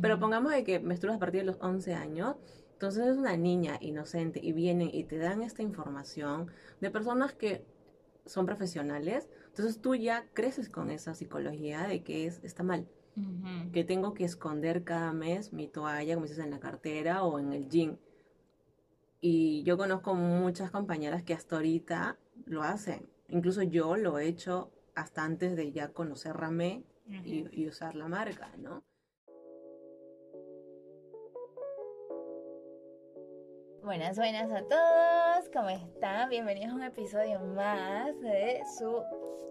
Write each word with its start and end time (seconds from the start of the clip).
pero 0.00 0.18
pongamos 0.18 0.52
de 0.52 0.64
que 0.64 0.80
menstruas 0.80 1.16
a 1.16 1.18
partir 1.18 1.40
de 1.40 1.46
los 1.46 1.58
11 1.60 1.94
años, 1.94 2.36
entonces 2.72 3.06
es 3.08 3.16
una 3.16 3.36
niña 3.36 3.76
inocente 3.80 4.40
y 4.42 4.52
vienen 4.52 4.90
y 4.92 5.04
te 5.04 5.18
dan 5.18 5.42
esta 5.42 5.62
información 5.62 6.50
de 6.80 6.90
personas 6.90 7.34
que 7.34 7.64
son 8.26 8.46
profesionales, 8.46 9.28
entonces 9.48 9.80
tú 9.80 9.94
ya 9.94 10.26
creces 10.32 10.68
con 10.68 10.90
esa 10.90 11.14
psicología 11.14 11.86
de 11.86 12.02
que 12.02 12.26
es, 12.26 12.40
está 12.42 12.62
mal. 12.62 12.88
Que 13.72 13.84
tengo 13.84 14.14
que 14.14 14.24
esconder 14.24 14.82
cada 14.82 15.12
mes 15.12 15.52
mi 15.52 15.68
toalla, 15.68 16.14
como 16.14 16.26
dices, 16.26 16.42
en 16.42 16.50
la 16.50 16.60
cartera 16.60 17.22
o 17.22 17.38
en 17.38 17.52
el 17.52 17.68
jean. 17.68 17.98
Y 19.20 19.62
yo 19.64 19.76
conozco 19.76 20.14
muchas 20.14 20.70
compañeras 20.70 21.22
que 21.22 21.34
hasta 21.34 21.56
ahorita 21.56 22.18
lo 22.46 22.62
hacen. 22.62 23.10
Incluso 23.28 23.62
yo 23.62 23.96
lo 23.96 24.18
he 24.18 24.26
hecho 24.26 24.72
hasta 24.94 25.24
antes 25.24 25.54
de 25.54 25.72
ya 25.72 25.92
conocer 25.92 26.34
Ramé 26.36 26.84
y, 27.24 27.66
usar 27.66 27.94
la 27.94 28.08
marca, 28.08 28.52
¿no? 28.58 28.82
Buenas, 33.82 34.16
buenas 34.16 34.50
a 34.52 34.62
todos, 34.68 35.48
¿cómo 35.54 35.70
están? 35.70 36.28
Bienvenidos 36.28 36.72
a 36.72 36.74
un 36.74 36.82
episodio 36.82 37.40
más 37.40 38.20
de 38.20 38.62
su 38.78 39.02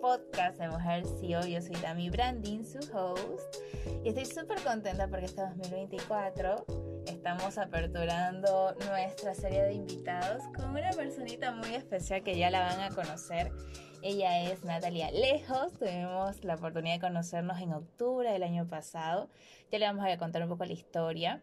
podcast 0.02 0.60
de 0.60 0.70
Mujer 0.70 1.04
CEO. 1.20 1.48
Yo 1.48 1.60
soy 1.60 1.76
Dami 1.82 2.12
Branding, 2.12 2.64
su 2.64 2.78
host, 2.96 3.56
y 4.04 4.10
estoy 4.10 4.26
súper 4.26 4.62
contenta 4.62 5.08
porque 5.08 5.26
este 5.26 5.42
2024 5.42 6.64
estamos 7.08 7.58
aperturando 7.58 8.76
nuestra 8.88 9.34
serie 9.34 9.64
de 9.64 9.74
invitados 9.74 10.44
con 10.56 10.70
una 10.70 10.92
personita 10.92 11.52
muy 11.52 11.74
especial 11.74 12.24
que 12.24 12.38
ya 12.38 12.52
la 12.52 12.62
van 12.62 12.82
a 12.82 12.90
conocer. 12.90 13.52
Ella 14.04 14.44
es 14.44 14.64
Natalia 14.64 15.10
Lejos, 15.10 15.74
tuvimos 15.74 16.44
la 16.44 16.54
oportunidad 16.54 16.96
de 16.96 17.02
conocernos 17.02 17.60
en 17.62 17.74
octubre 17.74 18.32
del 18.32 18.44
año 18.44 18.68
pasado. 18.68 19.28
Ya 19.72 19.80
le 19.80 19.88
vamos 19.88 20.06
a 20.06 20.18
contar 20.18 20.44
un 20.44 20.50
poco 20.50 20.66
la 20.66 20.74
historia. 20.74 21.42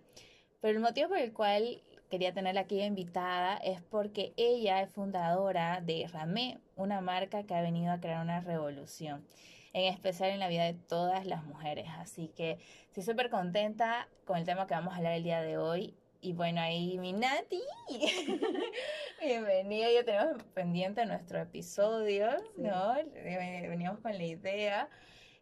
Pero 0.60 0.78
el 0.78 0.82
motivo 0.82 1.08
por 1.08 1.18
el 1.18 1.32
cual 1.32 1.82
quería 2.10 2.32
tenerla 2.32 2.62
aquí 2.62 2.80
invitada 2.82 3.56
es 3.56 3.82
porque 3.82 4.32
ella 4.36 4.82
es 4.82 4.90
fundadora 4.90 5.80
de 5.80 6.06
Ramé, 6.12 6.58
una 6.76 7.00
marca 7.00 7.44
que 7.44 7.54
ha 7.54 7.62
venido 7.62 7.92
a 7.92 8.00
crear 8.00 8.22
una 8.22 8.40
revolución, 8.40 9.26
en 9.72 9.92
especial 9.92 10.30
en 10.30 10.38
la 10.38 10.48
vida 10.48 10.64
de 10.64 10.74
todas 10.74 11.26
las 11.26 11.44
mujeres. 11.44 11.86
Así 11.98 12.28
que 12.36 12.58
estoy 12.88 13.02
súper 13.02 13.30
contenta 13.30 14.08
con 14.24 14.38
el 14.38 14.44
tema 14.44 14.66
que 14.66 14.74
vamos 14.74 14.94
a 14.94 14.98
hablar 14.98 15.12
el 15.14 15.24
día 15.24 15.40
de 15.40 15.58
hoy. 15.58 15.94
Y 16.20 16.32
bueno, 16.32 16.60
ahí 16.60 16.98
mi 16.98 17.12
Nati, 17.12 17.62
bienvenida, 19.22 19.90
ya 19.92 20.02
tenemos 20.02 20.42
pendiente 20.54 21.04
nuestro 21.06 21.40
episodio, 21.40 22.28
¿no? 22.56 22.94
Veníamos 23.22 24.00
con 24.00 24.12
la 24.12 24.24
idea. 24.24 24.88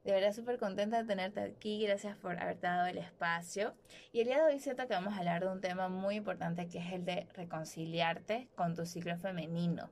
De 0.05 0.13
verdad 0.13 0.35
súper 0.35 0.59
contenta 0.59 0.99
de 0.99 1.09
tenerte 1.09 1.41
aquí, 1.41 1.87
gracias 1.87 2.15
por 2.19 2.39
haber 2.39 2.61
dado 2.61 2.87
el 2.87 2.99
espacio. 2.99 3.75
Y 4.13 4.21
el 4.21 4.27
día 4.27 4.37
de 4.37 4.53
hoy 4.53 4.61
siento 4.61 4.87
que 4.87 4.93
vamos 4.93 5.15
a 5.15 5.19
hablar 5.19 5.43
de 5.43 5.51
un 5.51 5.63
tema 5.63 5.89
muy 5.89 6.17
importante 6.17 6.69
que 6.69 6.79
es 6.79 6.93
el 6.93 7.07
de 7.07 7.27
reconciliarte 7.33 8.49
con 8.55 8.75
tu 8.75 8.85
ciclo 8.85 9.17
femenino. 9.17 9.91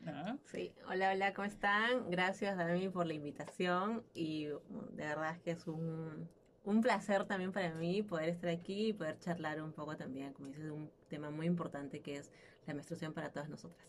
¿No? 0.00 0.38
Sí, 0.46 0.72
hola, 0.88 1.12
hola, 1.12 1.34
¿cómo 1.34 1.46
están? 1.46 2.10
Gracias 2.10 2.56
Dami 2.56 2.88
por 2.88 3.06
la 3.06 3.14
invitación 3.14 4.04
y 4.12 4.46
de 4.46 4.58
verdad 5.06 5.32
es 5.32 5.38
que 5.40 5.50
es 5.52 5.66
un, 5.68 6.28
un 6.64 6.80
placer 6.80 7.24
también 7.24 7.52
para 7.52 7.72
mí 7.74 8.02
poder 8.02 8.30
estar 8.30 8.50
aquí 8.50 8.88
y 8.88 8.92
poder 8.92 9.20
charlar 9.20 9.62
un 9.62 9.72
poco 9.72 9.96
también, 9.96 10.32
como 10.32 10.48
dices, 10.48 10.64
de 10.64 10.72
un 10.72 10.90
tema 11.08 11.30
muy 11.30 11.46
importante 11.46 12.00
que 12.00 12.16
es 12.16 12.32
la 12.66 12.74
menstruación 12.74 13.12
para 13.12 13.30
todas 13.30 13.48
nosotras. 13.48 13.86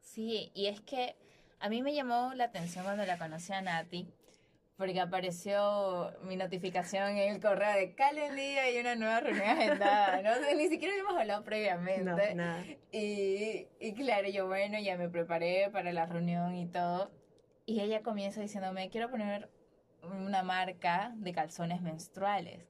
Sí, 0.00 0.52
y 0.54 0.66
es 0.66 0.80
que 0.80 1.16
a 1.60 1.68
mí 1.68 1.82
me 1.82 1.94
llamó 1.94 2.32
la 2.34 2.44
atención 2.44 2.84
cuando 2.84 3.04
la 3.04 3.18
conocí 3.18 3.52
a 3.52 3.60
Nati, 3.60 4.08
porque 4.78 5.00
apareció 5.00 6.12
mi 6.22 6.36
notificación 6.36 7.18
en 7.18 7.34
el 7.34 7.40
correo 7.40 7.74
de 7.74 7.94
Calendly 7.96 8.56
y 8.74 8.78
una 8.78 8.94
nueva 8.94 9.18
reunión 9.18 9.48
agendada, 9.48 10.22
¿no? 10.22 10.30
ni 10.56 10.68
siquiera 10.68 10.94
habíamos 10.94 11.20
hablado 11.20 11.42
previamente. 11.42 12.34
No, 12.36 12.54
Y, 12.92 13.66
y 13.80 13.94
claro, 13.94 14.28
yo 14.28 14.46
bueno, 14.46 14.78
ya 14.78 14.96
me 14.96 15.08
preparé 15.08 15.68
para 15.72 15.92
la 15.92 16.06
reunión 16.06 16.54
y 16.54 16.66
todo. 16.66 17.10
Y 17.66 17.80
ella 17.80 18.02
comienza 18.04 18.40
diciéndome, 18.40 18.88
quiero 18.88 19.10
poner 19.10 19.50
una 20.04 20.44
marca 20.44 21.12
de 21.16 21.32
calzones 21.32 21.82
menstruales. 21.82 22.64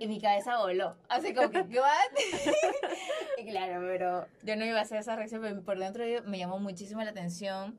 Y 0.00 0.08
mi 0.08 0.20
cabeza 0.20 0.58
voló. 0.58 0.96
Así 1.08 1.32
como 1.32 1.50
que, 1.50 1.60
¿what? 1.60 2.10
y 3.38 3.46
claro, 3.46 3.80
pero 3.86 4.26
yo 4.42 4.56
no 4.56 4.64
iba 4.64 4.80
a 4.80 4.82
hacer 4.82 4.98
esa 4.98 5.14
reacción, 5.14 5.42
pero 5.42 5.62
por 5.62 5.78
dentro 5.78 6.04
me 6.26 6.38
llamó 6.38 6.58
muchísimo 6.58 7.02
la 7.02 7.10
atención 7.10 7.78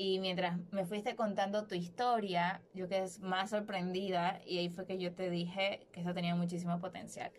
y 0.00 0.18
mientras 0.18 0.56
me 0.70 0.86
fuiste 0.86 1.14
contando 1.14 1.66
tu 1.66 1.74
historia, 1.74 2.62
yo 2.72 2.88
quedé 2.88 3.06
más 3.20 3.50
sorprendida 3.50 4.40
y 4.46 4.56
ahí 4.56 4.70
fue 4.70 4.86
que 4.86 4.96
yo 4.96 5.12
te 5.12 5.28
dije 5.28 5.86
que 5.92 6.00
eso 6.00 6.14
tenía 6.14 6.34
muchísimo 6.34 6.80
potencial. 6.80 7.30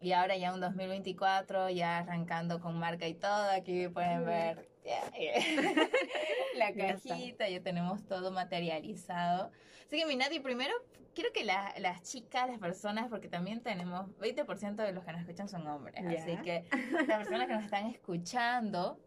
Y 0.00 0.10
ahora 0.10 0.36
ya 0.36 0.52
un 0.52 0.60
2024, 0.60 1.70
ya 1.70 1.98
arrancando 1.98 2.60
con 2.60 2.80
marca 2.80 3.06
y 3.06 3.14
todo, 3.14 3.48
aquí 3.48 3.86
pueden 3.86 4.24
ver 4.24 4.68
la 6.56 6.72
cajita, 6.72 7.48
ya, 7.48 7.62
tenemos 7.62 8.04
todo 8.04 8.32
materializado. 8.32 9.52
Así 9.86 9.96
que 9.96 10.04
mi 10.06 10.16
Nati, 10.16 10.40
primero 10.40 10.74
quiero 11.14 11.30
que 11.32 11.44
las 11.44 12.02
chicas, 12.02 12.50
las 12.50 12.58
personas, 12.58 13.06
porque 13.08 13.28
también 13.28 13.60
tenemos 13.60 14.08
20% 14.18 14.74
de 14.74 14.90
los 14.90 15.04
que 15.04 15.12
nos 15.12 15.20
escuchan 15.20 15.48
son 15.48 15.64
hombres, 15.68 16.04
así 16.04 16.38
que 16.38 16.64
las 17.06 17.18
personas 17.18 17.46
que 17.46 17.54
nos 17.54 17.64
están 17.64 17.86
escuchando, 17.86 18.98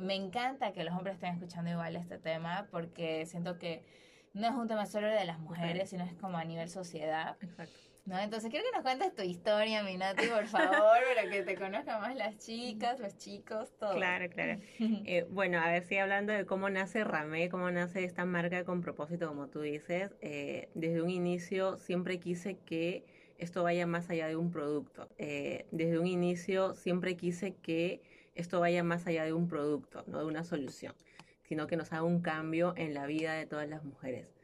me 0.00 0.14
encanta 0.14 0.72
que 0.72 0.84
los 0.84 0.94
hombres 0.94 1.14
estén 1.14 1.34
escuchando 1.34 1.70
igual 1.70 1.96
este 1.96 2.18
tema 2.18 2.66
porque 2.70 3.26
siento 3.26 3.58
que 3.58 3.84
no 4.32 4.46
es 4.46 4.54
un 4.54 4.68
tema 4.68 4.86
solo 4.86 5.08
de 5.08 5.24
las 5.24 5.38
mujeres, 5.40 5.90
sino 5.90 6.04
es 6.04 6.14
como 6.14 6.38
a 6.38 6.44
nivel 6.44 6.68
sociedad. 6.68 7.36
Exacto. 7.40 7.74
¿No? 8.06 8.18
Entonces 8.18 8.50
quiero 8.50 8.64
que 8.64 8.72
nos 8.72 8.82
cuentes 8.82 9.14
tu 9.14 9.22
historia, 9.22 9.82
Minati, 9.82 10.26
por 10.26 10.46
favor, 10.46 10.98
para 11.14 11.30
que 11.30 11.42
te 11.42 11.54
conozcan 11.54 12.00
más 12.00 12.16
las 12.16 12.38
chicas, 12.38 12.98
los 12.98 13.16
chicos, 13.18 13.76
todo. 13.78 13.94
Claro, 13.94 14.28
claro. 14.30 14.58
Eh, 14.78 15.26
bueno, 15.30 15.60
a 15.60 15.70
ver 15.70 15.84
si 15.84 15.98
hablando 15.98 16.32
de 16.32 16.46
cómo 16.46 16.70
nace 16.70 17.04
Ramé, 17.04 17.50
cómo 17.50 17.70
nace 17.70 18.04
esta 18.04 18.24
marca 18.24 18.64
con 18.64 18.80
propósito, 18.80 19.28
como 19.28 19.48
tú 19.48 19.60
dices, 19.60 20.10
eh, 20.22 20.70
desde 20.74 21.02
un 21.02 21.10
inicio 21.10 21.76
siempre 21.76 22.18
quise 22.18 22.56
que 22.56 23.04
esto 23.38 23.62
vaya 23.62 23.86
más 23.86 24.08
allá 24.10 24.28
de 24.28 24.36
un 24.36 24.50
producto. 24.50 25.08
Eh, 25.18 25.66
desde 25.70 25.98
un 25.98 26.06
inicio 26.06 26.74
siempre 26.74 27.16
quise 27.16 27.54
que 27.54 28.00
esto 28.40 28.60
vaya 28.60 28.82
más 28.82 29.06
allá 29.06 29.24
de 29.24 29.32
un 29.32 29.48
producto, 29.48 30.04
no 30.06 30.18
de 30.18 30.26
una 30.26 30.44
solución, 30.44 30.94
sino 31.42 31.66
que 31.66 31.76
nos 31.76 31.92
haga 31.92 32.02
un 32.02 32.20
cambio 32.20 32.74
en 32.76 32.94
la 32.94 33.06
vida 33.06 33.34
de 33.34 33.46
todas 33.46 33.68
las 33.68 33.84
mujeres. 33.84 34.34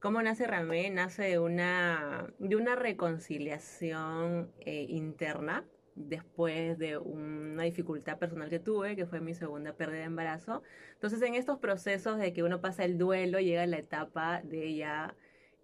¿Cómo 0.00 0.20
nace 0.20 0.46
Ramé? 0.46 0.90
Nace 0.90 1.22
de 1.22 1.38
una, 1.38 2.26
de 2.38 2.56
una 2.56 2.76
reconciliación 2.76 4.52
eh, 4.60 4.84
interna 4.90 5.64
después 5.94 6.78
de 6.78 6.98
una 6.98 7.62
dificultad 7.62 8.18
personal 8.18 8.50
que 8.50 8.58
tuve, 8.58 8.96
que 8.96 9.06
fue 9.06 9.20
mi 9.20 9.34
segunda 9.34 9.72
pérdida 9.74 10.00
de 10.00 10.04
embarazo. 10.04 10.62
Entonces, 10.92 11.22
en 11.22 11.34
estos 11.34 11.58
procesos 11.58 12.18
de 12.18 12.32
que 12.32 12.42
uno 12.42 12.60
pasa 12.60 12.84
el 12.84 12.98
duelo, 12.98 13.40
llega 13.40 13.66
la 13.66 13.78
etapa 13.78 14.42
de 14.42 14.74
ya 14.74 15.14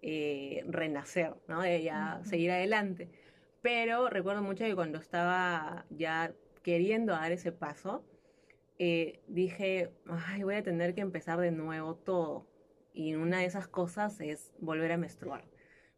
eh, 0.01 0.63
renacer, 0.67 1.35
¿no? 1.47 1.61
De 1.61 1.83
ya 1.83 2.21
seguir 2.23 2.51
adelante. 2.51 3.09
Pero 3.61 4.09
recuerdo 4.09 4.41
mucho 4.41 4.63
que 4.63 4.73
cuando 4.73 4.97
estaba 4.97 5.85
ya 5.91 6.33
queriendo 6.63 7.13
dar 7.13 7.31
ese 7.31 7.51
paso, 7.51 8.03
eh, 8.79 9.21
dije, 9.27 9.91
ay, 10.07 10.43
voy 10.43 10.55
a 10.55 10.63
tener 10.63 10.95
que 10.95 11.01
empezar 11.01 11.39
de 11.39 11.51
nuevo 11.51 11.95
todo. 11.95 12.47
Y 12.93 13.15
una 13.15 13.39
de 13.39 13.45
esas 13.45 13.67
cosas 13.67 14.19
es 14.21 14.53
volver 14.59 14.91
a 14.91 14.97
menstruar. 14.97 15.45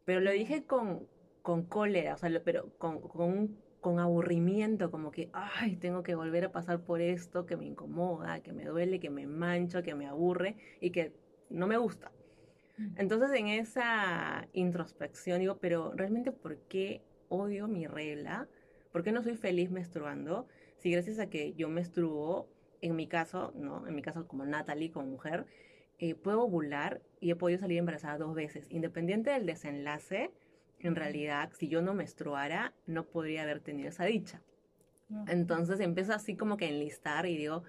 Pero 0.05 0.19
lo 0.21 0.31
dije 0.31 0.65
con, 0.65 1.07
con 1.41 1.63
cólera, 1.63 2.15
o 2.15 2.17
sea, 2.17 2.29
pero 2.43 2.77
con, 2.77 3.01
con, 3.01 3.57
con 3.79 3.99
aburrimiento, 3.99 4.91
como 4.91 5.11
que, 5.11 5.29
ay, 5.33 5.77
tengo 5.77 6.03
que 6.03 6.15
volver 6.15 6.45
a 6.45 6.51
pasar 6.51 6.83
por 6.85 7.01
esto 7.01 7.45
que 7.45 7.57
me 7.57 7.65
incomoda, 7.65 8.41
que 8.41 8.53
me 8.53 8.65
duele, 8.65 8.99
que 8.99 9.09
me 9.09 9.27
mancho, 9.27 9.83
que 9.83 9.95
me 9.95 10.07
aburre 10.07 10.57
y 10.81 10.91
que 10.91 11.13
no 11.49 11.67
me 11.67 11.77
gusta. 11.77 12.11
Entonces 12.95 13.31
en 13.39 13.47
esa 13.47 14.47
introspección 14.53 15.39
digo, 15.39 15.57
pero 15.59 15.93
realmente 15.95 16.31
¿por 16.31 16.57
qué 16.67 17.03
odio 17.29 17.67
mi 17.67 17.87
regla? 17.87 18.49
¿Por 18.93 19.03
qué 19.03 19.11
no 19.11 19.23
soy 19.23 19.35
feliz 19.35 19.71
menstruando? 19.71 20.47
Si 20.77 20.91
gracias 20.91 21.17
a 21.17 21.27
que 21.27 21.53
yo 21.55 21.67
menstruo, 21.67 22.47
en 22.79 22.95
mi 22.95 23.07
caso, 23.07 23.51
¿no? 23.55 23.87
En 23.87 23.95
mi 23.95 24.03
caso 24.03 24.27
como 24.27 24.45
Natalie, 24.45 24.91
como 24.91 25.07
mujer, 25.07 25.47
eh, 25.97 26.13
puedo 26.13 26.43
ovular 26.43 27.01
y 27.19 27.31
he 27.31 27.35
podido 27.35 27.59
salir 27.59 27.79
embarazada 27.79 28.19
dos 28.19 28.35
veces. 28.35 28.67
Independiente 28.69 29.31
del 29.31 29.47
desenlace, 29.47 30.29
en 30.79 30.95
realidad, 30.95 31.51
si 31.57 31.69
yo 31.69 31.81
no 31.81 31.95
menstruara, 31.95 32.75
no 32.85 33.05
podría 33.05 33.41
haber 33.41 33.61
tenido 33.61 33.89
esa 33.89 34.05
dicha. 34.05 34.41
Entonces 35.27 35.79
empiezo 35.79 36.13
así 36.13 36.35
como 36.35 36.57
que 36.57 36.65
a 36.65 36.69
enlistar 36.69 37.25
y 37.25 37.35
digo, 37.35 37.63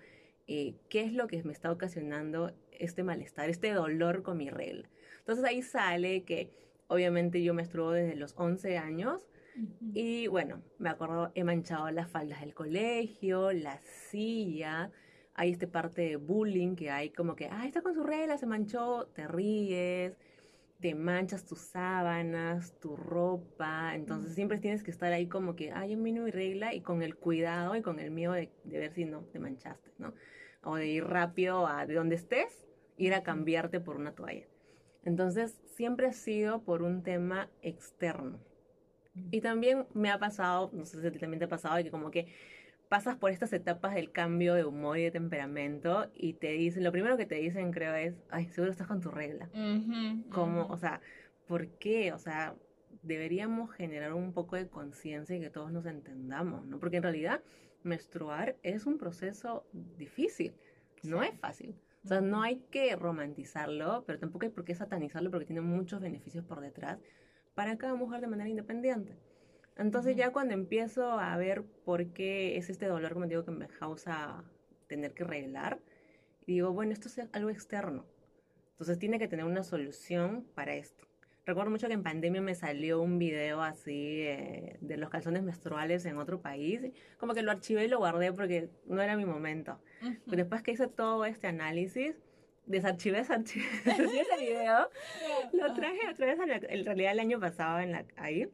eh, 0.46 0.74
¿qué 0.90 1.04
es 1.04 1.12
lo 1.14 1.26
que 1.26 1.42
me 1.42 1.52
está 1.52 1.72
ocasionando 1.72 2.52
este 2.70 3.02
malestar, 3.02 3.48
este 3.48 3.72
dolor 3.72 4.22
con 4.22 4.36
mi 4.36 4.50
regla? 4.50 4.90
Entonces 5.20 5.44
ahí 5.44 5.62
sale 5.62 6.24
que 6.24 6.50
obviamente 6.86 7.42
yo 7.42 7.54
menstruo 7.54 7.92
desde 7.92 8.14
los 8.14 8.34
11 8.36 8.76
años 8.76 9.26
y 9.92 10.26
bueno, 10.26 10.62
me 10.78 10.90
acuerdo, 10.90 11.30
he 11.34 11.44
manchado 11.44 11.90
las 11.90 12.10
faldas 12.10 12.40
del 12.40 12.54
colegio, 12.54 13.52
la 13.52 13.78
silla, 14.10 14.90
hay 15.34 15.50
este 15.50 15.66
parte 15.66 16.02
de 16.02 16.16
bullying 16.16 16.76
que 16.76 16.90
hay 16.90 17.10
como 17.10 17.36
que, 17.36 17.48
ah, 17.50 17.66
está 17.66 17.82
con 17.82 17.94
su 17.94 18.02
regla, 18.04 18.38
se 18.38 18.46
manchó, 18.46 19.06
te 19.14 19.26
ríes. 19.26 20.16
te 20.80 20.94
manchas 20.94 21.46
tus 21.46 21.60
sábanas, 21.60 22.78
tu 22.78 22.96
ropa, 22.96 23.94
entonces 23.94 24.34
siempre 24.34 24.58
tienes 24.58 24.82
que 24.82 24.90
estar 24.90 25.12
ahí 25.12 25.28
como 25.28 25.56
que, 25.56 25.72
ay, 25.72 25.92
en 25.94 26.02
mi 26.02 26.30
regla 26.30 26.74
y 26.74 26.82
con 26.82 27.02
el 27.02 27.16
cuidado 27.16 27.74
y 27.76 27.82
con 27.82 28.00
el 28.00 28.10
miedo 28.10 28.32
de, 28.34 28.50
de, 28.64 28.78
ver 28.78 28.92
si 28.92 29.04
no 29.06 29.22
te 29.24 29.38
manchaste, 29.38 29.92
¿no? 29.98 30.14
O 30.62 30.76
de 30.76 30.88
ir 30.88 31.04
rápido 31.04 31.66
a 31.66 31.86
de 31.86 31.94
donde 31.94 32.16
estés, 32.16 32.66
ir 32.98 33.14
a 33.14 33.22
cambiarte 33.22 33.80
por 33.80 33.96
una 33.96 34.14
toalla. 34.14 34.46
Entonces, 35.04 35.58
siempre 35.74 36.08
ha 36.08 36.12
sido 36.12 36.62
por 36.64 36.82
un 36.82 37.02
tema 37.02 37.50
externo. 37.62 38.40
Y 39.30 39.40
también 39.40 39.86
me 39.94 40.10
ha 40.10 40.18
pasado, 40.18 40.70
no 40.72 40.84
sé 40.86 41.00
si 41.00 41.18
también 41.18 41.38
te 41.38 41.44
ha 41.44 41.48
pasado, 41.48 41.82
que 41.82 41.90
como 41.90 42.10
que 42.10 42.26
pasas 42.88 43.16
por 43.16 43.30
estas 43.30 43.52
etapas 43.52 43.94
del 43.94 44.12
cambio 44.12 44.54
de 44.54 44.64
humor 44.64 44.98
y 44.98 45.02
de 45.02 45.10
temperamento 45.10 46.10
y 46.14 46.34
te 46.34 46.52
dicen, 46.52 46.84
lo 46.84 46.92
primero 46.92 47.16
que 47.16 47.26
te 47.26 47.36
dicen 47.36 47.72
creo 47.72 47.94
es, 47.94 48.14
ay, 48.30 48.48
seguro 48.48 48.70
estás 48.70 48.86
con 48.86 49.00
tu 49.00 49.10
regla. 49.10 49.48
como, 50.30 50.66
o 50.66 50.76
sea, 50.76 51.00
¿por 51.46 51.68
qué? 51.78 52.12
O 52.12 52.18
sea, 52.18 52.54
deberíamos 53.02 53.70
generar 53.72 54.12
un 54.14 54.32
poco 54.32 54.56
de 54.56 54.68
conciencia 54.68 55.36
y 55.36 55.40
que 55.40 55.50
todos 55.50 55.72
nos 55.72 55.86
entendamos, 55.86 56.66
¿no? 56.66 56.78
Porque 56.78 56.96
en 56.96 57.02
realidad 57.02 57.40
menstruar 57.82 58.56
es 58.62 58.86
un 58.86 58.98
proceso 58.98 59.66
difícil, 59.72 60.54
no 61.02 61.22
es 61.22 61.38
fácil. 61.38 61.74
O 62.04 62.08
sea, 62.08 62.20
no 62.20 62.42
hay 62.42 62.60
que 62.70 62.94
romantizarlo, 62.96 64.04
pero 64.06 64.18
tampoco 64.18 64.44
hay 64.44 64.52
por 64.52 64.64
qué 64.64 64.74
satanizarlo 64.74 65.30
porque 65.30 65.46
tiene 65.46 65.62
muchos 65.62 66.00
beneficios 66.00 66.44
por 66.44 66.60
detrás 66.60 66.98
para 67.54 67.76
cada 67.78 67.94
mujer 67.94 68.20
de 68.20 68.26
manera 68.26 68.48
independiente. 68.48 69.16
Entonces 69.76 70.16
ya 70.16 70.32
cuando 70.32 70.54
empiezo 70.54 71.18
a 71.18 71.36
ver 71.36 71.64
por 71.84 72.12
qué 72.12 72.56
es 72.56 72.70
este 72.70 72.86
dolor, 72.86 73.12
como 73.12 73.26
digo, 73.26 73.44
que 73.44 73.50
me 73.50 73.66
causa 73.66 74.44
tener 74.86 75.14
que 75.14 75.24
arreglar, 75.24 75.80
digo, 76.46 76.72
bueno, 76.72 76.92
esto 76.92 77.08
es 77.08 77.20
algo 77.32 77.50
externo. 77.50 78.06
Entonces 78.72 78.98
tiene 78.98 79.18
que 79.18 79.28
tener 79.28 79.44
una 79.44 79.62
solución 79.62 80.46
para 80.54 80.74
esto. 80.74 81.06
Recuerdo 81.46 81.70
mucho 81.70 81.88
que 81.88 81.92
en 81.92 82.02
pandemia 82.02 82.40
me 82.40 82.54
salió 82.54 83.02
un 83.02 83.18
video 83.18 83.62
así 83.62 84.22
eh, 84.22 84.78
de 84.80 84.96
los 84.96 85.10
calzones 85.10 85.42
menstruales 85.42 86.06
en 86.06 86.16
otro 86.16 86.40
país. 86.40 86.80
Como 87.18 87.34
que 87.34 87.42
lo 87.42 87.50
archivé 87.50 87.84
y 87.84 87.88
lo 87.88 87.98
guardé 87.98 88.32
porque 88.32 88.70
no 88.86 89.02
era 89.02 89.16
mi 89.16 89.26
momento. 89.26 89.78
después 90.26 90.62
que 90.62 90.72
hice 90.72 90.88
todo 90.88 91.24
este 91.26 91.46
análisis, 91.46 92.16
desarchivé, 92.66 93.18
desarchivé, 93.20 93.66
ese 93.84 94.40
video, 94.40 94.88
lo 95.52 95.74
traje 95.74 96.08
otra 96.10 96.26
vez, 96.26 96.38
en 96.40 96.84
realidad 96.84 97.12
el 97.12 97.20
año 97.20 97.40
pasado 97.40 97.80
en 97.80 97.92
la, 97.92 98.04
ahí, 98.16 98.48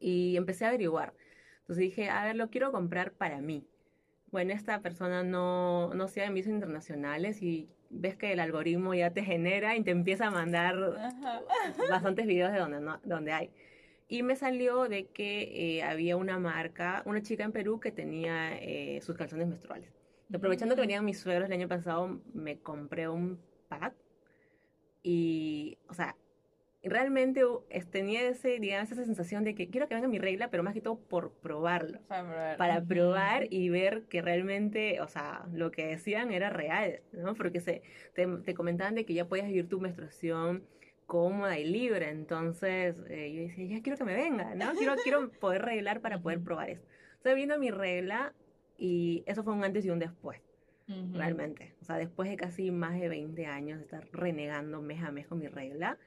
y 0.00 0.36
empecé 0.36 0.64
a 0.64 0.68
averiguar. 0.68 1.14
Entonces 1.60 1.82
dije, 1.82 2.08
a 2.08 2.24
ver, 2.24 2.36
lo 2.36 2.48
quiero 2.48 2.72
comprar 2.72 3.12
para 3.12 3.40
mí. 3.40 3.66
Bueno, 4.30 4.52
esta 4.52 4.80
persona 4.80 5.22
no, 5.22 5.92
no 5.94 6.08
se 6.08 6.24
envíos 6.24 6.46
internacionales 6.46 7.42
y 7.42 7.68
ves 7.90 8.16
que 8.16 8.32
el 8.32 8.40
algoritmo 8.40 8.94
ya 8.94 9.12
te 9.12 9.22
genera 9.22 9.76
y 9.76 9.82
te 9.82 9.90
empieza 9.90 10.26
a 10.26 10.30
mandar 10.30 10.76
bastantes 11.88 12.26
videos 12.26 12.52
de 12.52 12.58
donde, 12.58 12.80
no, 12.80 13.00
donde 13.04 13.32
hay. 13.32 13.50
Y 14.08 14.22
me 14.22 14.36
salió 14.36 14.88
de 14.88 15.06
que 15.06 15.76
eh, 15.76 15.82
había 15.82 16.16
una 16.16 16.38
marca, 16.38 17.02
una 17.04 17.22
chica 17.22 17.44
en 17.44 17.52
Perú 17.52 17.80
que 17.80 17.92
tenía 17.92 18.56
eh, 18.58 19.00
sus 19.02 19.16
calzones 19.16 19.48
menstruales. 19.48 19.97
Aprovechando 20.32 20.74
que 20.74 20.82
venían 20.82 21.04
mis 21.04 21.20
suegros 21.20 21.46
el 21.46 21.52
año 21.52 21.68
pasado, 21.68 22.20
me 22.34 22.58
compré 22.58 23.08
un 23.08 23.40
pack. 23.68 23.94
Y, 25.02 25.78
o 25.88 25.94
sea, 25.94 26.16
realmente 26.82 27.42
tenía 27.90 28.28
ese, 28.28 28.58
digamos, 28.58 28.90
esa 28.90 29.04
sensación 29.04 29.44
de 29.44 29.54
que 29.54 29.68
quiero 29.68 29.88
que 29.88 29.94
venga 29.94 30.08
mi 30.08 30.18
regla, 30.18 30.50
pero 30.50 30.62
más 30.62 30.74
que 30.74 30.80
todo 30.80 30.98
por 30.98 31.32
probarlo. 31.32 32.00
Para 32.08 32.82
probar. 32.82 33.46
y 33.50 33.68
ver 33.68 34.04
que 34.04 34.22
realmente, 34.22 35.00
o 35.00 35.08
sea, 35.08 35.46
lo 35.52 35.70
que 35.70 35.86
decían 35.86 36.32
era 36.32 36.50
real, 36.50 37.00
¿no? 37.12 37.34
Porque 37.34 37.60
se, 37.60 37.82
te, 38.14 38.54
comentaban 38.54 38.94
de 38.94 39.04
que 39.04 39.14
ya 39.14 39.26
podías 39.26 39.46
vivir 39.46 39.68
tu 39.68 39.80
menstruación 39.80 40.64
cómoda 41.06 41.58
y 41.58 41.64
libre. 41.64 42.10
Entonces 42.10 42.96
eh, 43.08 43.32
yo 43.32 43.42
decía, 43.42 43.76
ya 43.76 43.82
quiero 43.82 43.98
que 43.98 44.04
me 44.04 44.14
venga, 44.14 44.54
¿no? 44.54 44.74
Quiero, 44.74 44.94
quiero 45.02 45.30
poder 45.30 45.62
reglar 45.62 46.00
para 46.00 46.20
poder 46.20 46.40
probar 46.40 46.70
esto. 46.70 46.86
Estoy 47.16 47.34
viendo 47.34 47.58
mi 47.58 47.70
regla 47.70 48.34
y 48.78 49.24
eso 49.26 49.42
fue 49.42 49.52
un 49.52 49.64
antes 49.64 49.84
y 49.84 49.90
un 49.90 49.98
después. 49.98 50.40
Realmente. 51.12 51.74
O 51.82 51.84
sea, 51.84 51.96
después 51.96 52.30
de 52.30 52.36
casi 52.36 52.70
más 52.70 52.98
de 52.98 53.10
20 53.10 53.44
años 53.44 53.78
de 53.78 53.84
estar 53.84 54.08
renegando 54.10 54.80
mes 54.80 55.02
a 55.02 55.10
mes 55.10 55.26
con 55.26 55.38
mi 55.38 55.46
regla, 55.46 55.98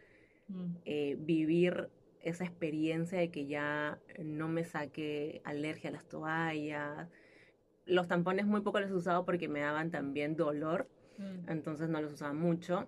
eh, 0.85 1.18
vivir 1.19 1.89
esa 2.23 2.45
experiencia 2.45 3.19
de 3.19 3.29
que 3.29 3.45
ya 3.45 4.00
no 4.23 4.47
me 4.47 4.63
saque 4.63 5.41
alergia 5.44 5.91
a 5.91 5.94
las 5.94 6.06
toallas. 6.06 7.07
Los 7.85 8.07
tampones 8.07 8.47
muy 8.47 8.62
poco 8.62 8.79
los 8.79 8.89
he 8.89 8.94
usado 8.94 9.23
porque 9.23 9.47
me 9.47 9.59
daban 9.59 9.91
también 9.91 10.35
dolor, 10.35 10.88
mm. 11.18 11.50
entonces 11.50 11.88
no 11.88 12.01
los 12.01 12.13
usaba 12.13 12.33
mucho. 12.33 12.88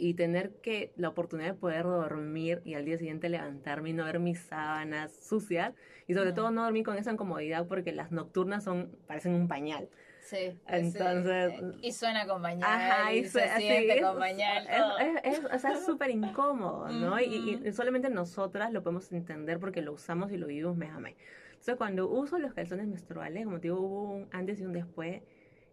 Y 0.00 0.14
tener 0.14 0.50
que 0.62 0.92
la 0.96 1.08
oportunidad 1.08 1.48
de 1.48 1.54
poder 1.54 1.84
dormir 1.84 2.62
y 2.64 2.74
al 2.74 2.84
día 2.84 2.96
siguiente 2.96 3.28
levantarme 3.28 3.90
y 3.90 3.92
no 3.92 4.04
ver 4.04 4.18
mis 4.18 4.40
sábanas 4.40 5.12
sucias. 5.12 5.74
Y 6.06 6.14
sobre 6.14 6.32
todo 6.32 6.50
no 6.50 6.64
dormir 6.64 6.84
con 6.84 6.96
esa 6.96 7.12
incomodidad 7.12 7.66
porque 7.66 7.92
las 7.92 8.10
nocturnas 8.10 8.64
son 8.64 8.96
parecen 9.06 9.34
un 9.34 9.46
pañal. 9.46 9.88
Sí. 10.22 10.58
Entonces. 10.68 11.54
Y 11.82 11.92
suena 11.92 12.26
con 12.26 12.44
Ajá, 12.46 13.12
y, 13.12 13.24
se 13.24 13.48
siente 13.56 14.00
con 14.00 14.22
Es, 14.22 15.40
o 15.44 15.58
sea, 15.58 15.72
es 15.72 15.84
súper 15.84 16.10
incómodo, 16.10 16.88
¿no? 16.88 17.20
y, 17.20 17.72
solamente 17.72 18.10
nosotras 18.10 18.72
lo 18.72 18.82
podemos 18.82 19.10
entender 19.12 19.58
porque 19.58 19.82
lo 19.82 19.92
usamos 19.92 20.30
y 20.32 20.36
lo 20.36 20.46
vivimos 20.46 20.76
mes 20.76 20.90
a 20.90 21.00
mes. 21.00 21.16
Entonces, 21.50 21.76
cuando 21.76 22.08
uso 22.08 22.38
los 22.38 22.54
calzones 22.54 22.86
menstruales, 22.86 23.44
como 23.44 23.58
te 23.58 23.68
digo, 23.68 23.80
hubo 23.80 24.14
un 24.14 24.28
antes 24.30 24.60
y 24.60 24.64
un 24.64 24.72
después 24.72 25.22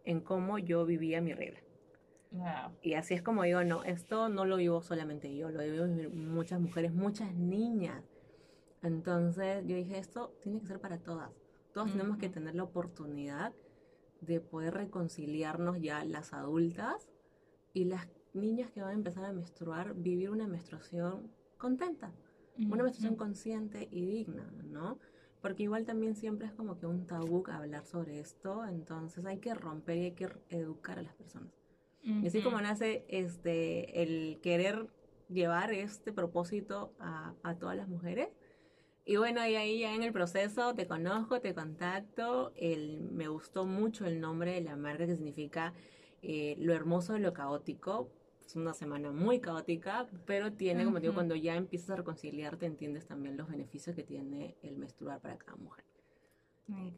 en 0.04 0.22
cómo 0.22 0.58
yo 0.60 0.86
vivía 0.86 1.22
mi 1.22 1.34
regla. 1.34 1.60
Wow. 2.32 2.78
Y 2.82 2.94
así 2.94 3.14
es 3.14 3.22
como 3.22 3.44
digo, 3.44 3.64
no, 3.64 3.84
esto 3.84 4.30
no 4.30 4.46
lo 4.46 4.58
vivo 4.58 4.82
solamente 4.82 5.36
yo, 5.36 5.50
lo 5.50 5.62
vivo 5.64 5.86
muchas 6.14 6.60
mujeres, 6.60 6.94
muchas 6.94 7.34
niñas. 7.34 8.04
Entonces 8.82 9.66
yo 9.66 9.76
dije, 9.76 9.98
esto 9.98 10.34
tiene 10.42 10.60
que 10.60 10.68
ser 10.68 10.80
para 10.80 10.98
todas. 10.98 11.32
Todas 11.74 11.92
tenemos 11.92 12.18
que 12.18 12.30
tener 12.30 12.56
la 12.56 12.64
oportunidad 12.64 13.54
de 14.22 14.40
poder 14.40 14.74
reconciliarnos 14.74 15.80
ya 15.80 16.04
las 16.06 16.34
adultas 16.34 17.08
y 17.74 17.86
las 17.86 18.08
niñas 18.34 18.72
que 18.72 18.82
van 18.82 18.92
a 18.92 18.94
empezar 18.94 19.26
a 19.26 19.32
menstruar, 19.32 19.94
vivir 19.96 20.30
una 20.30 20.48
menstruación 20.48 21.32
contenta, 21.58 22.12
una 22.58 22.84
menstruación 22.84 23.16
consciente 23.16 23.88
y 23.92 24.06
digna, 24.06 24.52
¿no? 24.64 24.98
Porque 25.42 25.64
igual 25.64 25.86
también 25.86 26.16
siempre 26.16 26.48
es 26.48 26.54
como 26.54 26.80
que 26.80 26.88
un 26.88 27.06
tabú 27.06 27.44
hablar 27.48 27.86
sobre 27.86 28.20
esto, 28.20 28.66
entonces 28.66 29.26
hay 29.26 29.38
que 29.38 29.54
romper 29.54 29.98
y 29.98 30.06
hay 30.06 30.12
que 30.14 30.30
educar 30.50 30.98
a 30.98 31.04
las 31.04 31.14
personas. 31.14 31.52
Y 32.08 32.26
así 32.26 32.42
como 32.42 32.62
nace 32.62 33.04
este, 33.10 34.02
el 34.02 34.40
querer 34.42 34.88
llevar 35.30 35.74
este 35.74 36.14
propósito 36.14 36.94
a, 37.00 37.34
a 37.44 37.56
todas 37.56 37.76
las 37.76 37.90
mujeres, 37.90 38.30
y 39.10 39.16
bueno, 39.16 39.40
y 39.48 39.56
ahí 39.56 39.80
ya 39.80 39.96
en 39.96 40.04
el 40.04 40.12
proceso 40.12 40.76
te 40.76 40.86
conozco, 40.86 41.40
te 41.40 41.56
contacto. 41.56 42.52
El, 42.58 43.10
me 43.14 43.30
gustó 43.30 43.66
mucho 43.66 44.06
el 44.06 44.20
nombre 44.20 44.52
de 44.52 44.60
la 44.60 44.76
marca 44.76 45.06
que 45.06 45.16
significa 45.16 45.74
eh, 46.22 46.58
lo 46.60 46.74
hermoso 46.74 47.14
de 47.14 47.20
lo 47.20 47.32
caótico. 47.32 48.12
Es 48.46 48.58
una 48.58 48.74
semana 48.74 49.14
muy 49.14 49.40
caótica, 49.40 50.08
pero 50.26 50.52
tiene, 50.52 50.84
como 50.84 51.00
digo, 51.00 51.14
cuando 51.14 51.36
ya 51.36 51.56
empiezas 51.56 51.92
a 51.92 51.96
reconciliarte, 51.96 52.66
entiendes 52.66 53.08
también 53.08 53.38
los 53.38 53.48
beneficios 53.48 53.96
que 53.96 54.04
tiene 54.04 54.58
el 54.62 54.76
menstruar 54.76 55.22
para 55.22 55.38
cada 55.38 55.56
mujer. 55.56 55.86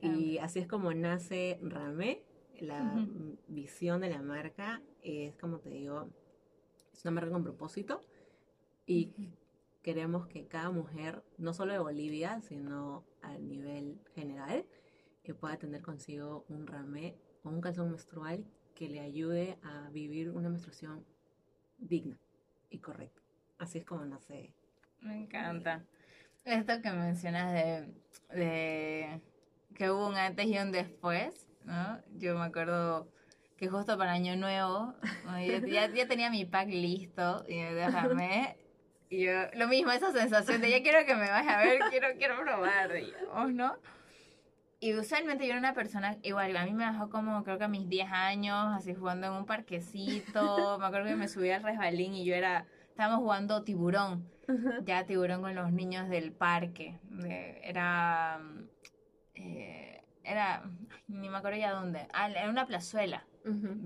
Y 0.02 0.40
así 0.40 0.58
es 0.58 0.68
como 0.68 0.92
nace 0.92 1.60
Ramé. 1.62 2.24
La 2.60 3.08
visión 3.48 4.02
de 4.02 4.10
la 4.10 4.22
marca 4.22 4.82
es, 5.04 5.36
como 5.38 5.60
te 5.60 5.70
digo, 5.70 6.10
es 6.94 7.04
una 7.06 7.12
marca 7.12 7.32
con 7.32 7.44
propósito 7.44 8.02
y 8.86 9.32
queremos 9.82 10.28
que 10.28 10.48
cada 10.48 10.72
mujer, 10.72 11.24
no 11.38 11.54
solo 11.54 11.74
de 11.74 11.80
Bolivia, 11.80 12.42
sino 12.42 13.06
a 13.22 13.38
nivel 13.38 14.00
general, 14.16 14.66
que 15.24 15.34
pueda 15.34 15.58
tener 15.58 15.82
consigo 15.82 16.46
un 16.50 16.68
ramé 16.68 17.16
o 17.44 17.50
un 17.50 17.62
calzón 17.62 17.92
menstrual 17.92 18.46
que 18.76 18.90
le 18.90 19.00
ayude 19.00 19.58
a 19.64 19.90
vivir 19.90 20.32
una 20.32 20.50
menstruación 20.50 21.06
digna 21.78 22.18
y 22.70 22.80
correcta. 22.80 23.22
Así 23.58 23.80
es 23.80 23.86
como 23.86 24.06
nace. 24.06 24.54
Me 25.02 25.24
encanta. 25.24 25.84
Esto 26.46 26.82
que 26.82 26.92
mencionas 26.92 27.54
de, 28.30 29.22
que 29.76 29.92
hubo 29.92 30.08
un 30.08 30.16
antes 30.16 30.48
y 30.48 30.58
un 30.58 30.72
después, 30.72 31.48
¿no? 31.66 32.02
Yo 32.18 32.36
me 32.38 32.46
acuerdo 32.46 33.12
que 33.60 33.68
justo 33.68 33.98
para 33.98 34.14
Año 34.14 34.38
Nuevo, 34.38 34.96
ya, 35.68 35.88
ya, 35.94 36.08
tenía 36.08 36.30
mi 36.30 36.46
pack 36.46 36.70
listo 36.70 37.44
y 37.48 37.60
déjame 37.60 38.56
y 39.10 39.26
yo, 39.26 39.32
lo 39.56 39.68
mismo, 39.68 39.92
esa 39.92 40.12
sensación 40.12 40.62
de 40.62 40.70
ya 40.70 40.84
quiero 40.84 41.04
que 41.06 41.16
me 41.16 41.30
vaya 41.30 41.60
a 41.60 41.64
ver, 41.64 41.80
quiero, 41.90 42.10
quiero 42.18 42.40
probar, 42.40 42.94
digamos, 42.94 43.52
¿no? 43.54 43.76
Y 44.80 44.94
usualmente 44.94 45.46
yo 45.46 45.52
era 45.52 45.60
una 45.60 45.74
persona, 45.74 46.18
igual, 46.22 46.56
a 46.56 46.66
mí 46.66 46.74
me 46.74 46.86
dejó 46.86 47.10
como, 47.10 47.44
creo 47.44 47.58
que 47.58 47.64
a 47.64 47.68
mis 47.68 47.90
10 47.90 48.08
años, 48.12 48.68
así 48.72 48.94
jugando 48.94 49.28
en 49.28 49.34
un 49.34 49.46
parquecito. 49.46 50.78
me 50.80 50.86
acuerdo 50.86 51.08
que 51.08 51.16
me 51.16 51.28
subí 51.28 51.50
al 51.50 51.64
resbalín 51.64 52.14
y 52.14 52.24
yo 52.24 52.36
era, 52.36 52.66
estábamos 52.90 53.20
jugando 53.20 53.64
tiburón, 53.64 54.30
ya 54.86 55.06
tiburón 55.06 55.42
con 55.42 55.56
los 55.56 55.72
niños 55.74 56.08
del 56.08 56.32
parque. 56.32 57.00
era, 57.64 58.40
eh, 59.34 60.04
era, 60.24 60.64
ni 61.08 61.30
me 61.30 61.38
acuerdo 61.40 61.58
ya 61.58 61.72
dónde, 61.72 62.08
ah, 62.14 62.30
era 62.30 62.50
una 62.50 62.68
plazuela, 62.68 63.26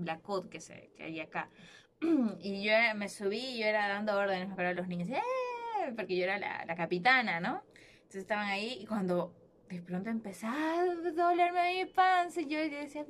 la 0.04 0.20
que, 0.50 0.60
se, 0.60 0.90
que 0.96 1.04
hay 1.04 1.20
acá. 1.20 1.50
y 2.40 2.62
yo 2.62 2.72
era- 2.72 2.94
me 2.94 3.08
subí 3.08 3.38
y 3.38 3.58
yo 3.60 3.66
era 3.66 3.88
dando 3.88 4.16
órdenes 4.16 4.54
para 4.54 4.72
los 4.74 4.88
niños, 4.88 5.08
¡eh! 5.10 5.92
porque 5.96 6.16
yo 6.16 6.24
era 6.24 6.38
la, 6.38 6.64
la 6.66 6.76
capitana, 6.76 7.40
¿no? 7.40 7.62
Entonces 7.96 8.22
estaban 8.22 8.46
ahí 8.48 8.78
y 8.80 8.86
cuando 8.86 9.34
de 9.68 9.82
pronto 9.82 10.10
empezaba 10.10 10.80
a 10.80 10.84
dolerme 11.12 11.84
mi 11.84 11.90
panza 11.90 12.40
y 12.40 12.46
yo 12.46 12.58
decía, 12.58 13.04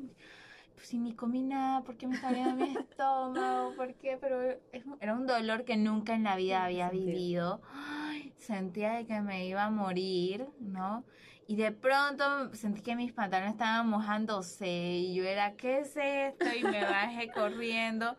pues 0.74 0.88
si 0.88 0.98
ni 0.98 1.14
comí 1.14 1.42
nada, 1.42 1.82
¿por 1.82 1.96
qué 1.96 2.06
me 2.06 2.14
está 2.14 2.30
mi 2.30 2.76
estómago? 2.78 3.74
¿Por 3.74 3.94
qué? 3.94 4.18
Pero 4.20 4.42
es 4.42 4.84
era 5.00 5.14
un 5.14 5.26
dolor 5.26 5.64
que 5.64 5.76
nunca 5.76 6.14
en 6.14 6.24
la 6.24 6.36
vida 6.36 6.64
había 6.64 6.90
vivido. 6.90 7.60
Ay, 7.72 8.32
sentía 8.38 8.94
de 8.94 9.06
que 9.06 9.20
me 9.20 9.46
iba 9.46 9.64
a 9.64 9.70
morir, 9.70 10.46
¿no? 10.60 11.04
Y 11.46 11.56
de 11.56 11.72
pronto 11.72 12.54
sentí 12.54 12.82
que 12.82 12.96
mis 12.96 13.12
pantalones 13.12 13.52
estaban 13.52 13.88
mojándose 13.88 14.66
y 14.68 15.14
yo 15.14 15.24
era, 15.24 15.56
¿qué 15.56 15.80
es 15.80 15.96
esto? 15.96 16.52
Y 16.54 16.64
me 16.64 16.84
bajé 16.84 17.30
corriendo. 17.32 18.16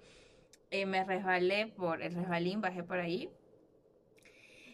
eh, 0.72 0.86
me 0.86 1.04
resbalé 1.06 1.68
por 1.68 2.02
el 2.04 2.14
resbalín, 2.16 2.62
bajé 2.62 2.84
por 2.84 3.00
ahí. 3.00 3.30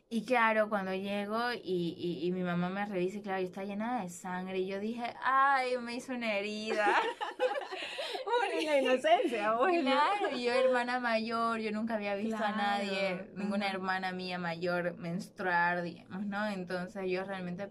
Y 0.10 0.26
claro, 0.26 0.68
cuando 0.70 0.94
llego 0.94 1.54
y, 1.54 1.96
y, 1.98 2.26
y 2.28 2.32
mi 2.34 2.44
mamá 2.44 2.70
me 2.70 2.86
revisa 2.86 3.18
y 3.20 3.22
claro, 3.22 3.40
yo 3.42 3.46
estaba 3.48 3.66
llena 3.66 4.02
de 4.04 4.10
sangre 4.10 4.60
y 4.60 4.68
yo 4.68 4.80
dije, 4.80 5.14
ay, 5.24 5.78
me 5.78 5.96
hizo 5.96 6.14
una 6.14 6.38
herida. 6.38 6.98
La 8.66 8.78
inocencia, 8.80 9.54
bueno. 9.54 9.82
Claro, 9.84 10.30
y 10.30 10.44
yo 10.44 10.54
hermana 10.54 11.00
mayor, 11.00 11.60
yo 11.60 11.72
nunca 11.72 11.96
había 11.96 12.16
visto 12.16 12.44
a 12.44 12.54
Claro, 12.54 12.56
nadie, 12.56 13.30
ninguna 13.36 13.70
hermana 13.70 14.12
mía 14.12 14.38
mayor 14.38 14.96
menstruar, 14.98 15.82
digamos, 15.82 16.26
¿no? 16.26 16.46
Entonces 16.48 17.04
yo 17.10 17.24
realmente 17.24 17.70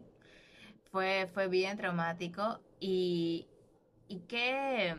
fue, 0.91 1.29
fue 1.33 1.49
bien 1.49 1.77
traumático 1.77 2.61
y, 2.81 3.47
y 4.09 4.21
qué, 4.21 4.97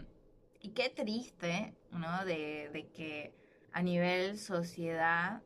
y 0.62 0.70
qué 0.70 0.90
triste, 0.90 1.74
¿no? 1.92 2.26
De, 2.26 2.70
de 2.72 2.88
que 2.94 3.34
a 3.74 3.82
nivel 3.82 4.38
sociedad 4.38 5.42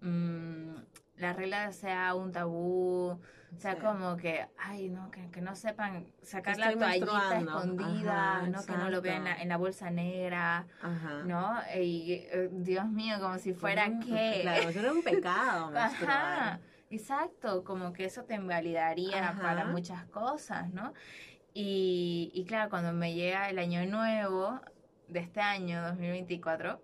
mm, 0.00 0.74
la 1.16 1.32
regla 1.34 1.72
sea 1.72 2.14
un 2.14 2.32
tabú, 2.32 3.20
sea 3.58 3.74
Sí. 3.74 3.80
como 3.80 4.16
que, 4.16 4.46
ay, 4.58 4.88
no, 4.88 5.10
que, 5.10 5.28
que 5.30 5.40
no 5.40 5.54
sepan 5.56 6.06
sacar 6.22 6.56
la 6.56 6.66
estoy 6.70 6.78
toallita 6.80 7.06
menstruando. 7.12 7.58
escondida, 7.58 8.36
Ajá, 8.36 8.46
¿no? 8.46 8.64
Que 8.64 8.72
no 8.72 8.90
lo 8.90 9.02
vean 9.02 9.18
en 9.18 9.24
la, 9.24 9.42
en 9.42 9.48
la 9.48 9.56
bolsa 9.56 9.90
negra, 9.90 10.66
Ajá. 10.80 11.22
¿no? 11.24 11.58
Y 11.76 12.12
eh, 12.30 12.48
Dios 12.52 12.86
mío, 12.88 13.16
como 13.20 13.36
si 13.38 13.52
fuera 13.52 13.86
que... 13.98 14.38
Claro, 14.42 14.68
eso 14.68 14.78
era 14.78 14.92
un 14.92 15.02
pecado 15.02 15.70
menstruar. 15.72 16.10
Ajá, 16.10 16.60
exacto, 16.90 17.64
como 17.64 17.92
que 17.92 18.04
eso 18.04 18.24
te 18.24 18.34
invalidaría 18.34 19.30
Ajá. 19.30 19.40
para 19.40 19.64
muchas 19.66 20.04
cosas, 20.06 20.72
¿no? 20.72 20.92
Y, 21.54 22.30
y 22.34 22.44
claro, 22.44 22.70
cuando 22.70 22.92
me 22.92 23.14
llega 23.14 23.48
el 23.50 23.58
año 23.58 23.84
nuevo 23.86 24.60
de 25.08 25.20
este 25.20 25.40
año, 25.40 25.82
2024, 25.88 26.80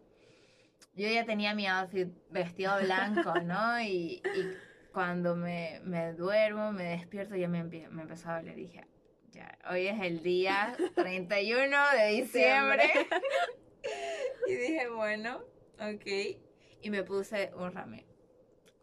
yo 0.94 1.08
ya 1.08 1.24
tenía 1.24 1.54
mi 1.54 1.66
outfit 1.66 2.08
vestido 2.30 2.78
blanco, 2.80 3.34
¿no? 3.44 3.80
Y, 3.80 4.22
y 4.24 4.56
cuando 4.92 5.36
me, 5.36 5.80
me 5.84 6.12
duermo, 6.14 6.72
me 6.72 6.84
despierto, 6.84 7.36
ya 7.36 7.48
me, 7.48 7.62
empie- 7.62 7.88
me 7.90 8.02
empezó 8.02 8.30
a 8.30 8.36
doler. 8.40 8.56
Dije, 8.56 8.86
ya, 9.30 9.58
hoy 9.70 9.86
es 9.86 10.00
el 10.00 10.22
día 10.22 10.76
31 10.94 11.76
de 11.96 12.06
diciembre. 12.22 12.90
y 14.48 14.54
dije, 14.54 14.88
bueno, 14.88 15.42
ok. 15.78 16.38
Y 16.82 16.90
me 16.90 17.02
puse 17.04 17.52
un 17.54 17.72
ramé. 17.72 18.06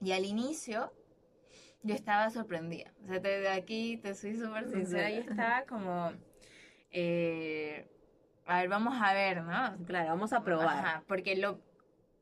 Y 0.01 0.11
al 0.11 0.25
inicio, 0.25 0.93
yo 1.83 1.93
estaba 1.93 2.29
sorprendida. 2.29 2.91
O 3.03 3.07
sea, 3.07 3.19
desde 3.19 3.49
aquí 3.49 3.97
te 3.97 4.15
soy 4.15 4.35
súper 4.35 4.67
sincera, 4.69 5.09
yo 5.09 5.21
estaba 5.21 5.63
como, 5.63 6.11
eh, 6.91 7.87
a 8.45 8.59
ver, 8.59 8.69
vamos 8.69 8.95
a 8.99 9.13
ver, 9.13 9.43
¿no? 9.43 9.77
Claro, 9.85 10.09
vamos 10.09 10.33
a 10.33 10.43
probar. 10.43 10.67
Ajá, 10.67 11.03
porque 11.07 11.35
lo, 11.35 11.59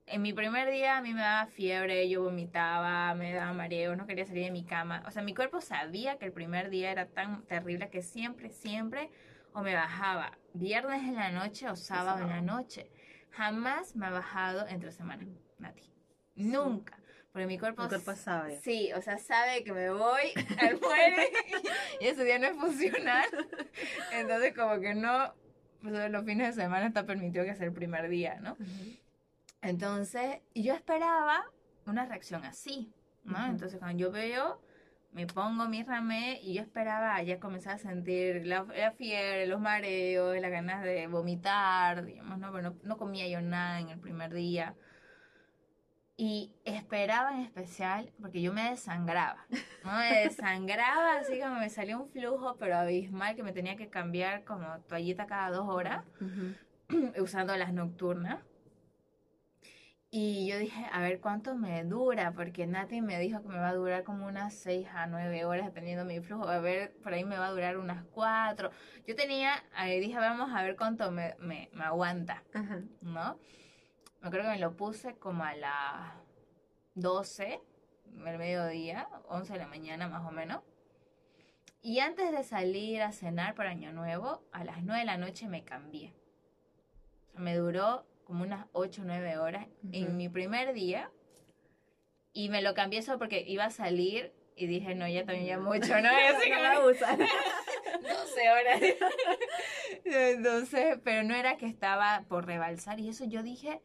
en 0.08 0.22
mi 0.22 0.34
primer 0.34 0.70
día 0.70 0.98
a 0.98 1.02
mí 1.02 1.14
me 1.14 1.22
daba 1.22 1.46
fiebre, 1.48 2.10
yo 2.10 2.24
vomitaba, 2.24 3.14
me 3.16 3.34
daba 3.34 3.54
mareo, 3.54 3.96
no 3.96 4.08
quería 4.08 4.26
salir 4.26 4.46
de 4.46 4.52
mi 4.52 4.66
cama. 4.66 5.04
O 5.08 5.12
sea, 5.12 5.22
mi 5.24 5.34
cuerpo 5.34 5.62
sabía 5.62 6.18
que 6.18 6.26
el 6.26 6.34
primer 6.34 6.70
día 6.70 6.92
era 6.92 7.06
tan 7.06 7.44
terrible 7.44 7.90
que 7.90 8.02
siempre, 8.02 8.50
siempre 8.50 9.10
o 9.54 9.62
me 9.62 9.76
bajaba 9.76 10.38
viernes 10.54 11.04
en 11.04 11.16
la 11.16 11.32
noche 11.32 11.70
o 11.70 11.76
sábado 11.76 12.24
en 12.24 12.30
la 12.30 12.42
noche. 12.42 12.90
Jamás 13.32 13.96
me 13.96 14.08
ha 14.08 14.10
bajado 14.10 14.68
entre 14.68 14.92
semana, 14.92 15.26
Nati. 15.60 15.90
Nunca. 16.36 17.01
Porque 17.32 17.48
mi 17.48 17.58
cuerpo, 17.58 17.84
El 17.84 17.90
cuerpo 17.90 18.16
sabe. 18.16 18.60
Sí, 18.62 18.92
o 18.94 19.02
sea, 19.02 19.18
sabe 19.18 19.64
que 19.64 19.72
me 19.72 19.90
voy 19.90 20.34
al 20.58 20.80
muere 20.82 21.32
y 22.02 22.08
ese 22.08 22.26
día 22.26 22.40
no 22.40 22.48
es 22.48 22.58
funcional. 22.58 23.26
Entonces, 24.12 24.54
como 24.54 24.80
que 24.82 24.94
no, 24.94 25.34
pues 25.82 26.12
los 26.12 26.26
fines 26.26 26.56
de 26.56 26.62
semana 26.64 26.88
está 26.88 27.06
permitido 27.06 27.46
que 27.46 27.56
sea 27.56 27.68
el 27.68 27.74
primer 27.74 28.10
día, 28.10 28.40
¿no? 28.42 28.54
Ujú. 28.54 28.98
Entonces, 29.62 30.40
y 30.54 30.64
yo 30.64 30.74
esperaba 30.74 31.46
una 31.86 32.06
reacción 32.06 32.44
así, 32.44 32.92
¿no? 33.24 33.38
Ujú. 33.38 33.52
Entonces, 33.52 33.80
cuando 33.80 33.98
yo 33.98 34.12
veo, 34.12 34.62
me 35.14 35.26
pongo 35.26 35.70
mi 35.70 35.84
ramé 35.84 36.40
y 36.42 36.56
yo 36.56 36.62
esperaba 36.62 37.22
ya 37.24 37.40
comenzar 37.40 37.76
a 37.76 37.78
sentir 37.78 38.46
la, 38.46 38.64
la 38.64 38.92
fiebre, 38.92 39.48
los 39.48 39.62
mareos, 39.62 40.38
las 40.38 40.52
ganas 40.52 40.84
de 40.84 41.08
vomitar, 41.08 42.04
digamos, 42.04 42.40
¿no? 42.40 42.52
Pero 42.52 42.72
no, 42.72 42.78
no 42.84 42.98
comía 42.98 43.28
yo 43.30 43.40
nada 43.42 43.80
en 43.80 43.90
el 43.90 44.00
primer 44.00 44.34
día. 44.34 44.76
Y 46.24 46.54
esperaba 46.66 47.34
en 47.34 47.40
especial, 47.40 48.12
porque 48.22 48.44
yo 48.44 48.54
me 48.54 48.70
desangraba, 48.70 49.48
¿no? 49.84 49.92
Me 49.98 50.20
desangraba, 50.20 51.16
así 51.18 51.40
como 51.40 51.56
me 51.56 51.68
salía 51.68 51.98
un 51.98 52.08
flujo, 52.12 52.58
pero 52.60 52.76
abismal, 52.76 53.36
que 53.36 53.42
me 53.42 53.54
tenía 53.54 53.76
que 53.76 53.90
cambiar 53.90 54.44
como 54.44 54.68
toallita 54.88 55.26
cada 55.26 55.50
dos 55.50 55.68
horas 55.68 56.06
Ujú. 56.20 57.12
usando 57.24 57.58
las 57.58 57.74
nocturnas. 57.74 58.38
Y 60.12 60.48
yo 60.48 60.60
dije, 60.60 60.86
a 60.92 61.02
ver 61.02 61.22
cuánto 61.22 61.56
me 61.56 61.84
dura, 61.86 62.34
porque 62.34 62.68
Nati 62.68 63.02
me 63.02 63.18
dijo 63.18 63.42
que 63.42 63.48
me 63.48 63.58
va 63.58 63.70
a 63.70 63.74
durar 63.74 64.04
como 64.04 64.28
unas 64.28 64.54
6 64.54 64.88
a 64.94 65.08
9 65.08 65.44
horas 65.46 65.66
dependiendo 65.66 66.06
de 66.06 66.20
mi 66.20 66.24
flujo. 66.24 66.48
A 66.48 66.60
ver, 66.60 66.94
por 67.02 67.16
ahí 67.16 67.26
me 67.26 67.40
va 67.40 67.48
a 67.48 67.52
durar 67.52 67.78
unas 67.78 68.04
4. 68.12 68.70
Yo 69.08 69.16
tenía, 69.16 69.54
ahí 69.74 70.00
dije, 70.00 70.18
vamos 70.18 70.52
a 70.54 70.62
ver 70.62 70.76
cuánto 70.76 71.10
me, 71.10 71.34
me, 71.40 71.72
me 71.74 71.84
aguanta. 71.84 72.44
¿no? 73.02 73.40
Me 74.22 74.30
creo 74.30 74.44
que 74.44 74.50
me 74.50 74.60
lo 74.60 74.76
puse 74.76 75.16
como 75.16 75.44
a 75.44 75.56
las 75.56 76.14
12 76.96 77.60
del 78.06 78.38
mediodía, 78.38 79.08
11 79.30 79.54
de 79.54 79.60
la 79.60 79.68
mañana 79.68 80.08
más 80.08 80.28
o 80.28 80.32
menos. 80.32 80.62
Y 81.82 82.00
antes 82.00 82.32
de 82.32 82.44
salir 82.44 83.02
a 83.02 83.12
cenar 83.12 83.56
para 83.56 83.72
Año 83.72 83.92
Nuevo, 83.92 84.44
a 84.52 84.64
las 84.64 84.84
9 84.84 85.00
de 85.00 85.06
la 85.06 85.18
noche 85.18 85.48
me 85.48 85.64
cambié. 85.64 86.14
O 87.24 87.32
sea, 87.32 87.42
me 87.42 87.56
duró 87.56 88.06
como 88.24 88.44
unas 88.44 88.68
8 88.74 89.02
o 89.02 89.06
9 89.06 89.38
horas 89.40 89.66
Ujú. 89.84 89.90
en 89.94 90.18
mi 90.18 90.30
primer 90.30 90.74
día. 90.74 91.10
Y 92.34 92.50
me 92.50 92.62
lo 92.62 92.74
cambié 92.76 93.02
solo 93.02 93.18
porque 93.18 93.42
iba 93.48 93.66
a 93.66 93.70
salir 93.72 94.32
y 94.56 94.68
dije, 94.68 94.94
no, 94.94 95.08
ya 95.08 95.26
también 95.26 95.48
ya 95.48 95.60
mucho, 95.60 96.00
¿no? 96.00 96.10
Así 96.38 96.50
No 96.52 96.56
que 96.58 96.62
me- 96.62 96.92
usan. 96.92 97.20
12 97.20 98.50
horas. 98.52 98.82
Entonces, 100.06 101.00
pero 101.04 101.24
no 101.24 101.34
era 101.34 101.58
que 101.58 101.66
estaba 101.66 102.24
por 102.30 102.46
rebalsar 102.46 103.00
y 103.00 103.10
eso 103.10 103.26
yo 103.26 103.42
dije, 103.44 103.82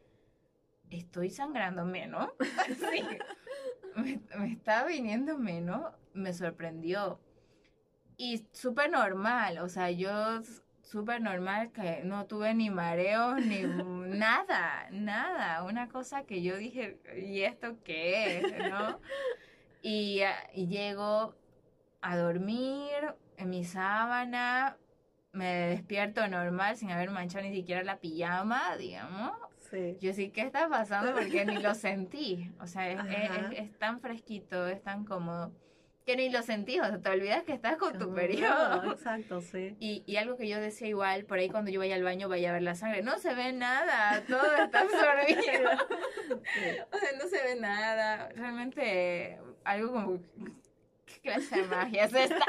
estoy 0.89 1.29
sangrando 1.29 1.85
menos. 1.85 2.29
Me, 3.95 4.21
estaba 4.51 4.87
viniendo 4.87 5.39
menos, 5.39 5.91
me 6.13 6.31
sorprendió. 6.31 7.19
Y 8.15 8.45
súper 8.51 8.91
normal, 8.91 9.57
o 9.57 9.69
sea, 9.69 9.89
yo 9.89 10.41
súper 10.83 11.19
normal 11.19 11.71
que 11.71 12.01
no 12.03 12.27
tuve 12.27 12.53
ni 12.53 12.69
mareos 12.69 13.43
ni 13.43 13.63
nada, 14.17 14.87
nada. 14.91 15.63
Una 15.63 15.89
cosa 15.89 16.25
que 16.25 16.43
yo 16.43 16.57
dije, 16.57 16.99
¿y 17.17 17.41
esto 17.41 17.77
qué 17.83 18.37
es? 18.37 18.69
¿No? 18.69 18.99
Y, 19.81 20.21
y 20.53 20.67
llego 20.67 21.35
a 22.01 22.17
dormir 22.17 23.15
en 23.37 23.49
mi 23.49 23.63
sábana, 23.63 24.77
me 25.31 25.69
despierto 25.69 26.27
normal 26.27 26.77
sin 26.77 26.91
haber 26.91 27.09
manchado 27.09 27.45
ni 27.45 27.53
siquiera 27.53 27.83
la 27.83 27.99
pijama, 27.99 28.77
digamos. 28.77 29.31
Sí. 29.69 29.97
Yo 29.99 30.13
sí, 30.13 30.29
¿qué 30.29 30.41
está 30.41 30.69
pasando? 30.69 31.13
Porque 31.13 31.45
ni 31.45 31.57
lo 31.57 31.73
sentí. 31.75 32.51
O 32.59 32.67
sea, 32.67 32.89
es, 32.89 32.99
es- 33.51 33.59
es- 33.59 33.77
tan 33.79 33.99
fresquito, 33.99 34.67
es 34.67 34.81
tan 34.81 35.03
cómodo, 35.05 35.51
que 36.05 36.15
ni 36.15 36.29
lo 36.29 36.41
sentí. 36.41 36.79
O 36.79 36.85
sea, 36.85 37.01
te 37.01 37.09
olvidas 37.09 37.43
que 37.43 37.51
estás 37.53 37.75
con 37.77 37.97
tu 37.99 38.07
No, 38.09 38.15
periodo. 38.15 38.83
Exacto, 38.93 39.41
sí. 39.41 39.75
Y, 39.79 40.03
y 40.05 40.15
algo 40.15 40.37
que 40.37 40.47
yo 40.47 40.59
decía 40.61 40.87
igual, 40.87 41.25
por 41.25 41.37
ahí 41.39 41.49
cuando 41.49 41.69
yo 41.69 41.79
vaya 41.81 41.95
al 41.95 42.03
baño 42.03 42.29
vaya 42.29 42.49
a 42.51 42.53
ver 42.53 42.61
la 42.63 42.75
sangre. 42.75 43.01
No 43.03 43.17
se 43.19 43.33
ve 43.35 43.51
nada, 43.51 44.23
todo 44.27 44.55
está 44.55 44.81
absorbido. 44.87 45.69
Sí. 46.29 46.79
O 46.93 46.97
sea, 46.97 47.09
no 47.21 47.27
se 47.27 47.43
ve 47.43 47.55
nada. 47.59 48.29
Realmente, 48.35 49.37
algo 49.65 49.91
como. 49.91 50.19
¿Qué 51.05 51.19
clase 51.21 51.57
de 51.61 51.67
magia 51.67 52.05
es 52.05 52.13
esta? 52.13 52.45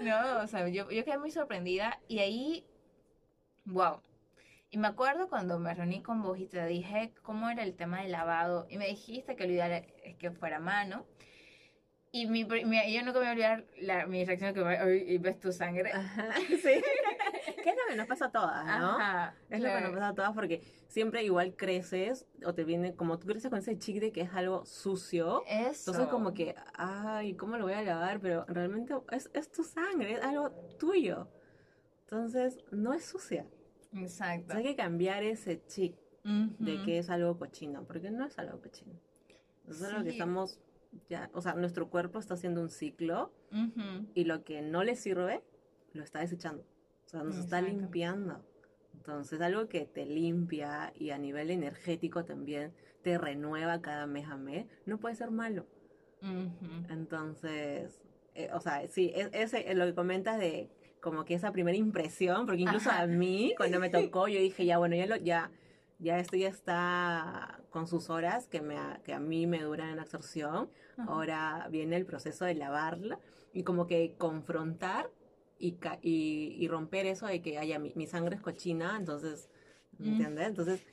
no, 0.00 0.40
o 0.42 0.46
sea, 0.46 0.68
yo, 0.68 0.90
yo 0.90 1.04
quedé 1.04 1.18
muy 1.18 1.30
sorprendida 1.30 1.98
y 2.08 2.18
ahí. 2.18 2.66
¡Wow! 3.66 4.00
Y 4.74 4.76
me 4.76 4.88
acuerdo 4.88 5.28
cuando 5.28 5.60
me 5.60 5.72
reuní 5.72 6.02
con 6.02 6.20
vos 6.20 6.36
y 6.36 6.46
te 6.48 6.66
dije 6.66 7.12
cómo 7.22 7.48
era 7.48 7.62
el 7.62 7.76
tema 7.76 8.02
del 8.02 8.10
lavado. 8.10 8.66
Y 8.68 8.76
me 8.76 8.88
dijiste 8.88 9.36
que 9.36 9.46
lo 9.46 9.52
ideal 9.52 9.70
es 10.02 10.16
que 10.16 10.32
fuera 10.32 10.56
a 10.56 10.58
mano. 10.58 11.06
Y 12.10 12.26
mi, 12.26 12.44
pri- 12.44 12.64
mi- 12.64 12.92
yo 12.92 13.04
nunca 13.04 13.20
me 13.20 13.26
voy 13.26 13.28
a 13.28 13.30
olvidar 13.30 13.64
la, 13.80 14.06
mi 14.06 14.24
reacción 14.24 14.52
que 14.52 14.64
"Ay, 14.64 15.04
y 15.06 15.18
ves 15.18 15.38
tu 15.38 15.52
sangre. 15.52 15.92
Ajá, 15.92 16.26
sí. 16.48 16.56
¿Qué 17.62 17.70
es 17.70 17.76
lo 17.76 17.88
que 17.88 17.94
nos 17.94 18.08
pasa 18.08 18.24
a 18.26 18.32
todas, 18.32 18.66
no? 18.80 18.98
es 19.48 19.60
lo 19.62 19.68
que 19.68 19.80
nos 19.80 19.92
pasa 19.92 20.08
a 20.08 20.14
todas 20.16 20.32
porque 20.32 20.60
siempre 20.88 21.22
igual 21.22 21.54
creces 21.54 22.26
o 22.44 22.52
te 22.52 22.64
viene, 22.64 22.96
como 22.96 23.20
tú 23.20 23.28
creces 23.28 23.50
con 23.50 23.60
ese 23.60 23.78
chic 23.78 24.00
de 24.00 24.10
que 24.10 24.22
es 24.22 24.32
algo 24.34 24.66
sucio. 24.66 25.44
Eso. 25.46 25.92
Entonces 25.92 26.08
como 26.08 26.34
que, 26.34 26.56
ay, 26.74 27.34
¿cómo 27.36 27.58
lo 27.58 27.62
voy 27.66 27.74
a 27.74 27.82
lavar? 27.82 28.18
Pero 28.18 28.44
realmente 28.48 28.92
es, 29.12 29.30
es 29.34 29.52
tu 29.52 29.62
sangre, 29.62 30.14
es 30.14 30.20
algo 30.24 30.50
tuyo. 30.80 31.28
Entonces, 32.00 32.58
no 32.72 32.92
es 32.92 33.04
sucia. 33.04 33.46
Exacto. 33.94 34.54
hay 34.54 34.62
que 34.62 34.76
cambiar 34.76 35.22
ese 35.22 35.64
chic 35.66 35.96
de 36.24 36.82
que 36.82 36.98
es 36.98 37.10
algo 37.10 37.38
cochino, 37.38 37.84
porque 37.84 38.10
no 38.10 38.24
es 38.26 38.38
algo 38.38 38.60
cochino. 38.60 38.94
Es 39.68 39.82
algo 39.82 40.02
que 40.02 40.10
estamos 40.10 40.58
ya, 41.08 41.30
o 41.34 41.40
sea, 41.40 41.54
nuestro 41.54 41.90
cuerpo 41.90 42.18
está 42.18 42.34
haciendo 42.34 42.60
un 42.60 42.70
ciclo 42.70 43.32
y 44.14 44.24
lo 44.24 44.44
que 44.44 44.62
no 44.62 44.84
le 44.84 44.96
sirve 44.96 45.42
lo 45.92 46.02
está 46.02 46.20
desechando. 46.20 46.64
O 47.06 47.08
sea, 47.08 47.22
nos 47.22 47.36
está 47.36 47.60
limpiando. 47.60 48.44
Entonces, 48.94 49.40
algo 49.40 49.68
que 49.68 49.84
te 49.84 50.06
limpia 50.06 50.92
y 50.96 51.10
a 51.10 51.18
nivel 51.18 51.50
energético 51.50 52.24
también 52.24 52.72
te 53.02 53.18
renueva 53.18 53.82
cada 53.82 54.06
mes 54.06 54.26
a 54.28 54.36
mes, 54.36 54.66
no 54.86 54.98
puede 54.98 55.14
ser 55.14 55.30
malo. 55.30 55.66
Entonces, 56.88 58.00
eh, 58.34 58.48
o 58.54 58.60
sea, 58.60 58.88
sí, 58.88 59.12
es, 59.14 59.28
ese, 59.32 59.74
lo 59.74 59.84
que 59.84 59.94
comentas 59.94 60.38
de 60.38 60.70
como 61.04 61.26
que 61.26 61.34
esa 61.34 61.52
primera 61.52 61.76
impresión, 61.76 62.46
porque 62.46 62.62
incluso 62.62 62.90
a 62.90 63.06
mí, 63.06 63.52
cuando 63.58 63.78
me 63.78 63.90
tocó, 63.90 64.26
yo 64.26 64.40
dije, 64.40 64.64
ya, 64.64 64.78
bueno, 64.78 64.96
ya, 64.96 65.04
lo, 65.04 65.16
ya, 65.16 65.50
ya 65.98 66.18
esto 66.18 66.34
ya 66.38 66.48
está 66.48 67.60
con 67.68 67.86
sus 67.86 68.08
horas 68.08 68.48
que, 68.48 68.62
me, 68.62 68.76
que 69.04 69.12
a 69.12 69.20
mí 69.20 69.46
me 69.46 69.62
duran 69.62 69.90
en 69.90 69.98
absorción. 69.98 70.70
Ahora 71.06 71.68
viene 71.70 71.96
el 71.96 72.06
proceso 72.06 72.46
de 72.46 72.54
lavarla 72.54 73.18
y 73.52 73.64
como 73.64 73.86
que 73.86 74.14
confrontar 74.16 75.10
y, 75.58 75.76
y, 76.00 76.66
romper 76.68 77.04
eso 77.04 77.26
de 77.26 77.42
que 77.42 77.58
haya 77.58 77.78
mi, 77.78 78.06
sangre 78.06 78.36
es 78.36 78.40
cochina, 78.40 78.96
entonces, 78.96 79.50
¿me 79.98 80.08
entiendes? 80.08 80.46
Entonces, 80.46 80.86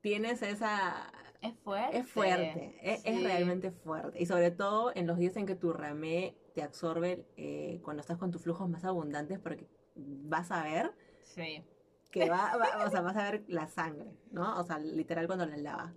tienes 0.00 0.40
esa... 0.40 1.12
Es 1.42 1.54
fuerte. 1.58 1.98
Es 1.98 2.08
fuerte, 2.08 2.78
es, 2.82 3.22
realmente 3.22 3.70
fuerte. 3.70 4.20
Y 4.20 4.24
sobre 4.24 4.50
todo 4.50 4.92
en 4.94 5.06
los 5.06 5.18
días 5.18 5.36
en 5.36 5.44
que 5.44 5.56
tu 5.56 5.74
ramé 5.74 6.34
te 6.58 6.64
absorbe 6.64 7.24
eh, 7.36 7.80
cuando 7.84 8.00
estás 8.00 8.18
con 8.18 8.32
tus 8.32 8.42
flujos 8.42 8.68
más 8.68 8.84
abundantes 8.84 9.38
porque 9.38 9.68
vas 9.94 10.50
a 10.50 10.64
ver 10.64 10.92
sí. 11.22 11.62
que 12.10 12.28
va, 12.28 12.58
o 12.84 12.90
sea, 12.90 13.00
vas 13.00 13.16
a 13.16 13.30
ver 13.30 13.44
la 13.46 13.68
sangre, 13.68 14.12
¿no? 14.32 14.58
O 14.58 14.64
sea, 14.64 14.80
literal 14.80 15.28
cuando 15.28 15.46
la 15.46 15.56
lavas. 15.56 15.94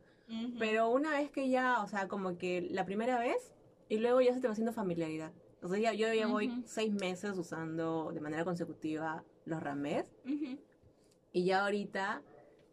Pero 0.60 0.92
una 0.92 1.12
vez 1.12 1.32
que 1.32 1.50
ya, 1.50 1.82
o 1.82 1.88
sea, 1.88 2.08
como 2.08 2.38
que 2.38 2.62
la 2.62 2.86
primera 2.86 3.20
vez 3.20 3.54
y 3.90 3.98
luego 3.98 4.22
ya 4.22 4.34
se 4.36 4.40
te 4.40 4.48
va 4.48 4.52
haciendo 4.52 4.72
familiaridad. 4.72 5.34
O 5.64 5.68
sea, 5.68 5.80
ya, 5.80 5.94
yo 5.94 6.14
ya 6.14 6.28
voy 6.28 6.64
seis 6.66 6.94
meses 6.94 7.38
usando 7.38 8.12
de 8.14 8.22
manera 8.22 8.46
consecutiva 8.46 9.24
los 9.46 9.64
ramés. 9.64 10.06
Y 11.34 11.46
ya 11.46 11.64
ahorita 11.64 12.22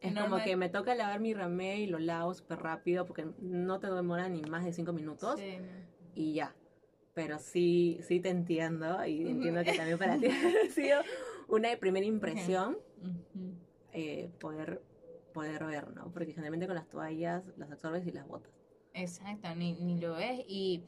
es 0.03 0.15
como 0.15 0.37
que 0.45 0.57
me 0.57 0.69
toca 0.69 0.95
lavar 0.95 1.21
mi 1.21 1.33
ramé 1.33 1.81
y 1.81 1.87
lo 1.87 1.99
lavo 1.99 2.35
súper 2.35 2.59
rápido 2.59 3.07
porque 3.07 3.27
no 3.41 3.81
te 3.81 3.87
demora 3.89 4.29
ni 4.29 4.43
más 4.43 4.65
de 4.65 4.75
cinco 4.75 4.93
minutos. 4.93 5.41
Y 6.15 6.35
ya. 6.35 6.55
Pero 7.19 7.41
sí, 7.41 7.99
sí 8.03 8.21
te 8.21 8.29
entiendo 8.29 9.05
y 9.05 9.27
entiendo 9.29 9.65
que 9.65 9.73
también 9.73 9.99
para 9.99 10.17
ti 10.19 10.27
ha 10.69 10.71
sido 10.71 11.01
una 11.49 11.77
primera 11.77 12.07
impresión 12.07 12.79
eh, 13.93 14.31
poder, 14.39 14.81
poder 15.35 15.65
ver, 15.65 15.91
¿no? 15.97 16.13
Porque 16.13 16.31
generalmente 16.31 16.69
con 16.69 16.77
las 16.77 16.89
toallas 16.89 17.43
las 17.57 17.73
absorbes 17.73 18.07
y 18.07 18.13
las 18.13 18.25
botas. 18.29 18.53
Exacto, 18.95 19.53
ni, 19.57 19.73
ni 19.73 19.99
lo 19.99 20.15
ves 20.15 20.45
y... 20.47 20.85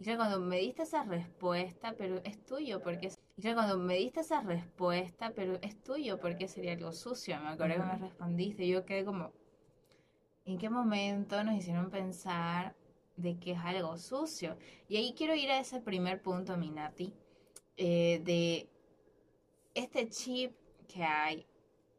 Y 0.00 0.16
cuando 0.16 0.40
me 0.40 0.56
diste 0.56 0.82
esa 0.82 1.04
respuesta, 1.04 1.94
pero 1.96 2.20
es 2.24 2.44
tuyo, 2.44 2.80
porque... 2.82 3.12
Y 3.36 3.54
cuando 3.54 3.78
me 3.78 3.94
diste 3.94 4.20
esa 4.20 4.40
respuesta, 4.40 5.30
pero 5.36 5.56
es 5.62 5.80
tuyo, 5.84 6.18
porque 6.18 6.48
sería 6.48 6.72
algo 6.72 6.90
sucio. 6.90 7.38
Me 7.40 7.50
acuerdo 7.50 7.76
que 7.76 7.82
me 7.82 8.08
respondiste 8.08 8.66
yo 8.66 8.84
quedé 8.84 9.04
como... 9.04 9.30
¿En 10.46 10.58
qué 10.58 10.68
momento 10.68 11.44
nos 11.44 11.54
hicieron 11.54 11.90
pensar 11.90 12.74
de 13.22 13.38
que 13.38 13.52
es 13.52 13.58
algo 13.58 13.96
sucio? 13.98 14.56
Y 14.88 14.96
ahí 14.96 15.14
quiero 15.16 15.34
ir 15.34 15.50
a 15.50 15.60
ese 15.60 15.80
primer 15.80 16.22
punto, 16.22 16.56
Minati, 16.56 17.12
eh, 17.76 18.20
de 18.24 18.68
este 19.74 20.08
chip 20.08 20.52
que 20.88 21.04
hay, 21.04 21.46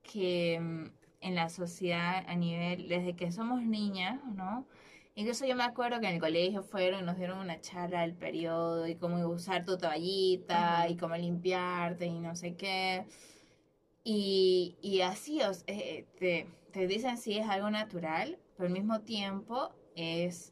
que 0.03 0.60
mm, 0.60 0.86
en 1.21 1.36
la 1.36 1.49
sociedad 1.49 2.23
a 2.27 2.36
nivel, 2.36 2.88
desde 2.88 3.15
que 3.15 3.31
somos 3.31 3.63
niñas, 3.63 4.19
¿no? 4.36 4.65
Incluso 5.15 5.45
yo 5.45 5.55
me 5.55 5.63
acuerdo 5.63 5.99
que 5.99 6.07
en 6.07 6.15
el 6.15 6.21
colegio 6.21 6.63
fueron 6.63 7.01
y 7.01 7.03
nos 7.03 7.17
dieron 7.17 7.39
una 7.39 7.60
charla 7.60 8.01
del 8.01 8.15
periodo 8.15 8.88
y 8.88 8.95
cómo 8.95 9.17
usar 9.27 9.65
tu 9.65 9.77
toallita 9.77 10.88
y 10.89 10.95
cómo 10.97 11.15
limpiarte 11.17 12.05
y 12.05 12.19
no 12.19 12.36
sé 12.36 12.55
qué. 12.55 13.05
Y, 14.03 14.77
y 14.81 15.01
así 15.01 15.39
eh, 15.67 16.05
te, 16.17 16.47
te 16.71 16.88
dicen 16.88 17.17
si 17.17 17.38
es 17.38 17.47
algo 17.47 17.69
natural, 17.69 18.39
pero 18.55 18.67
al 18.67 18.73
mismo 18.73 19.01
tiempo 19.01 19.71
es 19.95 20.50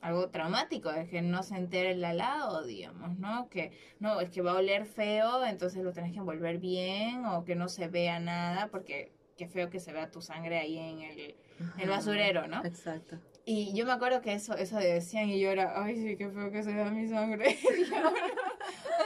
algo 0.00 0.28
traumático, 0.30 0.90
es 0.90 1.08
que 1.08 1.22
no 1.22 1.42
se 1.42 1.56
entere 1.56 1.92
el 1.92 2.04
alado, 2.04 2.64
digamos, 2.64 3.18
¿no? 3.18 3.48
Que 3.48 3.72
no, 3.98 4.20
es 4.20 4.30
que 4.30 4.42
va 4.42 4.52
a 4.52 4.56
oler 4.56 4.86
feo, 4.86 5.44
entonces 5.44 5.82
lo 5.82 5.92
tenés 5.92 6.12
que 6.12 6.18
envolver 6.18 6.58
bien 6.58 7.26
o 7.26 7.44
que 7.44 7.56
no 7.56 7.68
se 7.68 7.88
vea 7.88 8.20
nada, 8.20 8.68
porque 8.68 9.12
qué 9.36 9.48
feo 9.48 9.70
que 9.70 9.80
se 9.80 9.92
vea 9.92 10.10
tu 10.10 10.20
sangre 10.20 10.58
ahí 10.58 10.78
en 10.78 11.00
el, 11.00 11.34
el 11.78 11.88
basurero, 11.88 12.46
¿no? 12.46 12.64
Exacto. 12.64 13.18
Y 13.44 13.74
yo 13.74 13.86
me 13.86 13.92
acuerdo 13.92 14.20
que 14.20 14.34
eso, 14.34 14.54
eso 14.56 14.76
decían 14.76 15.30
y 15.30 15.40
yo 15.40 15.50
era, 15.50 15.82
ay, 15.82 15.96
sí, 15.96 16.16
qué 16.16 16.28
feo 16.28 16.50
que 16.50 16.62
se 16.62 16.74
vea 16.74 16.90
mi 16.90 17.08
sangre. 17.08 17.58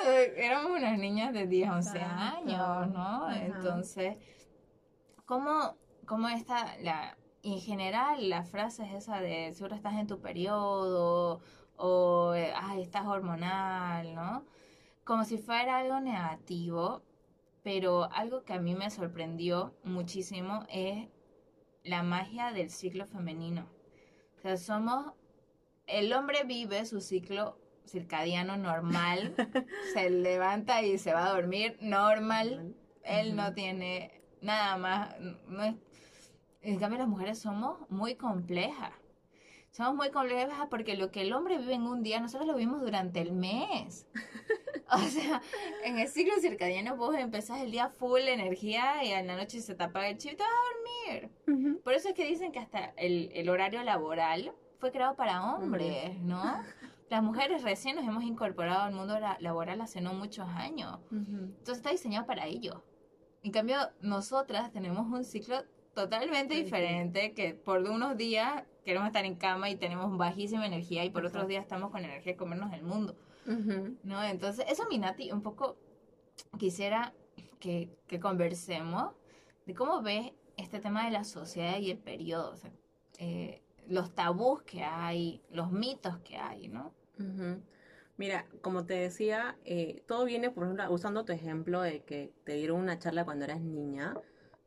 Éramos 0.36 0.72
unas 0.78 0.98
niñas 0.98 1.32
de 1.32 1.46
10, 1.46 1.70
11 1.70 1.98
años, 2.00 2.88
¿no? 2.92 3.32
Entonces, 3.32 4.16
¿cómo, 5.24 5.76
cómo 6.06 6.28
está 6.28 6.76
la 6.80 7.16
en 7.42 7.60
general 7.60 8.28
la 8.28 8.44
frase 8.44 8.84
es 8.84 8.92
esa 8.94 9.20
de 9.20 9.52
seguro 9.52 9.74
estás 9.74 9.94
en 9.94 10.06
tu 10.06 10.20
periodo 10.20 11.40
o 11.76 12.34
eh, 12.34 12.52
ay, 12.54 12.82
estás 12.82 13.06
hormonal, 13.06 14.14
¿no? 14.14 14.44
Como 15.04 15.24
si 15.24 15.38
fuera 15.38 15.78
algo 15.78 16.00
negativo, 16.00 17.02
pero 17.64 18.04
algo 18.12 18.44
que 18.44 18.52
a 18.52 18.60
mí 18.60 18.74
me 18.74 18.90
sorprendió 18.90 19.74
muchísimo 19.82 20.64
es 20.68 21.08
la 21.82 22.02
magia 22.04 22.52
del 22.52 22.70
ciclo 22.70 23.06
femenino. 23.06 23.66
O 24.38 24.40
sea, 24.40 24.56
somos, 24.56 25.12
el 25.86 26.12
hombre 26.12 26.44
vive 26.44 26.86
su 26.86 27.00
ciclo 27.00 27.58
circadiano 27.84 28.56
normal, 28.56 29.34
se 29.94 30.10
levanta 30.10 30.82
y 30.82 30.98
se 30.98 31.12
va 31.12 31.26
a 31.26 31.34
dormir 31.34 31.76
normal, 31.80 32.76
él 33.02 33.34
no 33.34 33.52
tiene 33.54 34.22
nada 34.40 34.76
más, 34.76 35.16
no 35.20 35.64
es 35.64 35.74
en 36.62 36.78
cambio, 36.78 36.98
las 36.98 37.08
mujeres 37.08 37.38
somos 37.38 37.78
muy 37.90 38.14
complejas. 38.14 38.92
Somos 39.70 39.94
muy 39.94 40.10
complejas 40.10 40.66
porque 40.68 40.96
lo 40.96 41.10
que 41.10 41.22
el 41.22 41.32
hombre 41.32 41.58
vive 41.58 41.74
en 41.74 41.86
un 41.86 42.02
día, 42.02 42.20
nosotros 42.20 42.46
lo 42.46 42.54
vivimos 42.54 42.82
durante 42.82 43.20
el 43.20 43.32
mes. 43.32 44.06
O 44.90 44.98
sea, 45.08 45.40
en 45.84 45.98
el 45.98 46.08
ciclo 46.08 46.34
circadiano 46.40 46.96
vos 46.96 47.16
empezás 47.16 47.62
el 47.62 47.70
día 47.70 47.88
full 47.88 48.20
energía 48.20 49.02
y 49.02 49.12
en 49.12 49.26
la 49.26 49.36
noche 49.36 49.60
se 49.62 49.74
te 49.74 49.82
apaga 49.82 50.08
el 50.08 50.18
chip 50.18 50.32
y 50.32 50.36
te 50.36 50.42
vas 50.42 50.52
a 50.52 51.16
dormir. 51.16 51.80
Por 51.82 51.94
eso 51.94 52.10
es 52.10 52.14
que 52.14 52.26
dicen 52.26 52.52
que 52.52 52.58
hasta 52.58 52.92
el, 52.96 53.48
horario 53.48 53.82
laboral 53.82 54.52
fue 54.78 54.92
creado 54.92 55.16
para 55.16 55.54
hombres, 55.54 56.20
¿no? 56.20 56.62
Las 57.08 57.22
mujeres 57.22 57.62
recién 57.62 57.96
nos 57.96 58.04
hemos 58.06 58.24
incorporado 58.24 58.82
al 58.82 58.92
mundo 58.92 59.18
laboral 59.38 59.80
hace 59.80 60.02
no 60.02 60.12
muchos 60.12 60.48
años. 60.48 60.98
Entonces 61.10 61.78
está 61.78 61.90
diseñado 61.90 62.26
para 62.26 62.46
ello. 62.46 62.84
En 63.42 63.52
cambio, 63.52 63.76
nosotras 64.00 64.70
tenemos 64.70 65.06
un 65.06 65.24
ciclo 65.24 65.62
totalmente 65.94 66.54
diferente, 66.54 67.32
que 67.34 67.54
por 67.54 67.80
unos 67.80 68.16
días 68.16 68.64
queremos 68.84 69.06
estar 69.08 69.24
en 69.24 69.36
cama 69.36 69.70
y 69.70 69.76
tenemos 69.76 70.16
bajísima 70.16 70.66
energía 70.66 71.04
y 71.04 71.10
por 71.10 71.24
otros 71.24 71.46
días 71.46 71.62
estamos 71.62 71.90
con 71.90 72.04
energía 72.04 72.32
de 72.32 72.36
comernos 72.36 72.72
el 72.72 72.82
mundo. 72.82 73.16
¿No? 73.46 74.22
Entonces, 74.24 74.64
eso, 74.68 74.84
Minati, 74.88 75.32
un 75.32 75.42
poco 75.42 75.76
quisiera 76.58 77.12
que, 77.58 77.90
que, 78.06 78.20
conversemos 78.20 79.14
de 79.66 79.74
cómo 79.74 80.00
ves 80.00 80.32
este 80.56 80.80
tema 80.80 81.04
de 81.04 81.10
la 81.10 81.24
sociedad 81.24 81.78
y 81.78 81.90
el 81.90 81.98
periodo, 81.98 82.54
eh, 83.18 83.62
los 83.88 84.14
tabús 84.14 84.62
que 84.62 84.84
hay, 84.84 85.42
los 85.50 85.72
mitos 85.72 86.18
que 86.18 86.36
hay, 86.36 86.68
¿no? 86.68 86.94
Mira, 88.16 88.46
como 88.60 88.84
te 88.84 88.94
decía, 88.94 89.56
eh, 89.64 90.02
todo 90.06 90.24
viene, 90.24 90.50
por 90.50 90.64
ejemplo, 90.64 90.92
usando 90.92 91.24
tu 91.24 91.32
ejemplo 91.32 91.80
de 91.80 92.02
que 92.04 92.32
te 92.44 92.54
dieron 92.54 92.80
una 92.80 92.98
charla 92.98 93.24
cuando 93.24 93.44
eras 93.44 93.60
niña. 93.60 94.14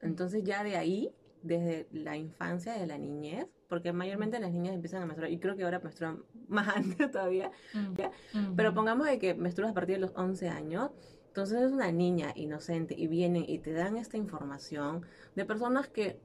Entonces 0.05 0.43
ya 0.43 0.63
de 0.63 0.77
ahí, 0.77 1.11
desde 1.41 1.87
la 1.91 2.17
infancia, 2.17 2.73
de 2.73 2.87
la 2.87 2.97
niñez, 2.97 3.47
porque 3.67 3.91
mayormente 3.93 4.39
las 4.39 4.51
niñas 4.51 4.73
empiezan 4.73 5.03
a 5.03 5.05
menstruar, 5.05 5.31
y 5.31 5.39
creo 5.39 5.55
que 5.55 5.63
ahora 5.63 5.79
menstruan 5.79 6.23
más 6.47 6.67
antes 6.69 7.11
todavía, 7.11 7.51
pero 8.55 8.73
pongamos 8.73 9.07
de 9.07 9.19
que 9.19 9.33
menstruas 9.33 9.71
a 9.71 9.73
partir 9.73 9.95
de 9.95 10.01
los 10.01 10.13
11 10.15 10.49
años, 10.49 10.91
entonces 11.27 11.63
es 11.63 11.71
una 11.71 11.91
niña 11.91 12.31
inocente 12.35 12.95
y 12.97 13.07
vienen 13.07 13.43
y 13.47 13.59
te 13.59 13.73
dan 13.73 13.97
esta 13.97 14.15
información 14.15 15.05
de 15.35 15.45
personas 15.45 15.89
que 15.89 16.19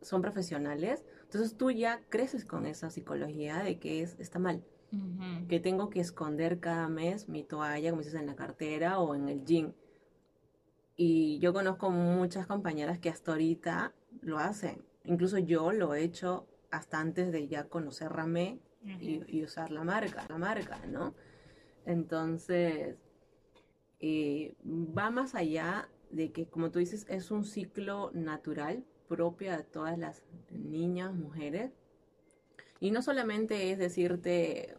son 0.00 0.22
profesionales, 0.22 1.04
entonces 1.24 1.56
tú 1.56 1.70
ya 1.70 2.00
creces 2.08 2.44
con 2.44 2.66
esa 2.66 2.90
psicología 2.90 3.58
de 3.58 3.78
que 3.78 4.02
es, 4.02 4.16
está 4.18 4.38
mal. 4.38 4.64
Que 5.48 5.60
tengo 5.60 5.90
que 5.90 6.00
esconder 6.00 6.58
cada 6.58 6.88
mes 6.88 7.28
mi 7.28 7.42
toalla, 7.42 7.90
como 7.90 8.00
dices, 8.00 8.18
en 8.18 8.26
la 8.26 8.36
cartera 8.36 8.98
o 8.98 9.14
en 9.14 9.28
el 9.28 9.44
jean 9.44 9.74
Y 10.96 11.38
yo 11.40 11.52
conozco 11.52 11.90
muchas 11.90 12.46
compañeras 12.46 12.98
que 12.98 13.10
hasta 13.10 13.32
ahorita 13.32 13.92
lo 14.22 14.38
hacen. 14.38 14.82
Incluso 15.04 15.38
yo 15.38 15.72
lo 15.72 15.94
he 15.94 16.02
hecho 16.02 16.46
hasta 16.70 16.98
antes 16.98 17.30
de 17.32 17.48
ya 17.48 17.64
conocer 17.64 18.10
Ramé 18.10 18.58
y, 19.00 19.22
y 19.28 19.44
usar 19.44 19.70
la 19.70 19.84
marca, 19.84 20.24
la 20.28 20.38
marca, 20.38 20.80
¿no? 20.86 21.14
Entonces, 21.84 22.96
eh, 24.00 24.54
va 24.64 25.10
más 25.10 25.34
allá 25.34 25.88
de 26.10 26.32
que, 26.32 26.46
como 26.46 26.70
tú 26.70 26.78
dices, 26.78 27.06
es 27.08 27.30
un 27.30 27.44
ciclo 27.44 28.10
natural 28.12 28.84
propio 29.08 29.56
de 29.56 29.62
todas 29.62 29.98
las 29.98 30.22
niñas, 30.50 31.14
mujeres. 31.14 31.72
Y 32.80 32.90
no 32.90 33.02
solamente 33.02 33.70
es 33.70 33.78
decirte 33.78 34.76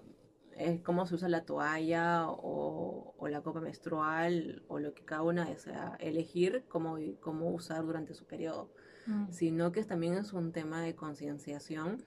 eh, 0.57 0.81
cómo 0.83 1.05
se 1.05 1.15
usa 1.15 1.29
la 1.29 1.45
toalla 1.45 2.25
o, 2.27 3.15
la 3.29 3.41
copa 3.41 3.59
menstrual 3.61 4.63
o 4.67 4.79
lo 4.79 4.93
que 4.93 5.03
cada 5.03 5.21
una 5.21 5.45
desea 5.45 5.97
elegir 5.99 6.63
cómo, 6.67 6.97
cómo 7.19 7.51
usar 7.51 7.85
durante 7.85 8.13
su 8.13 8.25
periodo, 8.25 8.71
mm. 9.05 9.31
sino 9.31 9.71
que 9.71 9.83
también 9.83 10.13
es 10.13 10.33
un 10.33 10.51
tema 10.53 10.81
de 10.81 10.95
concienciación, 10.95 12.05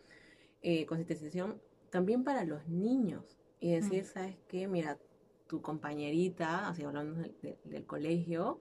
eh, 0.63 0.87
concienciación 0.87 1.61
también 1.91 2.25
para 2.25 2.45
los 2.45 2.67
niños. 2.69 3.39
Y 3.61 3.73
decir, 3.73 4.05
mm. 4.05 4.07
¿sabes 4.07 4.37
qué? 4.49 4.67
Mira, 4.67 4.99
tu 5.47 5.61
compañerita, 5.61 6.69
así 6.69 6.83
hablando 6.85 7.29
del, 7.65 7.87
colegio, 7.87 8.61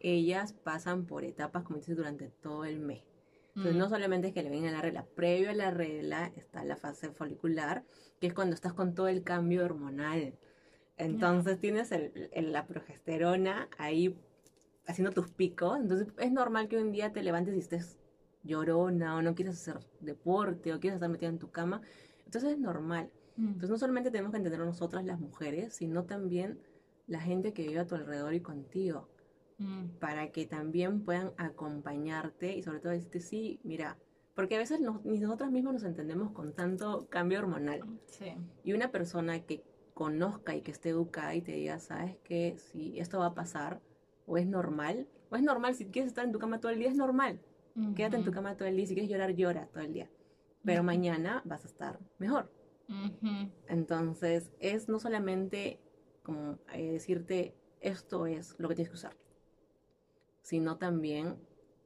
ellas 0.00 0.52
pasan 0.52 1.06
por 1.06 1.24
etapas, 1.24 1.64
como 1.64 1.78
dices, 1.78 1.96
durante 1.96 2.28
todo 2.28 2.64
el 2.64 2.80
mes. 2.80 3.04
Entonces, 3.56 3.76
no 3.76 3.86
mm. 3.86 3.90
solamente 3.90 4.28
es 4.28 4.34
que 4.34 4.42
le 4.42 4.50
venga 4.50 4.70
la 4.70 4.80
regla, 4.80 5.06
previo 5.14 5.50
a 5.50 5.54
la 5.54 5.70
regla 5.70 6.32
está 6.36 6.64
la 6.64 6.76
fase 6.76 7.10
folicular, 7.10 7.84
que 8.20 8.28
es 8.28 8.34
cuando 8.34 8.54
estás 8.54 8.72
con 8.72 8.94
todo 8.94 9.08
el 9.08 9.22
cambio 9.22 9.64
hormonal. 9.64 10.38
Entonces, 10.96 11.58
tienes 11.58 11.90
la 12.34 12.66
progesterona 12.66 13.68
ahí 13.78 14.16
haciendo 14.86 15.12
tus 15.12 15.30
picos. 15.30 15.78
Entonces, 15.78 16.08
es 16.18 16.32
normal 16.32 16.68
que 16.68 16.78
un 16.78 16.92
día 16.92 17.12
te 17.12 17.22
levantes 17.22 17.54
y 17.54 17.58
estés 17.58 17.98
llorona 18.42 19.16
o 19.16 19.22
no 19.22 19.34
quieres 19.34 19.54
hacer 19.54 19.78
deporte 20.00 20.72
o 20.72 20.80
quieres 20.80 20.96
estar 20.96 21.08
metida 21.08 21.28
en 21.28 21.38
tu 21.38 21.50
cama. 21.50 21.80
Entonces, 22.26 22.52
es 22.52 22.58
normal. 22.58 23.10
Mm. 23.36 23.46
Entonces 23.46 23.70
no 23.70 23.78
solamente 23.78 24.10
tenemos 24.10 24.32
que 24.32 24.38
entender 24.38 24.60
nosotras 24.60 25.04
las 25.04 25.18
mujeres, 25.18 25.74
sino 25.74 26.04
también 26.04 26.60
la 27.06 27.20
gente 27.20 27.52
que 27.52 27.66
vive 27.66 27.80
a 27.80 27.86
tu 27.86 27.94
alrededor 27.94 28.34
y 28.34 28.40
contigo, 28.40 29.08
mm. 29.60 29.98
para 30.00 30.32
que 30.32 30.46
también 30.46 31.04
puedan 31.04 31.32
acompañarte 31.36 32.56
y 32.56 32.62
sobre 32.62 32.80
todo 32.80 32.92
decirte, 32.92 33.20
sí, 33.20 33.60
mira, 33.62 33.96
porque 34.34 34.56
a 34.56 34.58
veces 34.58 34.80
ni 35.04 35.20
nosotras 35.20 35.50
mismas 35.50 35.74
nos 35.74 35.84
entendemos 35.84 36.32
con 36.32 36.52
tanto 36.52 37.06
cambio 37.08 37.38
hormonal. 37.38 37.82
Sí. 38.06 38.34
Y 38.64 38.72
una 38.72 38.90
persona 38.90 39.40
que 39.40 39.62
conozca 39.94 40.54
y 40.54 40.62
que 40.62 40.70
esté 40.70 40.88
educada 40.88 41.34
y 41.34 41.42
te 41.42 41.52
diga, 41.52 41.78
sabes 41.78 42.16
que 42.24 42.56
si 42.56 42.98
esto 42.98 43.18
va 43.18 43.26
a 43.26 43.34
pasar, 43.34 43.80
o 44.26 44.38
es 44.38 44.46
normal, 44.46 45.06
o 45.28 45.36
es 45.36 45.42
normal, 45.42 45.74
si 45.74 45.86
quieres 45.86 46.08
estar 46.08 46.24
en 46.24 46.32
tu 46.32 46.38
cama 46.38 46.60
todo 46.60 46.72
el 46.72 46.78
día, 46.78 46.88
es 46.88 46.96
normal. 46.96 47.40
Quédate 47.94 48.16
en 48.16 48.24
tu 48.24 48.32
cama 48.32 48.56
todo 48.56 48.68
el 48.68 48.76
día, 48.76 48.86
si 48.86 48.94
quieres 48.94 49.10
llorar, 49.10 49.34
llora 49.34 49.66
todo 49.66 49.82
el 49.82 49.92
día. 49.92 50.10
Pero 50.64 50.82
mañana 50.82 51.42
vas 51.44 51.64
a 51.64 51.68
estar 51.68 51.98
mejor. 52.18 52.52
Entonces, 53.68 54.50
es 54.58 54.88
no 54.88 54.98
solamente 54.98 55.80
como 56.22 56.58
eh, 56.72 56.92
decirte 56.92 57.54
esto 57.80 58.26
es 58.26 58.54
lo 58.58 58.68
que 58.68 58.74
tienes 58.74 58.90
que 58.90 58.96
usar, 58.96 59.16
sino 60.42 60.76
también 60.76 61.36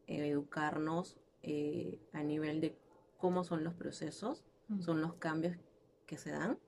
eh, 0.06 0.28
educarnos 0.28 1.16
eh, 1.42 1.98
a 2.12 2.22
nivel 2.22 2.60
de 2.60 2.76
cómo 3.18 3.44
son 3.44 3.64
los 3.64 3.74
procesos, 3.74 4.44
son 4.80 5.02
los 5.02 5.14
cambios 5.14 5.56
que 6.06 6.16
se 6.16 6.30
dan, 6.30 6.58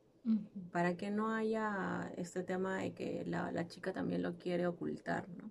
para 0.71 0.97
que 0.97 1.11
no 1.11 1.33
haya 1.33 2.13
este 2.17 2.43
tema 2.43 2.79
de 2.79 2.93
que 2.93 3.25
la, 3.27 3.67
chica 3.69 3.93
también 3.93 4.23
lo 4.23 4.37
quiere 4.37 4.67
ocultar, 4.67 5.29
¿no? 5.29 5.51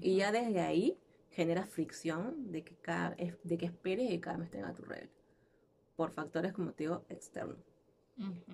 Y 0.00 0.16
ya 0.16 0.30
desde 0.30 0.60
ahí 0.60 0.98
genera 1.30 1.66
fricción 1.66 2.52
de 2.52 2.62
que, 2.62 2.76
cada, 2.76 3.16
de 3.42 3.58
que 3.58 3.66
esperes 3.66 4.08
que 4.08 4.20
cada 4.20 4.38
mes 4.38 4.50
tenga 4.50 4.72
tu 4.72 4.84
regla, 4.84 5.10
por 5.96 6.10
factores, 6.10 6.52
como 6.52 6.72
te 6.72 6.84
digo, 6.84 7.04
externos. 7.08 7.58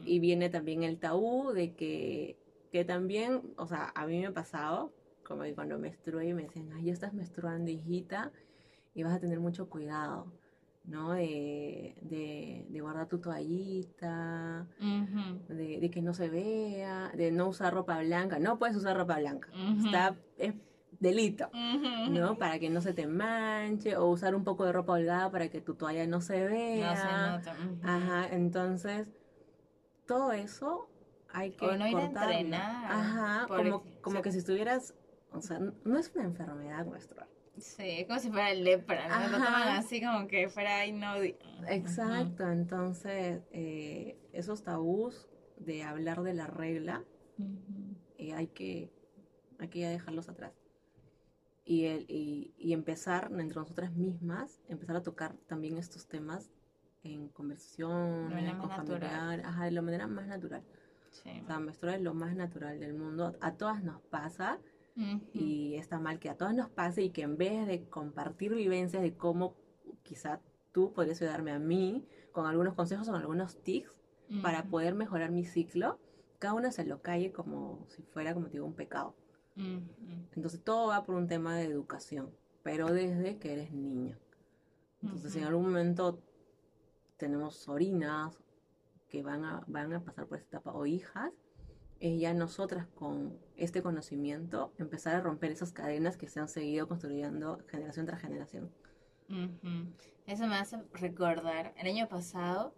Y 0.04 0.20
viene 0.20 0.48
también 0.48 0.82
el 0.82 0.98
tabú 0.98 1.52
de 1.52 1.74
que, 1.74 2.38
que 2.72 2.84
también, 2.84 3.42
o 3.56 3.66
sea, 3.66 3.92
a 3.94 4.06
mí 4.06 4.18
me 4.18 4.28
ha 4.28 4.32
pasado, 4.32 4.92
como 5.30 5.44
cuando 5.54 5.78
menstrué 5.78 6.26
y 6.26 6.34
me 6.34 6.42
decían, 6.42 6.72
ay, 6.74 6.86
ya 6.86 6.92
estás 6.92 7.14
menstruando, 7.14 7.70
hijita, 7.70 8.32
y 8.94 9.04
vas 9.04 9.14
a 9.14 9.20
tener 9.20 9.38
mucho 9.38 9.70
cuidado, 9.70 10.26
¿no? 10.84 11.12
De, 11.12 11.94
de, 12.02 12.80
guardar 12.80 13.06
tu 13.06 13.20
toallita, 13.20 14.66
de, 15.48 15.88
que 15.88 16.02
no 16.02 16.14
se 16.14 16.28
vea, 16.28 17.12
de 17.14 17.30
no 17.30 17.46
usar 17.46 17.72
ropa 17.72 18.00
blanca. 18.00 18.40
No 18.40 18.58
puedes 18.58 18.74
usar 18.74 18.96
ropa 18.96 19.20
blanca. 19.20 19.48
Está, 19.84 20.16
es 20.36 20.54
delito, 20.98 21.48
¿no? 22.10 22.36
Para 22.36 22.58
que 22.58 22.68
no 22.68 22.80
se 22.80 22.92
te 22.92 23.06
manche, 23.06 23.96
o 23.96 24.08
usar 24.08 24.34
un 24.34 24.42
poco 24.42 24.64
de 24.64 24.72
ropa 24.72 24.94
holgada 24.94 25.30
para 25.30 25.48
que 25.48 25.60
tu 25.60 25.74
toalla 25.74 26.08
no 26.08 26.20
se 26.20 26.44
vea. 26.44 26.90
No 26.90 26.96
se 26.96 27.52
nota. 27.52 27.56
Ajá, 27.84 28.34
entonces 28.34 29.06
todo 30.06 30.32
eso 30.32 30.88
hay 31.32 31.52
que 31.52 31.66
o 31.66 31.76
no 31.76 31.86
ir 31.86 31.96
a 31.96 32.04
entrenar. 32.04 32.92
Ajá, 32.92 33.46
como, 33.46 33.84
como 34.00 34.22
que 34.22 34.32
si 34.32 34.38
estuvieras, 34.38 34.94
o 35.32 35.40
sea, 35.40 35.58
no 35.58 35.98
es 35.98 36.12
una 36.14 36.24
enfermedad 36.24 36.84
nuestra. 36.86 37.28
Sí, 37.58 38.04
como 38.06 38.18
si 38.18 38.30
fuera 38.30 38.54
lepra, 38.54 39.08
¿no? 39.08 39.38
Lo 39.38 39.44
toman 39.44 39.68
así 39.68 40.00
como 40.00 40.26
que 40.26 40.48
fuera 40.48 40.86
no. 40.92 41.22
Exacto, 41.68 42.48
entonces 42.48 43.42
eh, 43.52 44.16
esos 44.32 44.62
tabús 44.62 45.28
de 45.58 45.82
hablar 45.82 46.22
de 46.22 46.32
la 46.32 46.46
regla 46.46 47.04
eh, 48.16 48.32
hay 48.32 48.46
que 48.46 48.90
hay 49.58 49.68
que 49.68 49.80
ya 49.80 49.90
dejarlos 49.90 50.28
atrás. 50.28 50.52
Y, 51.64 51.84
el, 51.84 52.06
y, 52.08 52.54
y 52.56 52.72
empezar 52.72 53.30
entre 53.38 53.58
nosotras 53.58 53.94
mismas, 53.94 54.60
empezar 54.68 54.96
a 54.96 55.02
tocar 55.02 55.36
también 55.46 55.76
estos 55.76 56.08
temas 56.08 56.50
en 57.02 57.28
conversación, 57.28 58.32
con 58.58 58.70
familiar, 58.70 59.40
ajá, 59.44 59.64
de 59.64 59.70
la 59.70 59.82
manera 59.82 60.06
más 60.06 60.26
natural. 60.26 60.62
Sí. 61.10 61.30
O 61.42 61.46
sea, 61.46 61.58
menstruar 61.58 61.96
es 61.96 62.02
lo 62.02 62.14
más 62.14 62.34
natural 62.34 62.80
del 62.80 62.94
mundo. 62.94 63.36
A 63.40 63.54
todas 63.54 63.82
nos 63.82 64.00
pasa 64.02 64.58
y 65.32 65.76
está 65.76 65.98
mal 65.98 66.18
que 66.18 66.28
a 66.28 66.36
todas 66.36 66.54
nos 66.54 66.68
pase 66.68 67.02
y 67.02 67.10
que 67.10 67.22
en 67.22 67.36
vez 67.36 67.66
de 67.66 67.88
compartir 67.88 68.54
vivencias 68.54 69.02
de 69.02 69.16
cómo 69.16 69.54
quizá 70.02 70.40
tú 70.72 70.92
podrías 70.92 71.20
ayudarme 71.22 71.52
a 71.52 71.58
mí 71.58 72.04
con 72.32 72.46
algunos 72.46 72.74
consejos 72.74 73.08
o 73.08 73.12
con 73.12 73.20
algunos 73.20 73.62
tips 73.62 73.90
para 74.42 74.64
poder 74.64 74.94
mejorar 74.94 75.30
mi 75.30 75.44
ciclo, 75.44 75.98
cada 76.38 76.54
una 76.54 76.70
se 76.70 76.84
lo 76.84 77.02
calle 77.02 77.32
como 77.32 77.86
si 77.88 78.02
fuera, 78.02 78.34
como 78.34 78.46
te 78.46 78.52
digo, 78.52 78.66
un 78.66 78.74
pecado. 78.74 79.14
Entonces 80.36 80.62
todo 80.62 80.88
va 80.88 81.04
por 81.04 81.14
un 81.14 81.26
tema 81.26 81.56
de 81.56 81.64
educación, 81.64 82.30
pero 82.62 82.86
desde 82.92 83.38
que 83.38 83.52
eres 83.52 83.72
niño. 83.72 84.16
Entonces, 85.02 85.34
en 85.36 85.44
algún 85.44 85.64
momento 85.64 86.22
tenemos 87.16 87.56
sobrinas 87.56 88.38
que 89.08 89.22
van 89.22 89.44
a, 89.44 89.64
van 89.66 89.92
a 89.92 90.04
pasar 90.04 90.26
por 90.26 90.38
esta 90.38 90.58
etapa 90.58 90.72
o 90.72 90.86
hijas, 90.86 91.32
es 92.00 92.18
ya 92.18 92.34
nosotras 92.34 92.86
con 92.94 93.38
este 93.56 93.82
conocimiento 93.82 94.72
empezar 94.78 95.14
a 95.14 95.20
romper 95.20 95.52
esas 95.52 95.72
cadenas 95.72 96.16
que 96.16 96.28
se 96.28 96.40
han 96.40 96.48
seguido 96.48 96.88
construyendo 96.88 97.58
generación 97.68 98.06
tras 98.06 98.20
generación. 98.20 98.70
Eso 100.26 100.46
me 100.46 100.56
hace 100.56 100.78
recordar, 100.94 101.72
el 101.76 101.86
año 101.86 102.08
pasado 102.08 102.74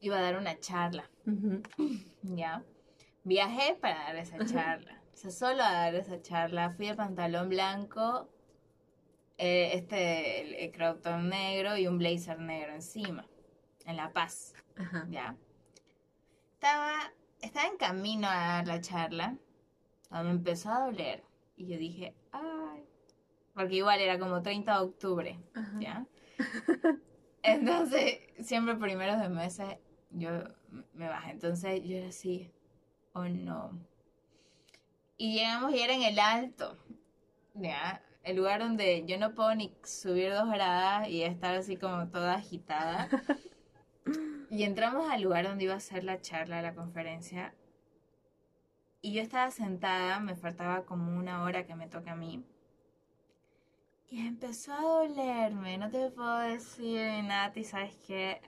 iba 0.00 0.18
a 0.18 0.20
dar 0.20 0.36
una 0.36 0.60
charla, 0.60 1.10
¿ya? 2.22 2.62
Viajé 3.24 3.74
para 3.80 3.96
dar 4.04 4.16
esa 4.16 4.44
charla, 4.44 5.02
o 5.12 5.16
sea, 5.16 5.30
solo 5.30 5.64
a 5.64 5.72
dar 5.72 5.94
esa 5.96 6.22
charla, 6.22 6.70
fui 6.70 6.86
de 6.86 6.94
pantalón 6.94 7.48
blanco, 7.48 8.28
eh, 9.38 9.72
este, 9.74 10.64
el 10.64 10.70
crop 10.70 11.02
top 11.02 11.20
negro 11.22 11.76
y 11.76 11.88
un 11.88 11.98
blazer 11.98 12.38
negro 12.38 12.74
encima 12.74 13.26
en 13.84 13.96
La 13.96 14.12
Paz. 14.12 14.54
¿Ya? 15.10 15.36
Estaba, 16.54 17.12
estaba 17.40 17.68
en 17.68 17.76
camino 17.76 18.28
a 18.28 18.34
dar 18.34 18.66
la 18.66 18.80
charla, 18.80 19.36
me 20.10 20.30
empezó 20.30 20.70
a 20.70 20.86
doler. 20.86 21.22
Y 21.56 21.66
yo 21.68 21.78
dije, 21.78 22.14
ay, 22.32 22.84
porque 23.54 23.76
igual 23.76 24.00
era 24.00 24.18
como 24.18 24.42
30 24.42 24.72
de 24.72 24.84
octubre, 24.84 25.38
¿ya? 25.80 26.06
Entonces, 27.42 28.18
siempre 28.40 28.74
primeros 28.74 29.20
de 29.20 29.28
meses 29.28 29.78
yo 30.10 30.30
me 30.92 31.08
bajé. 31.08 31.30
Entonces 31.30 31.82
yo 31.84 31.96
era 31.96 32.08
así, 32.08 32.50
oh 33.12 33.24
no. 33.24 33.78
Y 35.16 35.34
llegamos 35.34 35.72
y 35.72 35.80
era 35.80 35.94
en 35.94 36.02
el 36.02 36.18
alto, 36.18 36.76
¿ya? 37.54 38.02
El 38.22 38.36
lugar 38.36 38.60
donde 38.60 39.04
yo 39.06 39.18
no 39.18 39.34
puedo 39.34 39.54
ni 39.54 39.72
subir 39.84 40.32
dos 40.32 40.50
gradas 40.50 41.08
y 41.08 41.22
estar 41.22 41.54
así 41.54 41.76
como 41.76 42.08
toda 42.08 42.34
agitada. 42.34 43.08
Y 44.50 44.62
entramos 44.62 45.10
al 45.10 45.22
lugar 45.22 45.46
donde 45.46 45.64
iba 45.64 45.74
a 45.74 45.80
ser 45.80 46.04
la 46.04 46.20
charla, 46.20 46.62
la 46.62 46.74
conferencia. 46.74 47.54
Y 49.00 49.12
yo 49.12 49.22
estaba 49.22 49.50
sentada, 49.50 50.20
me 50.20 50.36
faltaba 50.36 50.84
como 50.84 51.16
una 51.16 51.42
hora 51.42 51.66
que 51.66 51.74
me 51.74 51.88
toca 51.88 52.12
a 52.12 52.16
mí. 52.16 52.44
Y 54.08 54.26
empezó 54.26 54.72
a 54.72 54.80
dolerme, 54.80 55.78
no 55.78 55.90
te 55.90 56.10
puedo 56.10 56.38
decir 56.38 57.24
nada, 57.24 57.52
sabes 57.64 57.96
qué, 58.06 58.40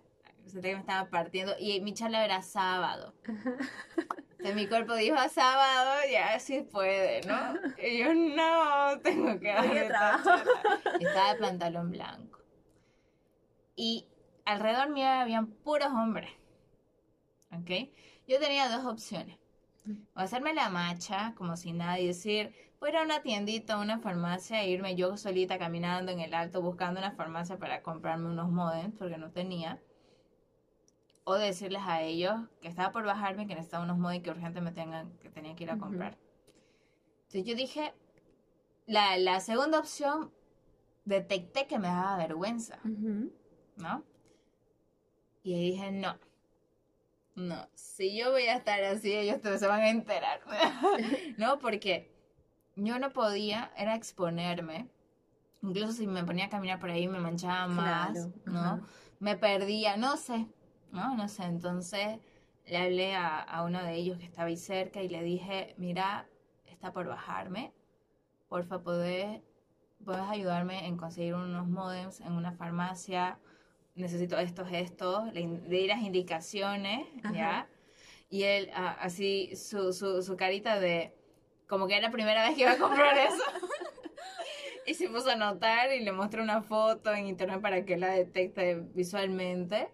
sentí 0.47 0.69
que 0.69 0.75
me 0.75 0.81
estaba 0.81 1.11
partiendo. 1.11 1.55
Y 1.59 1.81
mi 1.81 1.95
charla 1.95 2.25
era 2.25 2.43
sábado. 2.43 3.15
Entonces 3.27 4.55
mi 4.55 4.69
cuerpo 4.69 4.95
dijo 4.95 5.17
a 5.17 5.29
sábado, 5.29 5.91
ya 6.11 6.39
sí 6.39 6.63
puede, 6.63 7.23
¿no? 7.23 7.55
Y 7.83 7.99
yo 7.99 8.15
no, 8.15 9.01
tengo 9.01 9.39
que 9.41 9.53
trabajo. 9.89 10.31
Estaba 11.01 11.35
de 11.35 11.41
pantalón 11.41 11.91
blanco. 11.91 12.39
Y 13.75 14.07
alrededor 14.49 14.91
mío 14.91 15.07
habían 15.07 15.47
puros 15.47 15.89
hombres. 15.89 16.31
¿Ok? 17.53 17.91
Yo 18.27 18.39
tenía 18.39 18.69
dos 18.69 18.87
opciones. 18.87 19.39
O 20.15 20.21
hacerme 20.21 20.53
la 20.53 20.69
macha, 20.69 21.35
como 21.37 21.57
si 21.57 21.73
nada, 21.73 21.99
y 21.99 22.07
decir, 22.07 22.53
voy 22.79 22.89
a 22.89 22.93
ir 22.93 22.97
a 22.99 23.03
una 23.03 23.23
tiendita, 23.23 23.75
a 23.75 23.81
una 23.81 24.01
farmacia, 24.01 24.63
e 24.63 24.71
irme 24.71 24.97
yo 24.97 25.17
solita 25.17 25.59
caminando 25.59 26.13
en 26.13 26.21
el 26.21 26.35
alto 26.35 26.61
buscando 26.61 27.01
una 27.01 27.13
farmacia 27.13 27.59
para 27.59 27.83
comprarme 27.83 28.29
unos 28.29 28.51
modems, 28.51 28.95
porque 28.99 29.17
no 29.17 29.31
tenía. 29.31 29.81
O 31.25 31.35
decirles 31.35 31.83
a 31.87 32.03
ellos 32.03 32.35
que 32.61 32.69
estaba 32.69 32.93
por 32.93 33.05
bajarme, 33.05 33.47
que 33.47 33.55
necesitaba 33.55 33.85
unos 33.85 33.99
modems 33.99 34.25
que 34.25 34.31
urgentemente 34.31 34.81
tengan, 34.81 35.11
que 35.19 35.31
tenía 35.31 35.55
que 35.55 35.65
ir 35.65 35.71
a 35.71 35.79
comprar. 35.79 36.19
Entonces 37.27 37.45
yo 37.45 37.55
dije, 37.55 37.95
la, 38.87 39.17
la 39.19 39.41
segunda 39.41 39.79
opción, 39.79 40.33
detecté 41.05 41.67
que 41.67 41.79
me 41.79 41.89
daba 41.89 42.17
vergüenza. 42.19 42.79
Ujú. 42.85 43.31
¿no? 43.79 44.05
Y 45.49 45.55
ahí 45.55 45.71
dije, 45.71 45.91
no, 45.93 46.19
no, 47.35 47.69
si 47.75 48.17
yo 48.19 48.31
voy 48.33 48.43
a 48.45 48.57
estar 48.57 48.83
así, 48.85 49.13
ellos 49.15 49.39
se 49.43 49.67
van 49.67 49.81
a 49.81 49.91
enterar, 49.91 50.41
¿no? 51.39 51.59
Porque 51.59 52.11
yo 52.77 52.99
no 52.99 53.13
podía, 53.13 53.73
era 53.77 53.95
exponerme, 53.95 54.89
incluso 55.63 55.93
si 55.93 56.07
me 56.07 56.25
ponía 56.25 56.47
a 56.47 56.51
caminar 56.51 56.81
por 56.81 56.91
ahí 56.91 57.09
me 57.09 57.21
manchaba 57.21 57.67
más, 57.69 58.13
Claro, 58.13 58.33
¿no? 58.47 58.61
ajá. 58.61 58.81
Me 59.21 59.37
perdía, 59.37 59.97
no 59.97 60.17
sé, 60.17 60.49
¿no? 60.93 61.15
No 61.17 61.29
sé, 61.29 61.45
entonces 61.45 62.19
le 62.67 62.77
hablé 62.77 63.15
a, 63.15 63.39
a 63.41 63.65
uno 63.65 63.83
de 63.83 63.95
ellos 63.95 64.19
que 64.19 64.27
estaba 64.27 64.49
ahí 64.49 64.57
cerca 64.57 65.03
y 65.03 65.09
le 65.09 65.23
dije, 65.23 65.75
mira, 65.79 66.29
está 66.67 66.93
por 66.93 67.07
bajarme, 67.07 67.73
porfa, 68.49 68.81
¿podés, 68.83 69.41
puedes 70.05 70.23
ayudarme 70.29 70.87
en 70.87 70.97
conseguir 70.97 71.35
unos 71.35 71.69
modems 71.69 72.21
en 72.21 72.33
una 72.33 72.53
farmacia? 72.53 73.39
Necesito 73.99 74.39
estos, 74.39 74.69
estos, 74.73 75.33
le, 75.33 75.47
di 75.67 75.89
las 75.89 76.03
indicaciones, 76.03 77.07
¿ya? 77.35 77.51
Ajá. 77.51 77.69
Y 78.31 78.45
él, 78.45 78.71
ah, 78.75 78.97
así, 79.01 79.57
su, 79.57 79.93
su, 79.93 80.23
su 80.23 80.37
carita 80.37 80.79
de, 80.79 81.13
como 81.67 81.87
que 81.87 81.95
era 81.97 82.09
la 82.09 82.13
primera 82.13 82.47
vez 82.47 82.57
que 82.57 82.63
iba 82.63 82.73
a 82.73 82.79
comprar 82.79 83.17
eso. 83.29 83.43
y 84.87 84.95
se 84.95 85.09
puso 85.09 85.31
a 85.31 85.33
anotar 85.33 85.93
y 85.93 86.01
le 86.01 86.13
mostré 86.13 86.43
una 86.43 86.63
foto 86.63 87.13
en 87.13 87.27
internet 87.27 87.61
para 87.61 87.85
que 87.85 87.97
la 87.97 88.11
detecte 88.11 88.77
visualmente. 88.95 89.89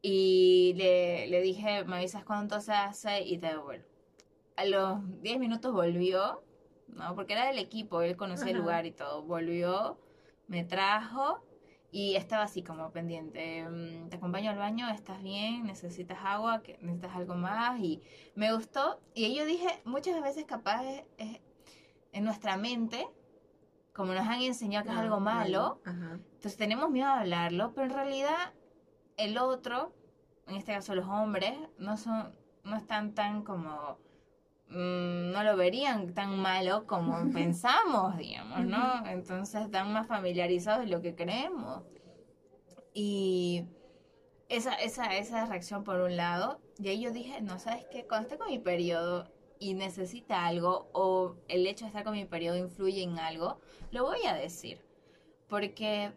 Y 0.00 0.74
le, 0.76 1.28
le 1.28 1.40
dije, 1.42 1.84
me 1.84 1.96
avisas 1.96 2.24
cuánto 2.24 2.60
se 2.60 2.72
hace 2.72 3.22
y 3.22 3.38
te 3.38 3.48
devuelvo. 3.48 3.86
A 4.56 4.64
los 4.64 5.22
10 5.22 5.38
minutos 5.38 5.72
volvió, 5.72 6.42
¿no? 6.88 7.14
Porque 7.14 7.32
era 7.32 7.46
del 7.46 7.58
equipo, 7.58 8.02
él 8.02 8.16
conocía 8.16 8.50
el 8.50 8.56
Ajá. 8.56 8.62
lugar 8.62 8.86
y 8.86 8.92
todo. 8.92 9.22
Volvió, 9.22 9.98
me 10.48 10.64
trajo 10.64 11.42
y 11.92 12.16
estaba 12.16 12.44
así 12.44 12.62
como 12.64 12.90
pendiente. 12.90 13.68
mm, 13.68 14.08
Te 14.08 14.16
acompaño 14.16 14.50
al 14.50 14.56
baño, 14.56 14.88
¿estás 14.88 15.22
bien? 15.22 15.64
¿Necesitas 15.66 16.18
agua? 16.24 16.62
¿Qué- 16.62 16.78
¿Necesitas 16.80 17.14
algo 17.14 17.34
más? 17.34 17.78
Y 17.80 18.00
me 18.34 18.52
gustó. 18.52 18.98
Y 19.14 19.34
yo 19.34 19.44
dije, 19.44 19.68
muchas 19.84 20.20
veces 20.22 20.44
capaz 20.46 20.82
es- 20.84 21.04
es 21.18 21.40
en 22.12 22.24
nuestra 22.24 22.56
mente, 22.56 23.06
como 23.92 24.14
nos 24.14 24.26
han 24.26 24.40
enseñado 24.40 24.84
que 24.86 24.90
es 24.90 24.96
Ah, 24.96 25.00
algo 25.02 25.20
malo, 25.20 25.80
Ajá. 25.84 26.12
entonces 26.14 26.56
tenemos 26.56 26.90
miedo 26.90 27.08
a 27.08 27.20
hablarlo, 27.20 27.72
pero 27.74 27.88
en 27.88 27.92
realidad 27.94 28.54
el 29.18 29.36
otro, 29.36 29.92
en 30.46 30.56
este 30.56 30.72
caso 30.72 30.94
los 30.94 31.06
hombres, 31.06 31.54
no 31.76 31.98
son, 31.98 32.34
no 32.64 32.76
están 32.76 33.12
tan 33.12 33.42
como, 33.42 33.98
no 34.68 35.42
lo 35.42 35.56
verían 35.56 36.14
tan 36.14 36.38
malo 36.38 36.86
como 36.86 37.14
pensamos, 37.32 38.16
digamos, 38.16 38.64
¿no? 38.64 39.06
Entonces 39.06 39.62
están 39.62 39.92
más 39.92 40.06
familiarizados 40.06 40.84
de 40.84 40.90
lo 40.90 41.00
que 41.02 41.14
creemos. 41.14 41.82
Y 42.94 43.66
esa, 44.48 44.74
esa, 44.74 45.16
esa 45.16 45.46
reacción 45.46 45.84
por 45.84 46.00
un 46.00 46.16
lado, 46.16 46.60
y 46.78 46.88
ahí 46.88 47.00
yo 47.00 47.10
dije, 47.10 47.40
no, 47.40 47.58
¿sabes 47.58 47.86
qué? 47.90 48.06
Cuando 48.06 48.28
esté 48.28 48.38
con 48.38 48.48
mi 48.48 48.58
periodo 48.58 49.30
y 49.58 49.74
necesita 49.74 50.46
algo, 50.46 50.90
o 50.92 51.36
el 51.48 51.66
hecho 51.66 51.84
de 51.84 51.88
estar 51.88 52.04
con 52.04 52.14
mi 52.14 52.24
periodo 52.24 52.56
influye 52.56 53.02
en 53.02 53.18
algo, 53.18 53.60
lo 53.90 54.04
voy 54.04 54.26
a 54.26 54.34
decir. 54.34 54.80
Porque 55.48 56.12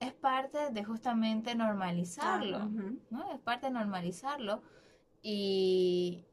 es 0.00 0.12
parte 0.12 0.70
de 0.70 0.84
justamente 0.84 1.54
normalizarlo. 1.54 2.66
¿no? 3.10 3.32
Es 3.32 3.40
parte 3.40 3.66
de 3.66 3.72
normalizarlo. 3.72 4.62
Y, 5.22 6.24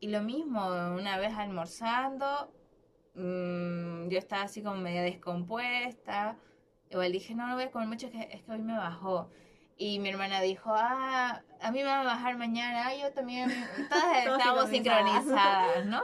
y 0.00 0.08
lo 0.08 0.22
mismo, 0.22 0.66
una 0.94 1.18
vez 1.18 1.32
almorzando, 1.34 2.52
mm, 3.14 4.08
yo 4.08 4.18
estaba 4.18 4.42
así 4.42 4.62
como 4.62 4.76
media 4.76 5.02
descompuesta. 5.02 6.36
Igual 6.90 7.12
dije, 7.12 7.34
no, 7.34 7.46
no 7.46 7.54
voy 7.54 7.64
a 7.64 7.70
comer 7.70 7.88
mucho, 7.88 8.06
es 8.06 8.12
que, 8.12 8.28
es 8.32 8.42
que 8.42 8.50
hoy 8.52 8.62
me 8.62 8.76
bajó. 8.76 9.30
Y 9.76 9.98
mi 9.98 10.08
hermana 10.10 10.40
dijo, 10.40 10.72
ah, 10.74 11.42
a 11.60 11.70
mí 11.70 11.78
me 11.78 11.84
va 11.84 12.00
a 12.00 12.04
bajar 12.04 12.36
mañana, 12.36 12.86
ah, 12.88 12.94
yo 12.96 13.12
también. 13.12 13.48
Todas 13.90 14.16
estábamos 14.26 14.70
sincronizadas. 14.70 15.22
sincronizadas, 15.24 15.86
¿no? 15.86 16.02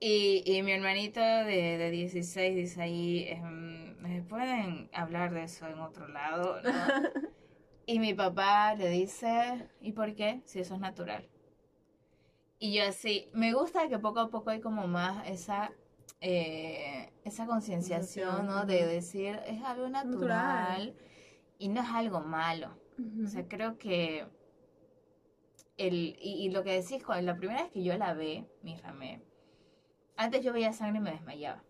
Y, 0.00 0.42
y 0.46 0.62
mi 0.62 0.72
hermanito 0.72 1.20
de, 1.20 1.76
de 1.78 1.90
16 1.90 2.54
dice 2.54 2.82
ahí, 2.82 3.26
em, 3.28 3.96
"¿Me 4.00 4.22
¿pueden 4.22 4.88
hablar 4.92 5.32
de 5.32 5.42
eso 5.44 5.66
en 5.66 5.80
otro 5.80 6.06
lado? 6.08 6.60
¿no? 6.62 6.70
Y 7.86 8.00
mi 8.00 8.12
papá 8.12 8.74
le 8.74 8.90
dice, 8.90 9.66
¿y 9.80 9.92
por 9.92 10.14
qué? 10.14 10.42
Si 10.44 10.60
eso 10.60 10.74
es 10.74 10.80
natural. 10.80 11.26
Y 12.58 12.74
yo 12.74 12.84
así, 12.84 13.28
me 13.32 13.52
gusta 13.52 13.88
que 13.88 13.98
poco 13.98 14.20
a 14.20 14.30
poco 14.30 14.50
hay 14.50 14.60
como 14.60 14.86
más 14.88 15.26
esa, 15.28 15.72
eh, 16.20 17.12
esa 17.24 17.46
concienciación, 17.46 18.46
¿no? 18.46 18.66
De 18.66 18.84
decir, 18.86 19.40
es 19.46 19.62
algo 19.62 19.88
natural, 19.88 20.88
Natural. 20.88 20.96
y 21.58 21.68
no 21.68 21.80
es 21.82 21.88
algo 21.88 22.20
malo. 22.20 22.76
O 23.24 23.28
sea, 23.28 23.46
creo 23.46 23.78
que 23.78 24.26
el, 25.76 26.16
y, 26.20 26.44
y 26.46 26.50
lo 26.50 26.64
que 26.64 26.72
decís, 26.80 27.04
cuando 27.04 27.24
la 27.32 27.38
primera 27.38 27.62
vez 27.62 27.72
que 27.72 27.82
yo 27.84 27.96
la 27.96 28.14
ve, 28.14 28.44
mi 28.62 28.76
ramé, 28.76 29.22
antes 30.16 30.44
yo 30.44 30.52
veía 30.52 30.72
sangre 30.72 30.98
y 30.98 31.02
me 31.02 31.12
desmayaba. 31.12 31.62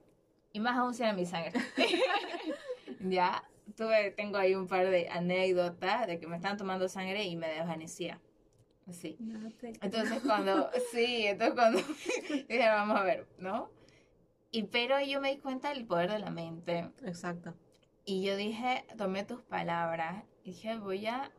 Y 0.52 0.60
más 0.60 0.76
aún 0.78 0.94
si 0.94 1.02
era 1.02 1.12
mi 1.12 1.26
sangre. 1.26 1.52
ya, 3.00 3.44
tuve, 3.76 4.10
tengo 4.12 4.38
ahí 4.38 4.54
un 4.54 4.66
par 4.66 4.88
de 4.88 5.08
anécdotas 5.10 6.06
de 6.06 6.18
que 6.18 6.26
me 6.26 6.36
estaban 6.36 6.56
tomando 6.56 6.88
sangre 6.88 7.24
y 7.24 7.36
me 7.36 7.48
desvanecía. 7.48 8.20
No 9.18 9.50
te- 9.52 9.78
Entonces 9.82 10.20
cuando, 10.22 10.70
sí, 10.92 11.26
entonces 11.26 11.54
cuando 11.54 11.78
dije, 12.48 12.68
vamos 12.68 12.98
a 12.98 13.02
ver, 13.04 13.28
¿no? 13.38 13.70
Y 14.50 14.64
pero 14.64 15.00
yo 15.00 15.20
me 15.20 15.30
di 15.32 15.38
cuenta 15.38 15.70
del 15.70 15.86
poder 15.86 16.10
de 16.12 16.18
la 16.20 16.30
mente. 16.30 16.90
Exacto. 17.04 17.54
Y 18.04 18.22
yo 18.24 18.36
dije, 18.36 18.86
tomé 18.96 19.24
tus 19.24 19.42
palabras 19.42 20.24
y 20.44 20.52
dije, 20.52 20.78
voy 20.78 21.06
a, 21.06 21.30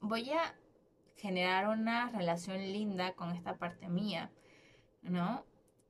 voy 0.00 0.30
a 0.30 0.54
generar 1.16 1.68
una 1.68 2.10
relación 2.10 2.58
linda 2.58 3.14
con 3.14 3.30
esta 3.32 3.56
parte 3.58 3.88
mía, 3.88 4.30
¿no? 5.02 5.44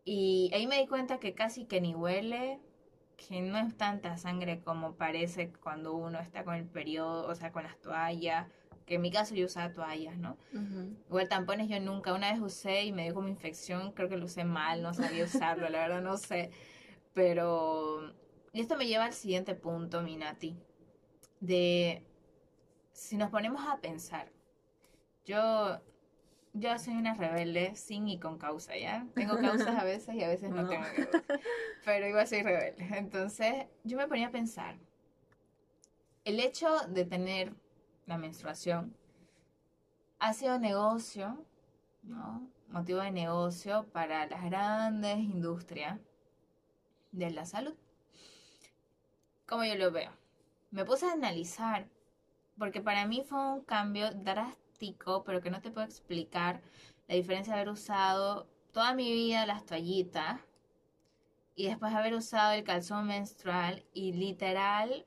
Y 0.04 0.50
ahí 0.54 0.66
me 0.66 0.78
di 0.80 0.86
cuenta 0.88 1.18
que 1.20 1.34
casi 1.34 1.66
que 1.66 1.80
ni 1.80 1.94
huele, 1.94 2.60
que 3.16 3.40
no 3.42 3.58
es 3.58 3.76
tanta 3.76 4.16
sangre 4.18 4.60
como 4.62 4.96
parece 4.96 5.52
cuando 5.52 5.94
uno 5.94 6.20
está 6.20 6.44
con 6.44 6.54
el 6.56 6.66
periodo, 6.66 7.28
o 7.28 7.34
sea, 7.34 7.52
con 7.52 7.64
las 7.64 7.78
toallas, 7.80 8.48
que 8.86 8.96
en 8.96 9.02
mi 9.02 9.10
caso 9.10 9.34
yo 9.34 9.46
usaba 9.46 9.72
toallas, 9.72 10.16
¿no? 10.18 10.36
Ujú. 10.52 10.96
Igual 11.08 11.28
tampones 11.28 11.68
yo 11.68 11.80
nunca, 11.80 12.12
una 12.12 12.32
vez 12.32 12.40
usé 12.40 12.84
y 12.84 12.92
me 12.92 13.04
dio 13.04 13.14
como 13.14 13.28
infección, 13.28 13.92
creo 13.92 14.08
que 14.08 14.16
lo 14.16 14.26
usé 14.26 14.44
mal, 14.44 14.82
no 14.82 14.94
sabía 14.94 15.24
usarlo, 15.24 15.68
la 15.68 15.80
verdad 15.80 16.02
no 16.02 16.16
sé. 16.16 16.50
Pero 17.14 18.14
y 18.52 18.60
esto 18.60 18.76
me 18.76 18.86
lleva 18.86 19.04
al 19.06 19.12
siguiente 19.14 19.54
punto, 19.54 20.02
Minati, 20.02 20.56
de 21.40 22.04
si 22.92 23.16
nos 23.16 23.30
ponemos 23.30 23.62
a 23.66 23.78
pensar, 23.80 24.30
yo, 25.24 25.80
yo 26.52 26.78
soy 26.78 26.94
una 26.94 27.14
rebelde 27.14 27.74
sin 27.74 28.06
y 28.08 28.18
con 28.20 28.38
causa, 28.38 28.76
¿ya? 28.76 29.06
Tengo 29.14 29.38
causas 29.38 29.76
a 29.76 29.84
veces 29.84 30.14
y 30.14 30.22
a 30.22 30.28
veces 30.28 30.50
no, 30.50 30.62
No. 30.62 30.68
tengo 30.68 30.84
causas, 30.84 31.40
pero 31.84 32.06
igual 32.06 32.26
soy 32.28 32.42
rebelde. 32.42 32.86
Entonces 32.96 33.66
yo 33.84 33.96
me 33.96 34.06
ponía 34.06 34.28
a 34.28 34.30
pensar, 34.30 34.76
el 36.24 36.40
hecho 36.40 36.68
de 36.88 37.04
tener 37.04 37.54
la 38.06 38.18
menstruación 38.18 38.96
ha 40.18 40.32
sido 40.32 40.58
negocio, 40.58 41.44
¿no? 42.02 42.48
Motivo 42.68 43.00
de 43.00 43.10
negocio 43.10 43.86
para 43.92 44.26
las 44.26 44.44
grandes 44.44 45.18
industrias 45.18 46.00
de 47.12 47.30
la 47.30 47.44
salud. 47.44 47.74
Como 49.46 49.64
yo 49.64 49.74
lo 49.76 49.90
veo. 49.92 50.10
Me 50.70 50.84
puse 50.84 51.06
a 51.06 51.12
analizar, 51.12 51.86
porque 52.58 52.80
para 52.80 53.06
mí 53.06 53.22
fue 53.22 53.38
un 53.38 53.60
cambio 53.60 54.10
drástico, 54.12 55.22
pero 55.24 55.40
que 55.40 55.50
no 55.50 55.60
te 55.60 55.70
puedo 55.70 55.86
explicar 55.86 56.62
la 57.06 57.14
diferencia 57.14 57.54
de 57.54 57.60
haber 57.60 57.72
usado 57.72 58.48
toda 58.72 58.94
mi 58.94 59.12
vida 59.12 59.46
las 59.46 59.64
toallitas 59.66 60.40
y 61.54 61.68
después 61.68 61.94
haber 61.94 62.14
usado 62.14 62.52
el 62.52 62.64
calzón 62.64 63.06
menstrual 63.06 63.84
y 63.92 64.12
literal 64.12 65.06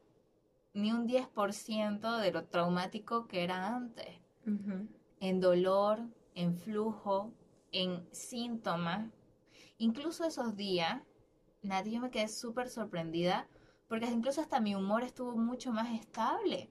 ni 0.78 0.92
un 0.92 1.08
10% 1.08 2.18
de 2.18 2.32
lo 2.32 2.46
traumático 2.46 3.28
que 3.28 3.44
era 3.44 3.76
antes 3.76 4.08
en 5.20 5.40
dolor, 5.42 6.00
en 6.36 6.56
flujo, 6.56 7.34
en 7.72 8.08
síntomas. 8.12 9.10
Incluso 9.78 10.24
esos 10.26 10.56
días, 10.56 11.02
Nati, 11.62 11.92
yo 11.92 12.00
me 12.00 12.12
quedé 12.12 12.28
súper 12.28 12.70
sorprendida 12.70 13.48
porque 13.90 14.06
incluso 14.06 14.42
hasta 14.42 14.60
mi 14.60 14.76
humor 14.76 15.04
estuvo 15.04 15.36
mucho 15.36 15.72
más 15.72 15.90
estable. 16.00 16.70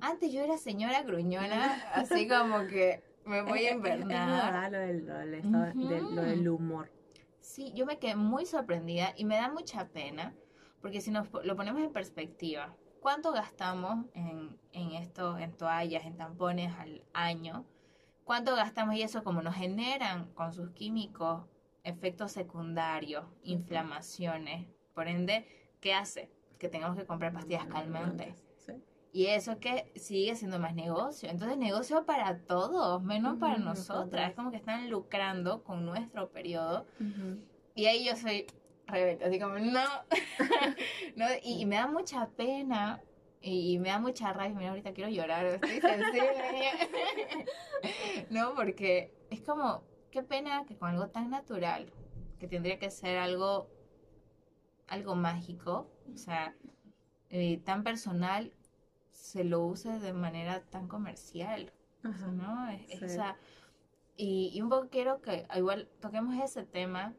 Antes 0.00 0.32
yo 0.32 0.40
era 0.42 0.56
señora 0.58 1.02
gruñona, 1.02 1.82
así 1.94 2.26
como 2.28 2.66
que 2.66 3.02
me 3.24 3.42
voy 3.42 3.66
a 3.66 3.72
verdad 4.44 4.72
lo 4.72 4.78
del, 4.78 5.06
lo 5.06 5.14
del 5.18 5.34
estado- 5.34 5.64
lo 6.14 6.22
del 6.22 6.48
humor. 6.48 6.90
Sí, 7.40 7.72
yo 7.74 7.84
me 7.86 7.98
quedé 7.98 8.16
muy 8.16 8.46
sorprendida 8.46 9.12
y 9.16 9.24
me 9.24 9.36
da 9.36 9.50
mucha 9.50 9.88
pena, 9.88 10.34
porque 10.80 11.00
si 11.00 11.10
nos 11.10 11.28
lo 11.44 11.56
ponemos 11.56 11.82
en 11.82 11.92
perspectiva, 11.92 12.74
¿cuánto 13.04 13.32
gastamos 13.32 14.06
en, 14.14 14.58
en 14.72 14.92
esto, 14.92 15.36
en 15.36 15.52
toallas, 15.52 16.06
en 16.06 16.16
tampones 16.16 16.72
al 16.78 17.04
año? 17.12 17.66
¿Cuánto 18.24 18.56
gastamos 18.56 18.94
y 18.94 19.02
eso 19.02 19.22
como 19.22 19.42
nos 19.42 19.54
generan 19.54 20.32
con 20.32 20.54
sus 20.54 20.70
químicos 20.70 21.44
efectos 21.82 22.32
secundarios, 22.32 23.26
inflamaciones? 23.42 24.66
Por 24.94 25.08
ende, 25.08 25.46
¿qué 25.82 25.92
hace? 25.92 26.30
Que 26.58 26.70
tengamos 26.70 26.96
que 26.96 27.04
comprar 27.04 27.34
pastillas 27.34 27.66
calmantes. 27.66 28.42
Sí. 28.56 28.72
Y 29.12 29.26
eso 29.26 29.60
que 29.60 29.92
sigue 29.96 30.34
siendo 30.34 30.58
más 30.58 30.74
negocio. 30.74 31.28
Entonces, 31.28 31.58
negocio 31.58 32.06
para 32.06 32.38
todos, 32.38 33.02
menos 33.02 33.36
para 33.36 33.58
nosotras. 33.58 33.98
nosotras. 33.98 34.30
Es 34.30 34.34
como 34.34 34.50
que 34.50 34.56
están 34.56 34.88
lucrando 34.88 35.62
con 35.62 35.84
nuestro 35.84 36.30
periodo. 36.30 36.86
Y 37.74 37.84
ahí 37.84 38.06
yo 38.06 38.16
soy 38.16 38.46
rebelde, 38.86 39.24
así 39.24 39.38
como, 39.38 39.58
no. 39.58 39.84
no 41.16 41.26
y, 41.42 41.62
y 41.62 41.66
me 41.66 41.76
da 41.76 41.86
mucha 41.86 42.28
pena 42.30 43.02
y, 43.40 43.78
me 43.78 43.90
da 43.90 43.98
mucha 43.98 44.32
rabia. 44.32 44.54
Mira, 44.56 44.70
ahorita 44.70 44.92
quiero 44.94 45.10
llorar, 45.10 45.44
estoy 45.44 45.80
sensible. 45.80 46.70
no, 48.30 48.54
porque 48.54 49.12
es 49.30 49.42
como, 49.42 49.82
qué 50.10 50.22
pena 50.22 50.64
que 50.66 50.76
con 50.76 50.90
algo 50.90 51.08
tan 51.08 51.30
natural, 51.30 51.92
que 52.38 52.48
tendría 52.48 52.78
que 52.78 52.90
ser 52.90 53.18
algo, 53.18 53.68
algo 54.88 55.14
mágico, 55.14 55.90
o 56.12 56.16
sea, 56.16 56.54
eh, 57.28 57.58
tan 57.64 57.84
personal, 57.84 58.52
se 59.12 59.44
lo 59.44 59.60
use 59.60 59.98
de 59.98 60.12
manera 60.12 60.62
tan 60.62 60.88
comercial. 60.88 61.72
Ajá. 62.02 62.26
¿no? 62.28 62.68
Es- 62.70 62.98
Sí. 62.98 63.04
o 63.04 63.08
sea, 63.08 63.36
y, 64.16 64.52
y 64.54 64.62
un 64.62 64.68
poco 64.70 64.88
quiero 64.88 65.20
que 65.20 65.44
ah, 65.48 65.58
igual 65.58 65.88
toquemos 66.00 66.36
ese 66.42 66.64
tema 66.64 67.14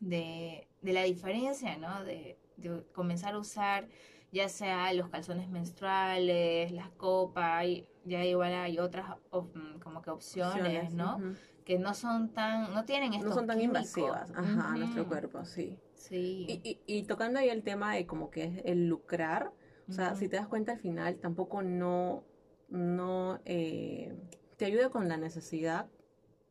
de, 0.00 0.68
de 0.82 0.92
la 0.92 1.02
diferencia, 1.04 1.76
¿no? 1.76 2.04
De, 2.04 2.38
de 2.56 2.84
comenzar 2.92 3.34
a 3.34 3.38
usar 3.38 3.88
ya 4.32 4.48
sea 4.48 4.92
los 4.94 5.08
calzones 5.08 5.48
menstruales, 5.48 6.70
las 6.72 6.90
copas, 6.90 7.64
y 7.66 7.88
ya 8.04 8.24
igual 8.24 8.52
hay 8.54 8.78
otras 8.78 9.16
mm, 9.32 9.80
como 9.80 10.02
que 10.02 10.10
opciones, 10.10 10.92
¿no? 10.94 11.18
Que 11.64 11.78
no 11.78 11.94
son 11.94 12.32
tan, 12.32 12.72
no 12.72 12.84
tienen 12.84 13.12
estos 13.14 13.30
No 13.30 13.34
son 13.34 13.46
tan 13.46 13.58
químicos. 13.58 13.96
invasivas, 13.96 14.30
ajá, 14.30 14.72
a 14.72 14.76
nuestro 14.76 15.06
cuerpo, 15.08 15.44
sí. 15.44 15.78
Sí. 15.94 16.46
Y, 16.48 16.80
y, 16.86 16.98
y 17.00 17.02
tocando 17.04 17.40
ahí 17.40 17.48
el 17.48 17.62
tema 17.62 17.94
de 17.94 18.06
como 18.06 18.30
que 18.30 18.44
es 18.44 18.62
el 18.64 18.86
lucrar, 18.88 19.52
o 19.88 19.92
sea, 19.92 20.14
si 20.14 20.28
te 20.28 20.36
das 20.36 20.46
cuenta 20.48 20.72
al 20.72 20.78
final 20.78 21.16
tampoco 21.18 21.62
no, 21.62 22.24
no 22.68 23.40
eh, 23.44 24.14
te 24.56 24.64
ayuda 24.64 24.90
con 24.90 25.08
la 25.08 25.16
necesidad 25.16 25.90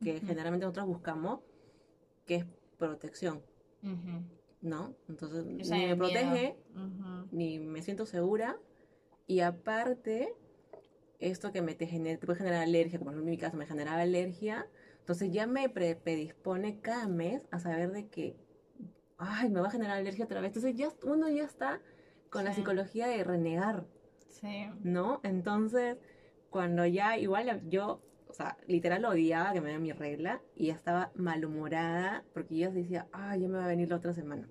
que 0.01 0.19
generalmente 0.19 0.65
nosotros 0.65 0.87
buscamos, 0.87 1.39
que 2.25 2.35
es 2.35 2.45
protección. 2.79 3.43
¿no? 4.61 4.95
Entonces, 5.07 5.45
ni 5.45 5.87
me 5.87 5.95
protege, 5.95 6.57
ni 7.31 7.59
me 7.59 7.81
siento 7.81 8.05
segura, 8.05 8.57
y 9.27 9.41
aparte, 9.41 10.33
esto 11.19 11.51
que 11.51 11.61
me 11.61 11.75
te, 11.75 11.85
genera, 11.87 12.19
te 12.19 12.25
puede 12.25 12.39
generar 12.39 12.63
alergia, 12.63 12.99
como 12.99 13.11
en 13.11 13.23
mi 13.23 13.37
caso 13.37 13.55
me 13.55 13.65
generaba 13.65 14.01
alergia, 14.01 14.67
entonces 14.99 15.31
ya 15.31 15.47
me 15.47 15.69
pre- 15.69 15.95
predispone 15.95 16.79
cada 16.81 17.07
mes 17.07 17.47
a 17.51 17.59
saber 17.59 17.91
de 17.91 18.07
que, 18.07 18.35
ay, 19.17 19.49
me 19.49 19.61
va 19.61 19.67
a 19.67 19.71
generar 19.71 19.97
alergia 19.97 20.25
otra 20.25 20.41
vez. 20.41 20.49
Entonces 20.49 20.75
ya 20.75 20.89
uno 21.03 21.29
ya 21.29 21.43
está 21.43 21.81
con 22.29 22.43
la 22.43 22.53
psicología 22.53 23.07
de 23.07 23.23
renegar, 23.23 23.85
Sí. 24.27 24.67
¿no? 24.83 25.19
Entonces, 25.23 25.97
cuando 26.49 26.85
ya, 26.85 27.17
igual 27.17 27.61
yo, 27.69 28.01
o 28.29 28.33
sea, 28.33 28.55
literal 28.67 29.03
odiaba 29.05 29.51
que 29.53 29.59
me 29.59 29.67
diera 29.69 29.81
mi 29.81 29.91
regla 29.91 30.41
y 30.55 30.67
ya 30.67 30.73
estaba 30.75 31.11
malhumorada 31.15 32.23
porque 32.33 32.57
yo 32.57 32.71
decía, 32.71 33.07
ay, 33.11 33.41
ya 33.41 33.47
me 33.49 33.57
va 33.57 33.65
a 33.65 33.67
venir 33.67 33.89
la 33.89 33.95
otra 33.97 34.13
semana. 34.13 34.47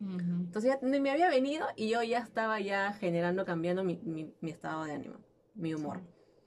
Ujú. 0.00 0.14
Entonces 0.18 0.76
ya 0.80 0.86
me 0.86 1.10
había 1.10 1.28
venido 1.30 1.66
y 1.76 1.88
yo 1.90 2.02
ya 2.02 2.18
estaba 2.18 2.60
ya 2.60 2.92
generando, 2.92 3.44
cambiando 3.44 3.84
mi, 3.84 3.96
mi- 4.04 4.34
mi 4.40 4.50
estado 4.50 4.84
de 4.84 4.92
ánimo, 4.92 5.16
mi 5.54 5.74
humor. 5.74 6.00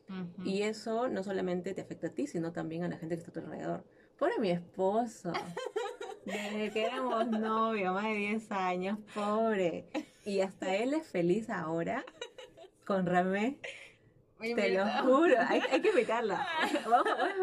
Ujú. 0.09 0.43
Y 0.43 0.63
eso 0.63 1.07
no 1.07 1.23
solamente 1.23 1.73
te 1.73 1.81
afecta 1.81 2.07
a 2.07 2.09
ti, 2.11 2.27
sino 2.27 2.51
también 2.51 2.83
a 2.83 2.89
la 2.89 2.97
gente 2.97 3.15
que 3.15 3.19
está 3.23 3.31
a 3.31 3.33
tu 3.33 3.39
alrededor. 3.49 3.85
Pobre 4.19 4.33
mi 4.39 4.51
esposo. 4.51 5.31
Desde 6.25 6.69
que 6.71 6.83
éramos 6.85 7.27
novios, 7.29 7.93
más 7.93 8.03
de 8.03 8.13
10 8.15 8.51
años, 8.51 8.99
pobre. 9.15 9.87
Y 10.25 10.41
hasta 10.41 10.75
él 10.75 10.93
es 10.93 11.07
feliz 11.07 11.49
ahora 11.49 12.05
con 12.85 13.05
Ramé. 13.05 13.57
Te 14.41 14.69
lo 14.69 14.85
juro, 15.03 15.35
hay, 15.47 15.61
hay 15.71 15.81
que 15.81 15.89
invitarla. 15.89 16.47
Vamos 16.89 17.07
a 17.07 17.23
ver 17.25 17.35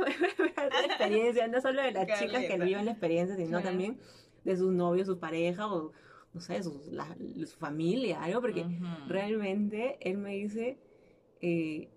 la 0.73 0.85
experiencia, 0.87 1.49
no 1.49 1.61
solo 1.61 1.83
de 1.83 1.93
las 1.93 2.07
Qué 2.07 2.13
chicas 2.27 2.41
que 2.45 2.59
viven 2.65 2.85
la 2.85 2.91
experiencia, 2.93 3.37
sino 3.37 3.59
también 3.63 3.99
de 4.45 4.57
sus 4.57 4.73
novios, 4.73 5.07
su 5.07 5.19
pareja 5.19 5.67
o, 5.73 5.93
no 6.33 6.41
sé, 6.41 6.61
la- 6.91 7.17
su 7.47 7.57
familia, 7.59 8.23
algo, 8.23 8.41
porque 8.41 8.63
realmente 9.09 9.97
él 10.01 10.19
me 10.19 10.35
dice, 10.35 10.79
eh, 11.41 11.89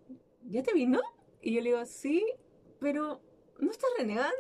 ¿ya 0.50 0.64
te 0.64 0.74
vino? 0.74 1.00
Y 1.42 1.54
yo 1.54 1.62
le 1.62 1.70
digo, 1.70 1.86
sí, 1.86 2.26
pero 2.80 3.22
no 3.60 3.72
estás 3.72 3.90
renegando. 3.98 4.36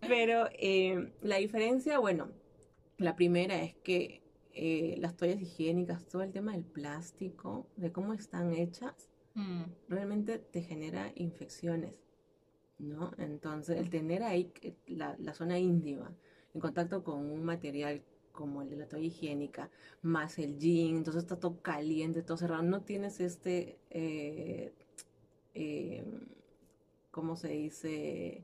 Pero 0.00 0.48
eh, 0.58 1.12
la 1.22 1.36
diferencia, 1.36 1.98
bueno, 1.98 2.28
la 2.98 3.14
primera 3.16 3.62
es 3.62 3.74
que 3.76 4.22
eh, 4.54 4.96
las 4.98 5.16
toallas 5.16 5.40
higiénicas, 5.40 6.06
todo 6.06 6.22
el 6.22 6.32
tema 6.32 6.52
del 6.52 6.64
plástico, 6.64 7.68
de 7.76 7.92
cómo 7.92 8.12
están 8.14 8.52
hechas, 8.52 9.08
Mm. 9.34 9.62
realmente 9.88 10.38
te 10.38 10.60
genera 10.62 11.12
infecciones, 11.14 12.00
¿no? 12.78 13.12
Entonces, 13.18 13.78
el 13.78 13.88
tener 13.88 14.24
ahí 14.24 14.52
la, 14.88 15.16
la 15.20 15.34
zona 15.34 15.58
íntima 15.58 16.12
en 16.52 16.60
contacto 16.60 17.04
con 17.04 17.30
un 17.30 17.44
material 17.44 18.02
como 18.32 18.62
el 18.62 18.70
de 18.70 18.76
la 18.76 18.88
toalla 18.88 19.06
higiénica, 19.06 19.70
más 20.02 20.38
el 20.40 20.58
jean, 20.58 20.96
entonces 20.96 21.22
está 21.22 21.38
todo 21.38 21.60
caliente, 21.62 22.22
todo 22.22 22.36
cerrado, 22.36 22.62
no 22.64 22.82
tienes 22.82 23.20
este, 23.20 23.78
eh, 23.90 24.72
eh, 25.54 26.04
¿cómo 27.12 27.36
se 27.36 27.48
dice? 27.48 28.42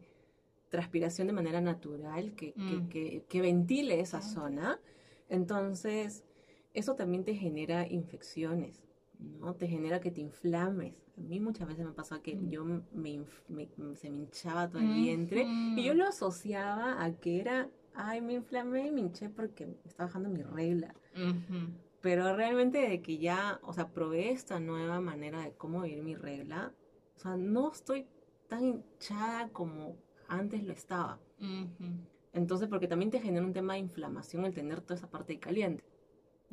Transpiración 0.71 1.27
de 1.29 1.33
manera 1.33 1.61
natural 1.61 2.35
que, 2.35 2.53
que- 2.53 2.61
Mm. 2.61 2.89
que- 2.89 3.25
que 3.29 3.41
ventile 3.41 4.01
esa 4.01 4.21
zona. 4.21 4.79
Entonces, 5.29 6.25
eso 6.75 6.95
también 6.95 7.25
te 7.25 7.35
genera 7.35 7.87
infecciones. 7.89 8.83
¿no? 9.19 9.55
Te 9.55 9.67
genera 9.67 9.99
que 10.01 10.11
te 10.11 10.21
inflames. 10.21 10.95
A 11.17 11.21
mí 11.23 11.41
muchas 11.41 11.67
veces 11.67 11.87
me 11.87 11.93
pasó 11.93 12.21
que 12.21 12.37
Mm. 12.37 12.51
yo 12.51 12.65
me, 12.67 12.83
me- 12.93 13.97
se 13.97 14.11
me 14.11 14.19
hinchaba 14.25 14.69
todo 14.69 14.83
el 14.83 14.93
vientre 14.93 15.47
y 15.75 15.85
yo 15.85 15.95
lo 15.95 16.07
asociaba 16.07 17.03
a 17.03 17.13
que 17.17 17.41
era, 17.41 17.71
ay, 17.95 18.21
me 18.21 18.35
inflamé 18.35 18.89
y 18.89 18.91
me 18.91 19.01
hinché 19.01 19.31
porque 19.31 19.65
me 19.67 19.77
estaba 19.87 20.09
bajando 20.09 20.29
mi 20.29 20.43
regla. 20.43 20.95
Pero 22.03 22.37
realmente 22.37 22.77
de 22.87 23.01
que 23.01 23.17
ya, 23.17 23.59
o 23.63 23.73
sea, 23.73 23.89
probé 23.89 24.31
esta 24.33 24.61
nueva 24.61 25.01
manera 25.01 25.41
de 25.41 25.53
cómo 25.55 25.81
vivir 25.81 26.03
mi 26.03 26.15
regla, 26.15 26.75
o 27.17 27.19
sea, 27.19 27.39
no 27.39 27.73
estoy 27.73 28.07
tan 28.49 28.63
hinchada 28.65 29.49
como 29.49 29.97
antes 30.29 30.63
lo 30.63 30.75
estaba. 30.75 31.19
Entonces, 32.37 32.69
porque 32.69 32.87
también 32.87 33.11
te 33.11 33.19
genera 33.21 33.45
un 33.45 33.53
tema 33.55 33.73
de 33.73 33.81
inflamación 33.81 34.45
el 34.45 34.55
tener 34.55 34.81
toda 34.83 34.95
esa 34.97 35.11
parte 35.11 35.39
caliente. 35.41 35.83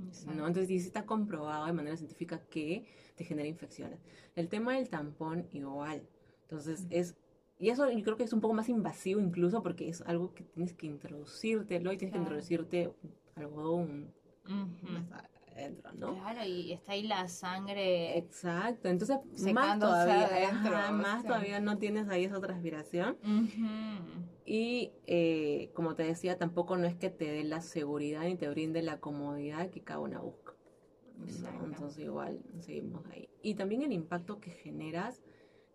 Exacto. 0.08 0.34
¿no? 0.40 0.48
Entonces, 0.48 0.70
sí 0.70 0.78
está 0.78 1.06
comprobado 1.06 1.66
de 1.66 1.74
manera 1.74 1.98
científica 1.98 2.40
que 2.50 2.86
te 3.16 3.26
genera 3.26 3.48
infecciones. 3.48 4.00
El 4.36 4.48
tema 4.48 4.74
del 4.76 4.90
tampón, 4.90 5.46
igual. 5.52 6.08
Entonces, 6.44 6.88
es. 6.90 7.16
Y 7.60 7.70
eso 7.70 7.90
yo 7.92 8.04
creo 8.04 8.18
que 8.18 8.24
es 8.24 8.34
un 8.34 8.42
poco 8.42 8.54
más 8.54 8.70
invasivo 8.70 9.20
incluso 9.20 9.62
porque 9.62 9.88
es 9.90 10.02
algo 10.02 10.34
que 10.34 10.44
tienes 10.44 10.74
que 10.74 10.88
introducírtelo 10.88 11.94
y 11.94 11.98
tienes 11.98 12.14
Claro. 12.14 12.26
que 12.26 12.36
introducirte 12.36 12.94
algodón 13.36 14.12
adentro, 15.54 15.92
¿no? 15.94 16.14
Claro, 16.14 16.44
y 16.46 16.74
está 16.74 16.94
ahí 16.94 17.04
la 17.04 17.28
sangre. 17.28 18.18
Exacto, 18.18 18.90
entonces 18.90 19.18
más 19.54 19.80
todavía, 19.80 20.26
adentro, 20.26 20.76
ajá, 20.76 20.92
más 20.92 21.22
sea. 21.22 21.30
todavía 21.30 21.60
no 21.60 21.78
tienes 21.78 22.10
ahí 22.10 22.26
esa 22.26 22.40
transpiración. 22.40 23.18
Ujú. 23.24 24.24
Y 24.46 24.92
eh, 25.08 25.72
como 25.74 25.96
te 25.96 26.04
decía, 26.04 26.38
tampoco 26.38 26.76
no 26.78 26.86
es 26.86 26.96
que 26.96 27.10
te 27.10 27.32
dé 27.32 27.44
la 27.44 27.62
seguridad 27.62 28.24
ni 28.24 28.36
te 28.36 28.50
brinde 28.50 28.82
la 28.82 29.00
comodidad 29.00 29.70
que 29.70 29.82
cada 29.82 30.00
una 30.00 30.20
busca. 30.20 30.54
¿no? 31.18 31.66
Entonces 31.66 32.04
igual 32.04 32.40
seguimos 32.60 33.06
ahí. 33.08 33.30
Y 33.42 33.56
también 33.56 33.82
el 33.84 33.94
impacto 33.94 34.40
que 34.40 34.52
generas, 34.52 35.22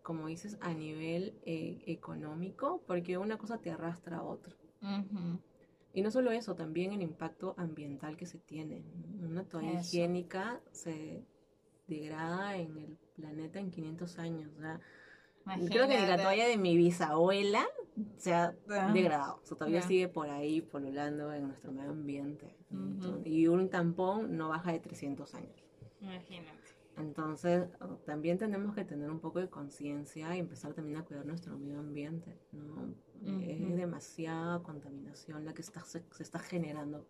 como 0.03 0.27
dices, 0.27 0.57
a 0.61 0.73
nivel 0.73 1.33
eh, 1.45 1.81
económico, 1.87 2.83
porque 2.85 3.17
una 3.17 3.37
cosa 3.37 3.57
te 3.59 3.71
arrastra 3.71 4.17
a 4.17 4.23
otra. 4.23 4.55
Ujú. 4.81 5.39
Y 5.93 6.01
no 6.01 6.11
solo 6.11 6.31
eso, 6.31 6.55
también 6.55 6.93
el 6.93 7.01
impacto 7.01 7.55
ambiental 7.57 8.15
que 8.15 8.25
se 8.25 8.37
tiene. 8.37 8.83
Una 9.21 9.43
toalla 9.43 9.71
Eso. 9.79 9.89
higiénica 9.89 10.61
se 10.71 11.23
degrada 11.87 12.55
en 12.57 12.77
el 12.77 12.97
planeta 13.15 13.59
en 13.59 13.71
500 13.71 14.19
años. 14.19 14.51
O 14.57 14.61
sea, 14.61 14.79
creo 15.67 15.87
que 15.87 15.99
la 16.07 16.17
toalla 16.17 16.47
de 16.47 16.57
mi 16.57 16.77
bisabuela 16.77 17.65
se 18.17 18.33
ha 18.33 18.53
Ah. 18.69 18.91
degradado. 18.93 19.39
O 19.43 19.45
sea, 19.45 19.57
todavía 19.57 19.79
Ya. 19.81 19.87
sigue 19.87 20.07
por 20.07 20.29
ahí 20.29 20.61
polulando 20.61 21.33
en 21.33 21.47
nuestro 21.47 21.71
medio 21.71 21.89
ambiente. 21.89 22.55
Entonces, 22.71 23.25
y 23.25 23.47
un 23.47 23.69
tampón 23.69 24.37
no 24.37 24.49
baja 24.49 24.71
de 24.71 24.79
300 24.79 25.33
años. 25.33 25.55
Imagínate. 26.01 26.68
Entonces, 26.99 27.67
también 28.05 28.37
tenemos 28.37 28.75
que 28.75 28.83
tener 28.83 29.09
un 29.09 29.19
poco 29.19 29.39
de 29.39 29.49
conciencia 29.49 30.35
y 30.35 30.39
empezar 30.39 30.73
también 30.73 30.97
a 30.97 31.03
cuidar 31.05 31.25
nuestro 31.25 31.57
medio 31.57 31.79
ambiente, 31.79 32.37
¿no? 32.51 32.93
Es 33.23 33.57
Ujú. 33.59 33.75
demasiada 33.77 34.61
contaminación 34.61 35.45
la 35.45 35.53
que 35.53 35.61
está, 35.61 35.83
se, 35.85 36.03
se 36.11 36.23
está 36.23 36.39
generando. 36.39 37.05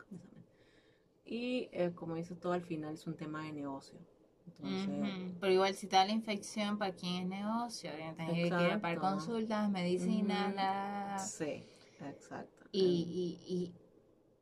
Y 1.25 1.69
eh, 1.71 1.91
como 1.95 2.15
dice 2.15 2.35
todo, 2.35 2.53
al 2.53 2.63
final 2.63 2.93
es 2.93 3.05
un 3.07 3.15
tema 3.15 3.43
de 3.43 3.51
negocio. 3.53 3.99
Entonces, 4.47 4.89
Ujú, 4.89 5.39
Pero 5.39 5.53
igual 5.53 5.73
si 5.75 5.87
da 5.87 6.05
la 6.05 6.11
infección, 6.11 6.77
¿para 6.77 6.93
quién 6.93 7.23
es 7.23 7.27
negocio? 7.41 7.91
Hay 7.91 8.15
que 8.15 8.47
ir 8.47 8.53
a 8.53 8.79
pagar 8.79 8.79
Exacto. 8.81 9.01
consultas, 9.01 9.69
medicinas, 9.69 10.47
Ujú. 10.49 10.55
la... 10.55 11.17
sí, 11.25 11.63
exacto. 12.01 12.65
Y, 12.71 13.39
y, 13.43 13.73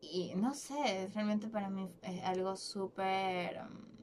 y, 0.02 0.32
y 0.32 0.36
no 0.36 0.54
sé, 0.54 1.10
realmente 1.14 1.48
para 1.48 1.70
mí 1.70 1.90
es 2.02 2.24
algo 2.24 2.56
súper 2.56 3.62
um, 3.62 3.97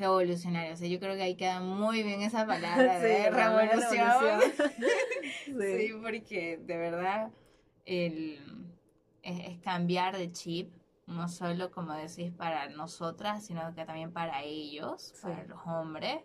revolucionario. 0.00 0.72
O 0.74 0.76
sea, 0.76 0.88
yo 0.88 0.98
creo 0.98 1.14
que 1.14 1.22
ahí 1.22 1.36
queda 1.36 1.60
muy 1.60 2.02
bien 2.02 2.22
esa 2.22 2.46
palabra 2.46 2.98
de 2.98 3.30
palabra 3.30 3.66
revolución. 3.66 4.40
sí. 5.44 5.52
Sí, 5.88 5.92
porque 6.02 6.58
de 6.62 6.76
verdad 6.76 7.30
el, 7.84 8.38
es, 9.22 9.48
es 9.48 9.58
cambiar 9.60 10.16
de 10.16 10.32
chip, 10.32 10.72
no 11.06 11.28
solo 11.28 11.70
como 11.70 11.92
decís 11.94 12.32
para 12.32 12.68
nosotras, 12.68 13.44
sino 13.44 13.74
que 13.74 13.84
también 13.84 14.12
para 14.12 14.42
ellos, 14.42 15.12
Sí. 15.14 15.22
para 15.22 15.44
los 15.44 15.58
hombres. 15.66 16.18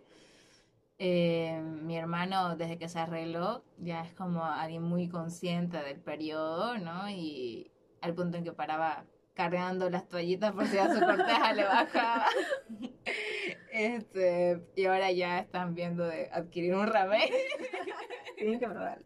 Eh, 0.98 1.60
mi 1.82 1.96
hermano, 1.96 2.56
desde 2.56 2.78
que 2.78 2.88
se 2.88 2.98
arregló, 2.98 3.62
ya 3.78 4.02
es 4.02 4.14
como 4.14 4.44
alguien 4.44 4.82
muy 4.82 5.08
consciente 5.08 5.76
del 5.82 6.00
periodo, 6.00 6.78
¿no? 6.78 7.10
Y 7.10 7.70
al 8.00 8.14
punto 8.14 8.38
en 8.38 8.44
que 8.44 8.52
paraba 8.52 9.04
cargando 9.34 9.90
las 9.90 10.08
toallitas 10.08 10.52
por 10.52 10.66
si 10.66 10.78
a 10.78 10.94
su 10.94 10.98
corteja 11.04 11.52
le 11.52 11.64
bajaba. 11.64 12.26
Este, 13.76 14.62
y 14.74 14.86
ahora 14.86 15.12
ya 15.12 15.38
están 15.38 15.74
viendo 15.74 16.06
de 16.06 16.30
adquirir 16.32 16.74
un 16.74 16.86
ramé. 16.86 17.30
Tienen 18.38 18.58
que 18.58 18.66
probar. 18.68 19.02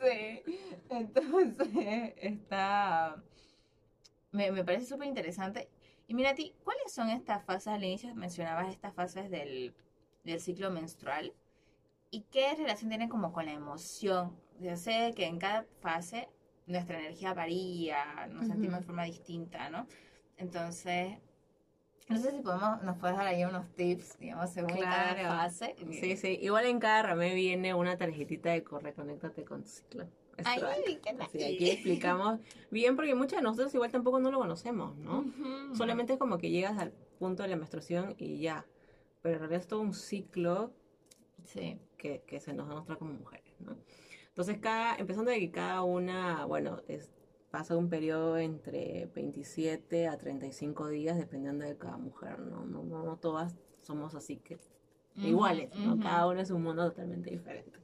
Sí, 0.00 0.42
entonces 0.88 2.12
está. 2.16 3.20
Me, 4.30 4.52
me 4.52 4.62
parece 4.62 4.86
súper 4.86 5.08
interesante. 5.08 5.68
Y 6.06 6.14
mira, 6.14 6.30
a 6.30 6.34
ti, 6.36 6.54
¿cuáles 6.62 6.92
son 6.92 7.10
estas 7.10 7.44
fases? 7.44 7.68
Al 7.68 7.82
inicio 7.82 8.14
mencionabas 8.14 8.68
estas 8.70 8.94
fases 8.94 9.30
del, 9.30 9.74
del 10.22 10.40
ciclo 10.40 10.70
menstrual. 10.70 11.34
¿Y 12.10 12.22
qué 12.30 12.54
relación 12.54 12.90
tienen 12.90 13.08
como 13.08 13.32
con 13.32 13.46
la 13.46 13.52
emoción? 13.52 14.40
Yo 14.60 14.76
sé 14.76 15.12
que 15.16 15.26
en 15.26 15.38
cada 15.40 15.64
fase 15.80 16.28
nuestra 16.66 17.00
energía 17.00 17.34
varía, 17.34 18.28
nos 18.28 18.46
sentimos 18.46 18.78
de 18.78 18.80
Ujú. 18.80 18.86
forma 18.86 19.04
distinta, 19.04 19.70
¿no? 19.70 19.88
Entonces, 20.36 21.18
no 22.08 22.16
sé 22.18 22.30
si 22.30 22.40
podemos, 22.40 22.82
nos 22.82 22.96
puedes 22.98 23.16
dar 23.16 23.26
ahí 23.26 23.44
unos 23.44 23.66
tips, 23.74 24.18
digamos, 24.18 24.50
según 24.50 24.76
cada 24.78 25.14
Claro. 25.14 25.28
fase. 25.28 25.76
Sí, 25.92 26.16
sí. 26.16 26.38
Igual 26.40 26.66
en 26.66 26.78
cada 26.80 27.02
ramé 27.02 27.34
viene 27.34 27.74
una 27.74 27.96
tarjetita 27.98 28.50
de 28.52 28.62
corre, 28.64 28.94
conéctate 28.94 29.44
con 29.44 29.62
tu 29.62 29.68
ciclo. 29.68 30.06
Ay, 30.44 30.60
nice. 31.18 31.44
aquí 31.44 31.70
explicamos 31.70 32.38
bien 32.70 32.94
porque 32.94 33.14
muchos 33.16 33.38
de 33.38 33.42
nosotros 33.42 33.74
igual 33.74 33.90
tampoco 33.90 34.20
no 34.20 34.30
lo 34.30 34.38
conocemos, 34.38 34.96
¿no? 34.96 35.20
Ujú. 35.20 35.74
Solamente 35.74 36.12
es 36.12 36.18
como 36.18 36.38
que 36.38 36.50
llegas 36.50 36.78
al 36.78 36.92
punto 37.18 37.42
de 37.42 37.48
la 37.48 37.56
menstruación 37.56 38.14
y 38.18 38.38
ya. 38.38 38.64
Pero 39.20 39.34
en 39.34 39.40
realidad 39.40 39.60
es 39.60 39.66
todo 39.66 39.80
un 39.80 39.94
ciclo 39.94 40.72
Sí. 41.44 41.78
que, 41.96 42.22
que 42.26 42.38
se 42.40 42.52
nos 42.52 42.68
muestra 42.68 42.96
como 42.96 43.12
mujeres, 43.14 43.52
¿no? 43.60 43.76
Entonces, 44.28 44.58
cada, 44.58 44.94
empezando 44.96 45.32
de 45.32 45.40
que 45.40 45.50
cada 45.50 45.82
una, 45.82 46.44
bueno, 46.44 46.82
es, 46.86 47.10
pasa 47.50 47.76
un 47.76 47.88
periodo 47.88 48.38
entre 48.38 49.06
27 49.14 50.08
a 50.08 50.18
35 50.18 50.88
días, 50.88 51.16
dependiendo 51.18 51.64
de 51.64 51.76
cada 51.76 51.96
mujer, 51.98 52.40
¿no? 52.40 52.64
No, 52.66 52.82
no, 52.84 53.04
no 53.04 53.16
todas 53.18 53.56
somos 53.80 54.14
así 54.14 54.38
que 54.38 54.58
iguales, 55.22 55.70
¿no? 55.78 55.92
Ujú, 55.94 56.00
Cada 56.00 56.26
uno 56.28 56.40
es 56.40 56.50
un 56.50 56.62
mundo 56.62 56.88
totalmente 56.88 57.30
diferente. 57.30 57.78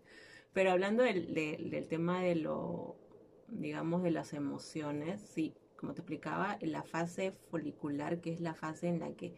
Pero 0.53 0.71
hablando 0.73 1.03
del, 1.03 1.35
de- 1.35 1.59
del 1.71 1.89
tema 1.89 2.23
de 2.23 2.37
lo, 2.37 2.97
digamos, 3.49 4.03
de 4.03 4.11
las 4.11 4.33
emociones, 4.35 5.21
sí, 5.21 5.55
como 5.77 5.95
te 5.95 6.01
explicaba, 6.03 6.59
la 6.63 6.83
fase 6.83 7.33
folicular, 7.51 8.21
que 8.21 8.33
es 8.33 8.41
la 8.41 8.55
fase 8.55 8.89
en 8.89 9.01
la 9.01 9.13
que 9.15 9.35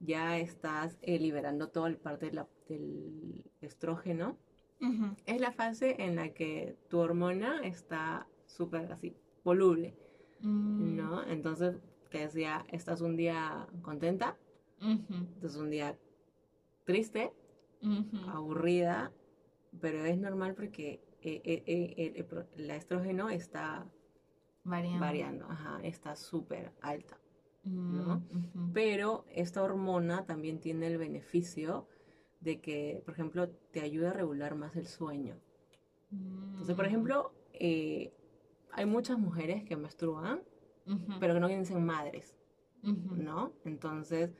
ya 0.00 0.38
estás 0.38 0.98
eh, 1.02 1.18
liberando 1.18 1.68
toda 1.68 1.90
la 1.90 1.98
parte 1.98 2.26
de 2.26 2.32
la- 2.32 2.48
del 2.68 3.44
estrógeno, 3.60 4.38
ujú. 4.80 5.16
es 5.26 5.40
la 5.40 5.52
fase 5.52 5.96
en 6.02 6.16
la 6.16 6.30
que 6.30 6.76
tu 6.88 6.98
hormona 6.98 7.60
está 7.64 8.26
súper 8.46 8.92
así, 8.92 9.16
voluble, 9.44 9.94
Mm, 10.42 10.96
¿no? 10.96 11.22
Entonces, 11.26 11.76
te 12.10 12.18
decía, 12.18 12.64
estás 12.70 13.00
un 13.00 13.16
día 13.16 13.66
contenta, 13.82 14.36
ujú, 14.82 15.16
estás 15.36 15.56
un 15.56 15.70
día 15.70 15.96
triste, 16.84 17.32
aburrida, 18.28 19.12
pero 19.80 20.04
es 20.04 20.18
normal 20.18 20.54
porque 20.54 21.00
eh, 21.22 21.40
eh, 21.44 21.62
eh, 21.66 22.26
el, 22.56 22.70
estrógeno 22.70 23.30
está 23.30 23.86
Variando. 24.64 25.00
variando, 25.00 25.46
ajá, 25.46 25.80
está 25.82 26.16
súper 26.16 26.72
alta. 26.80 27.18
Mm, 27.64 27.96
¿no? 27.96 28.22
ujú. 28.30 28.72
Pero 28.72 29.24
esta 29.30 29.62
hormona 29.62 30.24
también 30.26 30.60
tiene 30.60 30.86
el 30.86 30.98
beneficio 30.98 31.88
de 32.40 32.60
que, 32.60 33.02
por 33.04 33.14
ejemplo, 33.14 33.48
te 33.72 33.80
ayuda 33.82 34.10
a 34.10 34.14
regular 34.14 34.54
más 34.54 34.76
el 34.76 34.86
sueño. 34.86 35.36
Entonces, 36.52 36.76
por 36.76 36.84
Mm, 36.84 36.86
ejemplo, 36.86 37.32
eh, 37.52 38.12
hay 38.72 38.86
muchas 38.86 39.18
mujeres 39.18 39.64
que 39.64 39.76
menstruan, 39.76 40.42
ujú, 40.86 41.12
pero 41.20 41.34
que 41.34 41.40
no 41.40 41.46
quieren 41.46 41.66
ser 41.66 41.78
madres, 41.78 42.36
ujú. 42.82 43.16
¿no? 43.16 43.52
Entonces, 43.64 44.30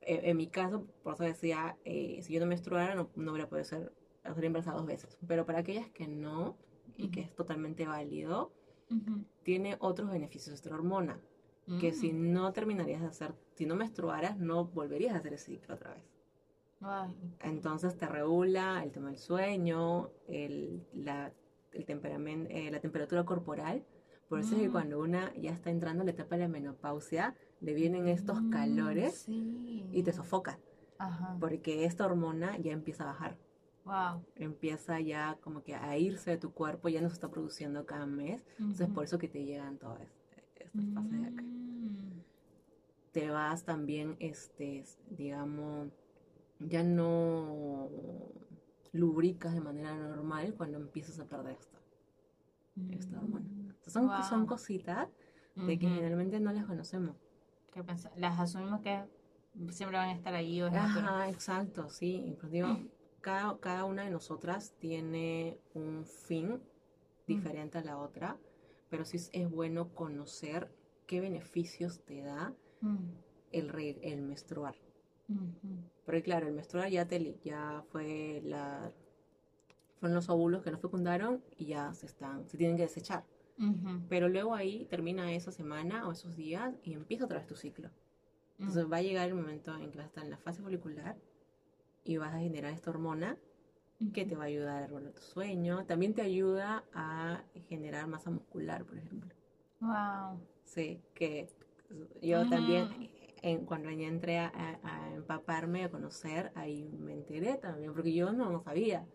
eh, 0.00 0.20
en 0.24 0.36
mi 0.36 0.48
caso, 0.48 0.86
por 1.02 1.14
eso 1.14 1.24
decía, 1.24 1.76
eh, 1.84 2.20
si 2.22 2.32
yo 2.34 2.40
no 2.40 2.46
menstruara, 2.46 2.94
no, 2.94 3.10
no 3.14 3.32
hubiera 3.32 3.48
podido 3.48 3.64
ser, 3.64 3.92
ser 4.22 4.44
embarazada 4.44 4.78
dos 4.78 4.86
veces. 4.86 5.18
Pero 5.26 5.46
para 5.46 5.60
aquellas 5.60 5.88
que 5.90 6.08
no, 6.08 6.56
y 6.96 7.08
que 7.08 7.20
Ujú. 7.20 7.28
es 7.30 7.34
totalmente 7.36 7.86
válido, 7.86 8.52
tiene 9.42 9.76
otros 9.80 10.10
beneficios 10.10 10.54
esta 10.54 10.74
hormona, 10.74 11.20
que 11.80 11.92
si 11.92 12.12
Mm. 12.12 12.32
no 12.32 12.52
terminarías 12.52 13.00
de 13.00 13.06
hacer, 13.08 13.34
si 13.54 13.66
no 13.66 13.74
menstruaras, 13.76 14.38
no 14.38 14.66
volverías 14.66 15.14
a 15.14 15.18
hacer 15.18 15.32
ese 15.34 15.52
ciclo 15.52 15.74
otra 15.74 15.94
vez. 15.94 16.04
Entonces 17.40 17.96
te 17.96 18.06
regula 18.06 18.82
el 18.82 18.90
tema 18.92 19.08
del 19.08 19.18
sueño, 19.18 20.10
el, 20.28 20.84
la, 20.94 21.32
el 21.72 21.86
temperamen- 21.86 22.46
eh, 22.50 22.70
la 22.70 22.80
temperatura 22.80 23.24
corporal. 23.24 23.84
Por 24.28 24.40
eso 24.40 24.54
es 24.54 24.62
que 24.62 24.68
Mm. 24.68 24.72
cuando 24.72 25.00
una 25.00 25.34
ya 25.34 25.50
está 25.52 25.70
entrando 25.70 26.02
en 26.02 26.06
la 26.06 26.12
etapa 26.12 26.36
de 26.36 26.42
la 26.42 26.48
menopausia, 26.48 27.34
le 27.60 27.74
vienen 27.74 28.08
estos 28.08 28.40
mm, 28.42 28.50
calores 28.50 29.14
sí. 29.26 29.86
y 29.92 30.02
te 30.02 30.12
sofocan, 30.12 30.58
Ajá. 30.98 31.36
porque 31.38 31.84
esta 31.84 32.06
hormona 32.06 32.56
ya 32.58 32.72
empieza 32.72 33.04
a 33.04 33.06
bajar, 33.08 33.36
Wow. 33.84 34.24
empieza 34.36 35.00
ya 35.00 35.36
como 35.42 35.62
que 35.62 35.74
a 35.74 35.98
irse 35.98 36.30
de 36.30 36.38
tu 36.38 36.52
cuerpo, 36.52 36.88
ya 36.88 37.00
no 37.02 37.08
se 37.08 37.14
está 37.14 37.28
produciendo 37.28 37.84
cada 37.84 38.06
mes. 38.06 38.42
Entonces 38.58 38.86
Ujú. 38.86 38.94
por 38.94 39.04
eso 39.04 39.18
que 39.18 39.28
te 39.28 39.44
llegan 39.44 39.76
todas 39.78 40.00
estas 40.56 40.84
fases 40.94 41.20
de 41.20 41.26
acá. 41.26 41.42
Mm. 41.42 42.22
te 43.12 43.28
vas 43.28 43.64
también, 43.64 44.16
este, 44.20 44.84
digamos, 45.10 45.88
ya 46.60 46.82
no 46.82 47.88
lubricas 48.92 49.54
de 49.54 49.60
manera 49.60 49.94
normal 49.96 50.54
cuando 50.56 50.78
empiezas 50.78 51.18
a 51.18 51.24
perder 51.26 51.56
esta, 51.58 51.78
esta 52.90 53.18
hormona. 53.18 53.44
Entonces, 53.48 53.92
son, 53.92 54.06
Wow. 54.06 54.22
son 54.28 54.46
cositas 54.46 55.08
de 55.56 55.78
que 55.78 55.88
generalmente 55.88 56.40
no 56.40 56.52
las 56.52 56.66
conocemos. 56.66 57.16
¿Qué? 57.72 57.82
Las 58.16 58.38
asumimos 58.38 58.80
que 58.80 59.02
siempre 59.70 59.98
van 59.98 60.10
a 60.10 60.12
estar 60.12 60.34
ahí 60.34 60.60
o 60.62 60.66
es. 60.68 60.74
Ajá, 60.74 61.28
exacto, 61.28 61.88
sí. 61.90 62.22
Inclusive, 62.26 62.90
cada, 63.20 63.58
cada 63.58 63.84
una 63.84 64.04
de 64.04 64.10
nosotras 64.10 64.72
tiene 64.78 65.58
un 65.74 66.04
fin 66.04 66.60
diferente 67.26 67.78
a 67.78 67.82
la 67.84 67.98
otra, 67.98 68.36
pero 68.90 69.04
sí 69.04 69.16
es, 69.16 69.30
es 69.32 69.50
bueno 69.50 69.88
conocer 69.94 70.68
qué 71.06 71.20
beneficios 71.20 72.00
te 72.04 72.22
da 72.22 72.54
Mm, 72.80 72.96
el, 73.52 73.68
re- 73.68 73.98
el 74.02 74.22
menstruar. 74.22 74.74
Porque 76.04 76.22
claro, 76.22 76.46
el 76.48 76.52
menstrual 76.54 76.90
ya, 76.90 77.06
te, 77.06 77.38
ya 77.44 77.84
fue 77.90 78.42
la, 78.44 78.92
fueron 80.00 80.16
los 80.16 80.28
óvulos 80.28 80.62
que 80.62 80.70
no 80.70 80.78
fecundaron 80.78 81.42
y 81.56 81.66
ya 81.66 81.94
se 81.94 82.06
están, 82.06 82.48
se 82.48 82.56
tienen 82.58 82.76
que 82.76 82.82
desechar. 82.82 83.24
Pero 84.08 84.28
luego 84.28 84.54
ahí 84.54 84.86
termina 84.86 85.32
esa 85.32 85.52
semana 85.52 86.08
o 86.08 86.12
esos 86.12 86.34
días 86.36 86.74
y 86.82 86.94
empieza 86.94 87.26
otra 87.26 87.38
vez 87.38 87.46
tu 87.46 87.54
ciclo. 87.54 87.88
Mm. 88.58 88.62
Entonces 88.62 88.90
va 88.90 88.96
a 88.96 89.02
llegar 89.02 89.28
el 89.28 89.34
momento 89.34 89.76
en 89.76 89.90
que 89.92 89.98
vas 89.98 90.06
a 90.06 90.08
estar 90.08 90.24
en 90.24 90.30
la 90.30 90.38
fase 90.38 90.62
folicular 90.62 91.16
y 92.04 92.16
vas 92.16 92.34
a 92.34 92.38
generar 92.38 92.72
esta 92.72 92.90
hormona 92.90 93.36
que 94.12 94.24
te 94.24 94.34
va 94.34 94.44
a 94.44 94.46
ayudar 94.46 94.82
a 94.82 94.86
regular 94.86 95.12
tu 95.12 95.22
sueño. 95.22 95.84
También 95.86 96.14
te 96.14 96.22
ayuda 96.22 96.84
a 96.92 97.44
generar 97.68 98.08
masa 98.08 98.30
muscular, 98.30 98.84
por 98.84 98.98
ejemplo. 98.98 99.32
Wow. 99.80 100.40
Sí, 100.64 101.00
que 101.14 101.48
yo 102.20 102.40
Ujú. 102.40 102.50
también 102.50 102.88
en, 103.42 103.66
cuando 103.66 103.90
ya 103.90 104.06
entré 104.06 104.38
a, 104.38 104.52
a, 104.82 105.14
empaparme, 105.14 105.84
a 105.84 105.90
conocer, 105.90 106.52
ahí 106.54 106.88
me 106.98 107.12
enteré 107.12 107.56
también, 107.56 107.92
porque 107.92 108.14
yo 108.14 108.32
no, 108.32 108.50
no 108.50 108.62
sabía. 108.62 109.06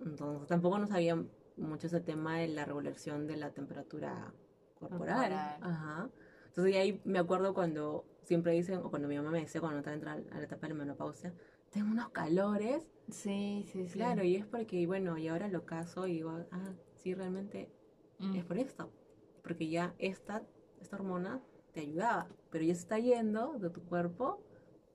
Entonces 0.00 0.48
tampoco 0.48 0.78
no 0.78 0.86
sabía 0.86 1.22
mucho 1.56 1.88
ese 1.88 2.00
tema 2.00 2.38
de 2.38 2.48
la 2.48 2.64
regulación 2.64 3.26
de 3.26 3.36
la 3.36 3.50
temperatura 3.50 4.32
corporal. 4.78 5.32
Ajá. 5.60 6.08
Entonces 6.46 6.76
ahí 6.76 7.00
me 7.04 7.18
acuerdo 7.18 7.54
cuando 7.54 8.04
siempre 8.22 8.52
dicen, 8.52 8.78
o 8.78 8.90
cuando 8.90 9.08
mi 9.08 9.16
mamá 9.16 9.30
me 9.30 9.40
decía 9.40 9.60
cuando 9.60 9.78
estaba 9.78 9.94
entrando 9.94 10.28
a 10.32 10.38
la 10.38 10.44
etapa 10.44 10.66
de 10.66 10.74
la 10.74 10.78
menopausia, 10.78 11.34
tengo 11.70 11.90
unos 11.90 12.08
calores. 12.10 12.90
Sí, 13.10 13.66
sí, 13.72 13.86
sí. 13.86 13.94
Claro, 13.94 14.24
y 14.24 14.36
es 14.36 14.46
porque, 14.46 14.86
bueno, 14.86 15.18
y 15.18 15.28
ahora 15.28 15.48
lo 15.48 15.64
caso 15.64 16.06
y 16.06 16.14
digo, 16.14 16.46
ah, 16.50 16.72
sí, 16.94 17.14
realmente 17.14 17.70
mm. 18.18 18.34
es 18.36 18.44
por 18.44 18.58
esto. 18.58 18.92
Porque 19.42 19.68
ya 19.68 19.94
esta, 19.98 20.42
esta 20.80 20.96
hormona 20.96 21.40
te 21.72 21.80
ayudaba, 21.80 22.28
pero 22.50 22.64
ya 22.64 22.74
se 22.74 22.80
está 22.80 22.98
yendo 22.98 23.58
de 23.58 23.70
tu 23.70 23.82
cuerpo, 23.82 24.42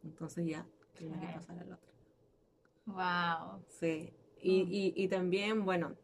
entonces 0.04 0.46
ya 0.46 0.66
tiene 0.98 1.20
que 1.20 1.28
pasar 1.28 1.60
al 1.60 1.74
otro. 1.74 1.94
Wow. 2.86 3.64
Sí. 3.68 4.14
Y, 4.42 4.64
mm. 4.64 4.68
y, 4.72 4.94
y 4.96 5.08
también, 5.08 5.66
bueno, 5.66 5.96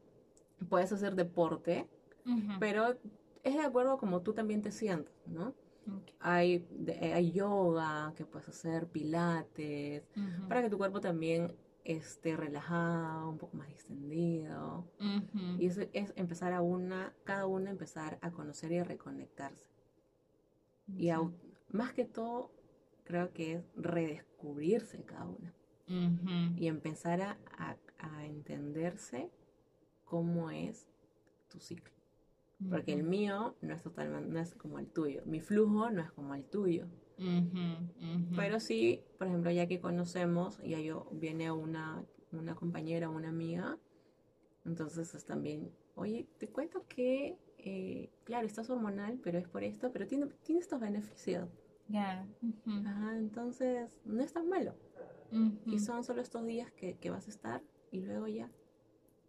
puedes 0.69 0.91
hacer 0.91 1.15
deporte, 1.15 1.87
pero 2.59 2.97
es 3.43 3.55
de 3.55 3.61
acuerdo 3.61 3.97
como 3.97 4.21
tú 4.21 4.33
también 4.33 4.61
te 4.61 4.71
sientes, 4.71 5.13
¿no? 5.27 5.53
Hay, 6.19 6.65
hay 7.01 7.31
yoga 7.31 8.13
que 8.15 8.25
puedes 8.25 8.47
hacer, 8.47 8.87
pilates, 8.87 10.03
para 10.47 10.61
que 10.61 10.69
tu 10.69 10.77
cuerpo 10.77 11.01
también 11.01 11.55
esté 11.83 12.37
relajado, 12.37 13.29
un 13.29 13.37
poco 13.37 13.57
más 13.57 13.69
extendido. 13.69 14.85
Y 15.57 15.65
eso 15.65 15.81
es 15.93 16.13
empezar 16.15 16.53
a 16.53 16.61
una, 16.61 17.13
cada 17.23 17.47
una 17.47 17.71
empezar 17.71 18.19
a 18.21 18.31
conocer 18.31 18.71
y 18.71 18.77
a 18.77 18.83
reconectarse. 18.83 19.70
Y 20.97 21.09
más 21.71 21.93
que 21.93 22.05
todo, 22.05 22.51
creo 23.03 23.31
que 23.33 23.53
es 23.53 23.63
redescubrirse 23.75 25.03
cada 25.03 25.25
una. 25.25 25.53
Y 26.57 26.67
empezar 26.67 27.21
a, 27.21 27.37
a 27.99 28.25
entenderse 28.25 29.29
cómo 30.05 30.51
es 30.51 30.87
tu 31.49 31.59
ciclo. 31.59 31.91
Porque 32.69 32.93
el 32.93 33.03
mío 33.03 33.55
no 33.61 33.73
es 33.73 33.81
totalmente, 33.81 34.29
no 34.29 34.39
es 34.39 34.55
como 34.55 34.79
el 34.79 34.87
tuyo. 34.87 35.21
Mi 35.25 35.41
flujo 35.41 35.89
no 35.89 36.01
es 36.01 36.11
como 36.11 36.35
el 36.35 36.45
tuyo. 36.45 36.87
Pero 38.35 38.59
sí, 38.59 39.03
por 39.17 39.27
ejemplo, 39.27 39.51
ya 39.51 39.67
que 39.67 39.79
conocemos, 39.79 40.59
ya 40.63 40.79
yo 40.79 41.07
viene 41.11 41.51
una, 41.51 42.03
una 42.31 42.55
compañera, 42.55 43.09
una 43.09 43.29
amiga, 43.29 43.77
entonces 44.65 45.13
es 45.15 45.25
también, 45.25 45.71
oye, 45.95 46.27
te 46.37 46.47
cuento 46.47 46.85
que, 46.87 47.37
eh, 47.57 48.09
claro, 48.23 48.45
estás 48.45 48.69
hormonal, 48.69 49.19
pero 49.23 49.37
es 49.37 49.47
por 49.47 49.63
esto, 49.63 49.91
pero 49.91 50.07
tiene, 50.07 50.27
tiene 50.43 50.61
estos 50.61 50.79
beneficios. 50.79 51.49
Ya. 51.87 52.25
entonces, 53.17 53.99
no 54.05 54.23
es 54.23 54.31
tan 54.31 54.47
malo. 54.47 54.75
Y 55.65 55.79
son 55.79 56.03
solo 56.03 56.21
estos 56.21 56.45
días 56.45 56.71
que, 56.73 56.97
que 56.97 57.09
vas 57.09 57.27
a 57.27 57.29
estar 57.29 57.63
y 57.89 58.01
luego 58.01 58.27
ya 58.27 58.49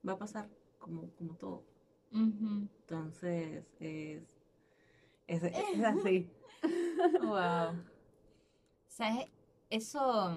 va 0.06 0.14
a 0.14 0.18
pasar 0.18 0.48
como, 0.78 1.10
como 1.12 1.34
todo. 1.36 1.64
Entonces, 2.10 3.64
es, 3.78 4.22
es, 5.28 5.42
así. 5.84 6.28
wow. 7.22 7.82
¿Sabes? 8.88 9.26
Eso 9.70 10.36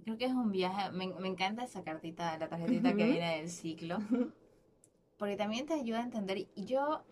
creo 0.00 0.18
que 0.18 0.26
es 0.26 0.32
un 0.32 0.50
viaje. 0.50 0.90
Me, 0.92 1.04
encanta 1.04 1.64
esa 1.64 1.82
cartita, 1.82 2.36
la 2.38 2.48
tarjetita 2.48 2.94
que 2.94 3.04
viene 3.04 3.38
del 3.38 3.50
ciclo. 3.50 3.98
Porque 5.18 5.36
también 5.36 5.66
te 5.66 5.74
ayuda 5.74 6.00
a 6.00 6.04
entender. 6.04 6.48
Y 6.54 6.64
yo 6.64 7.04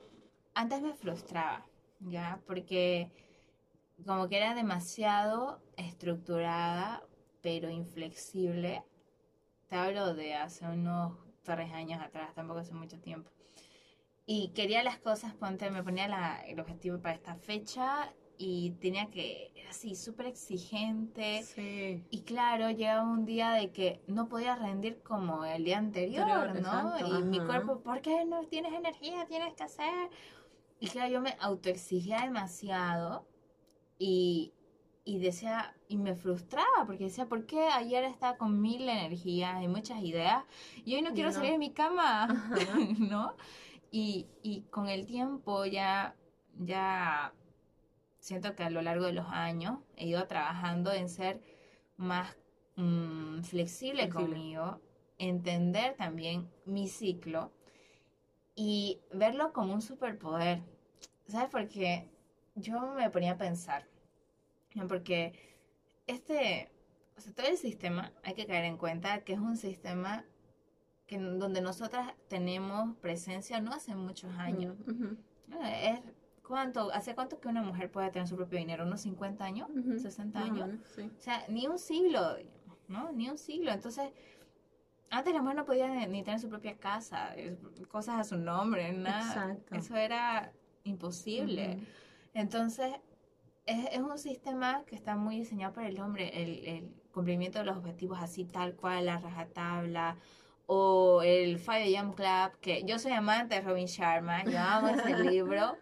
antes 0.55 0.81
me 0.83 0.95
frustraba, 0.95 1.67
¿ya? 2.01 2.41
Porque 2.47 3.11
como 4.07 4.29
que 4.29 4.37
era 4.37 4.55
demasiado 4.55 5.61
estructurada, 5.77 7.03
pero 7.43 7.71
inflexible. 7.71 8.83
Te 9.69 9.77
hablo 9.77 10.15
de 10.15 10.35
hace 10.35 10.67
unos 10.67 11.19
tres 11.43 11.73
años 11.73 12.01
atrás, 12.01 12.35
tampoco 12.35 12.61
hace 12.61 12.75
mucho 12.75 12.99
tiempo. 13.01 13.31
Y 14.25 14.49
quería 14.49 14.83
las 14.83 14.99
cosas, 14.99 15.35
ponte, 15.35 15.71
me 15.71 15.83
ponía 15.83 16.09
la, 16.09 16.41
el 16.47 16.61
objetivo 16.61 16.99
para 17.01 17.15
esta 17.15 17.35
fecha 17.37 18.13
y 18.39 18.71
tenía 18.81 19.11
que, 19.11 19.53
así, 19.69 19.97
súper 19.97 20.27
exigente. 20.27 21.43
Sí. 21.43 22.05
Y 22.09 22.21
claro, 22.23 22.71
llegaba 22.71 23.03
un 23.03 23.25
día 23.25 23.51
de 23.51 23.73
que 23.73 24.01
no 24.07 24.29
podía 24.29 24.55
rendir 24.55 25.03
como 25.03 25.45
el 25.45 25.65
día 25.65 25.79
anterior, 25.79 26.61
¿no? 26.61 26.95
y 27.01 27.23
mi 27.25 27.41
cuerpo, 27.41 27.81
¿por 27.81 28.01
qué 28.01 28.25
no 28.25 28.45
tienes 28.45 28.73
energía? 28.73 29.27
Tienes 29.27 29.55
que 29.55 29.65
hacer. 29.65 30.11
Y 30.79 30.89
claro, 30.89 31.13
yo 31.13 31.21
me 31.21 31.37
autoexigía 31.41 32.21
demasiado 32.21 33.27
y, 33.99 34.53
y 35.05 35.19
decía, 35.19 35.75
y 35.89 35.97
me 35.97 36.15
frustraba 36.15 36.87
porque 36.87 37.05
decía, 37.05 37.27
¿por 37.27 37.45
qué 37.45 37.67
ayer 37.69 38.05
estaba 38.05 38.37
con 38.37 38.61
mil 38.61 38.89
energías 38.89 39.61
y 39.63 39.67
muchas 39.67 40.01
ideas 40.01 40.45
y 40.85 40.95
hoy 40.95 41.03
no 41.03 41.13
quiero 41.13 41.33
salir 41.33 41.53
de 41.53 41.59
mi 41.59 41.73
cama? 41.73 42.29
¿No? 43.01 43.35
Y, 43.91 44.27
y, 44.43 44.63
con 44.71 44.89
el 44.89 45.07
tiempo 45.07 45.65
ya, 45.65 46.15
ya 46.59 47.33
siento 48.29 48.55
que 48.55 48.63
a 48.63 48.69
lo 48.69 48.83
largo 48.83 49.07
de 49.07 49.15
los 49.15 49.27
años 49.31 49.79
he 49.97 50.07
ido 50.07 50.27
trabajando 50.27 50.93
en 50.93 51.09
ser 51.09 51.41
más 51.97 52.37
mm, 52.77 53.41
flexible, 53.41 54.11
conmigo, 54.11 54.83
entender 55.17 55.97
también 55.97 56.51
mi 56.67 56.89
ciclo 56.89 57.53
y 58.55 59.01
verlo 59.15 59.55
como 59.55 59.73
un 59.73 59.81
superpoder. 59.81 60.63
¿Sabes? 61.27 61.49
Porque 61.51 62.11
yo 62.55 62.93
me 62.95 63.09
ponía 63.09 63.33
a 63.33 63.39
pensar, 63.39 63.89
porque 64.89 65.33
este, 66.07 66.71
o 67.17 67.21
sea, 67.23 67.33
todo 67.33 67.47
el 67.47 67.57
sistema, 67.57 68.13
hay 68.25 68.35
que 68.35 68.47
caer 68.47 68.67
en 68.67 68.77
cuenta 68.77 69.25
que 69.25 69.33
es 69.33 69.39
un 69.39 69.57
sistema 69.57 70.27
que, 71.07 71.17
donde 71.17 71.63
nosotras 71.63 72.13
tenemos 72.29 72.95
presencia 72.99 73.59
no 73.61 73.73
hace 73.73 73.95
muchos 73.95 74.33
años. 74.37 74.77
Es, 75.83 76.01
¿cuánto, 76.49 76.91
¿Hace 76.93 77.15
cuánto 77.15 77.39
que 77.39 77.49
una 77.49 77.63
mujer 77.63 77.91
puede 77.91 78.11
tener 78.11 78.27
su 78.27 78.35
propio 78.35 78.59
dinero? 78.59 78.85
¿Unos 78.85 79.03
50 79.03 79.45
años? 79.45 79.69
¿60 79.69 80.37
años? 80.37 80.71
O 80.99 81.21
sea, 81.21 81.45
ni 81.49 81.69
un 81.69 81.79
siglo, 81.79 82.37
¿no? 82.89 83.13
Ni 83.13 83.29
un 83.29 83.39
siglo. 83.39 83.71
Entonces, 83.71 84.11
antes 85.11 85.35
la 85.35 85.43
mujer 85.43 85.57
no 85.57 85.65
podía 85.65 86.07
ni 86.07 86.23
tener 86.23 86.41
su 86.41 86.49
propia 86.49 86.77
casa, 86.77 87.35
cosas 87.89 88.19
a 88.19 88.25
su 88.25 88.37
nombre, 88.37 88.93
nada. 88.93 89.57
Eso 89.71 89.95
era 89.97 90.53
imposible. 90.85 91.81
Entonces, 92.35 92.95
es, 93.67 93.99
un 93.99 94.19
sistema 94.19 94.83
que 94.87 94.97
está 94.97 95.17
muy 95.17 95.37
diseñado 95.37 95.75
para 95.75 95.89
el 95.89 96.01
hombre, 96.01 96.31
el, 96.43 96.91
cumplimiento 97.13 97.59
de 97.59 97.65
los 97.65 97.77
objetivos 97.77 98.19
así 98.21 98.45
tal 98.45 98.77
cual, 98.77 99.07
la 99.07 99.19
rajatabla, 99.19 100.17
o 100.67 101.23
el 101.23 101.59
Five 101.59 101.99
Jump 101.99 102.15
Club, 102.15 102.61
que 102.61 102.85
yo 102.85 102.99
soy 102.99 103.13
amante 103.13 103.57
de 103.57 103.61
Robin 103.63 103.87
Sharma, 103.87 104.45
yo 104.45 104.59
amo 104.59 104.89
ese 104.89 105.19
libro, 105.25 105.77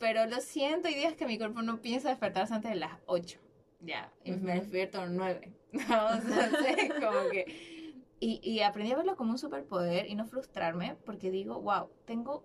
pero 0.00 0.26
lo 0.26 0.40
siento, 0.40 0.88
hay 0.88 0.96
días 0.96 1.14
que 1.14 1.26
mi 1.26 1.38
cuerpo 1.38 1.62
no 1.62 1.80
piensa 1.80 2.08
despertarse 2.08 2.54
antes 2.54 2.72
de 2.72 2.76
las 2.78 2.98
8, 3.06 3.38
ya, 3.80 4.12
y 4.24 4.32
me 4.32 4.54
despierto 4.54 5.00
a 5.00 5.06
las 5.06 5.12
9, 5.12 5.52
como 7.00 7.28
que... 7.30 7.78
Y, 8.22 8.38
y, 8.42 8.60
aprendí 8.60 8.92
a 8.92 8.96
verlo 8.96 9.16
como 9.16 9.30
un 9.30 9.38
superpoder 9.38 10.06
y 10.06 10.14
no 10.14 10.26
frustrarme, 10.26 10.96
porque 11.06 11.30
digo, 11.30 11.62
wow, 11.62 11.88
tengo 12.04 12.44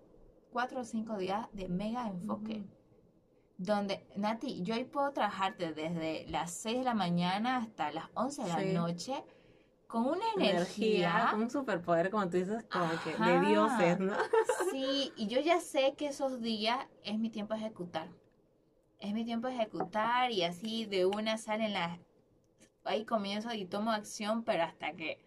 cuatro 0.50 0.80
o 0.80 0.84
cinco 0.86 1.18
días 1.18 1.48
de 1.52 1.68
mega 1.68 2.08
enfoque 2.08 2.64
donde, 3.58 4.06
Nati, 4.16 4.62
yo 4.64 4.76
hoy 4.76 4.84
puedo 4.84 5.12
trabajarte 5.12 5.74
desde 5.74 6.26
las 6.28 6.52
6 6.52 6.80
de 6.80 6.84
la 6.84 6.94
mañana 6.94 7.58
hasta 7.58 7.92
las 7.92 8.06
11 8.14 8.44
de 8.44 8.50
la 8.50 8.64
noche 8.74 9.24
con 9.88 10.08
una 10.08 10.26
energía, 10.38 11.32
un 11.36 11.50
superpoder, 11.50 12.10
como 12.10 12.30
tú 12.30 12.38
dices, 12.38 12.66
como 12.72 12.90
que 13.04 13.16
de 13.16 13.40
dioses, 13.48 14.00
¿no? 14.00 14.14
Sí, 14.72 15.12
y 15.16 15.28
yo 15.28 15.40
ya 15.40 15.60
sé 15.60 15.94
que 15.98 16.08
esos 16.08 16.42
días 16.42 16.80
es 17.04 17.18
mi 17.18 17.30
tiempo 17.30 17.54
de 17.54 17.62
ejecutar. 17.62 18.10
Es 19.00 19.14
mi 19.14 19.26
tiempo 19.26 19.48
de 19.48 19.56
ejecutar 19.56 20.32
y 20.32 20.44
así 20.44 20.86
de 20.86 21.06
una 21.06 21.38
salen 21.38 21.74
las... 21.74 22.00
Ahí 22.84 23.06
comienzo 23.06 23.54
y 23.54 23.66
tomo 23.66 23.92
acción, 23.92 24.44
pero 24.44 24.64
hasta 24.64 24.94
que... 24.94 25.20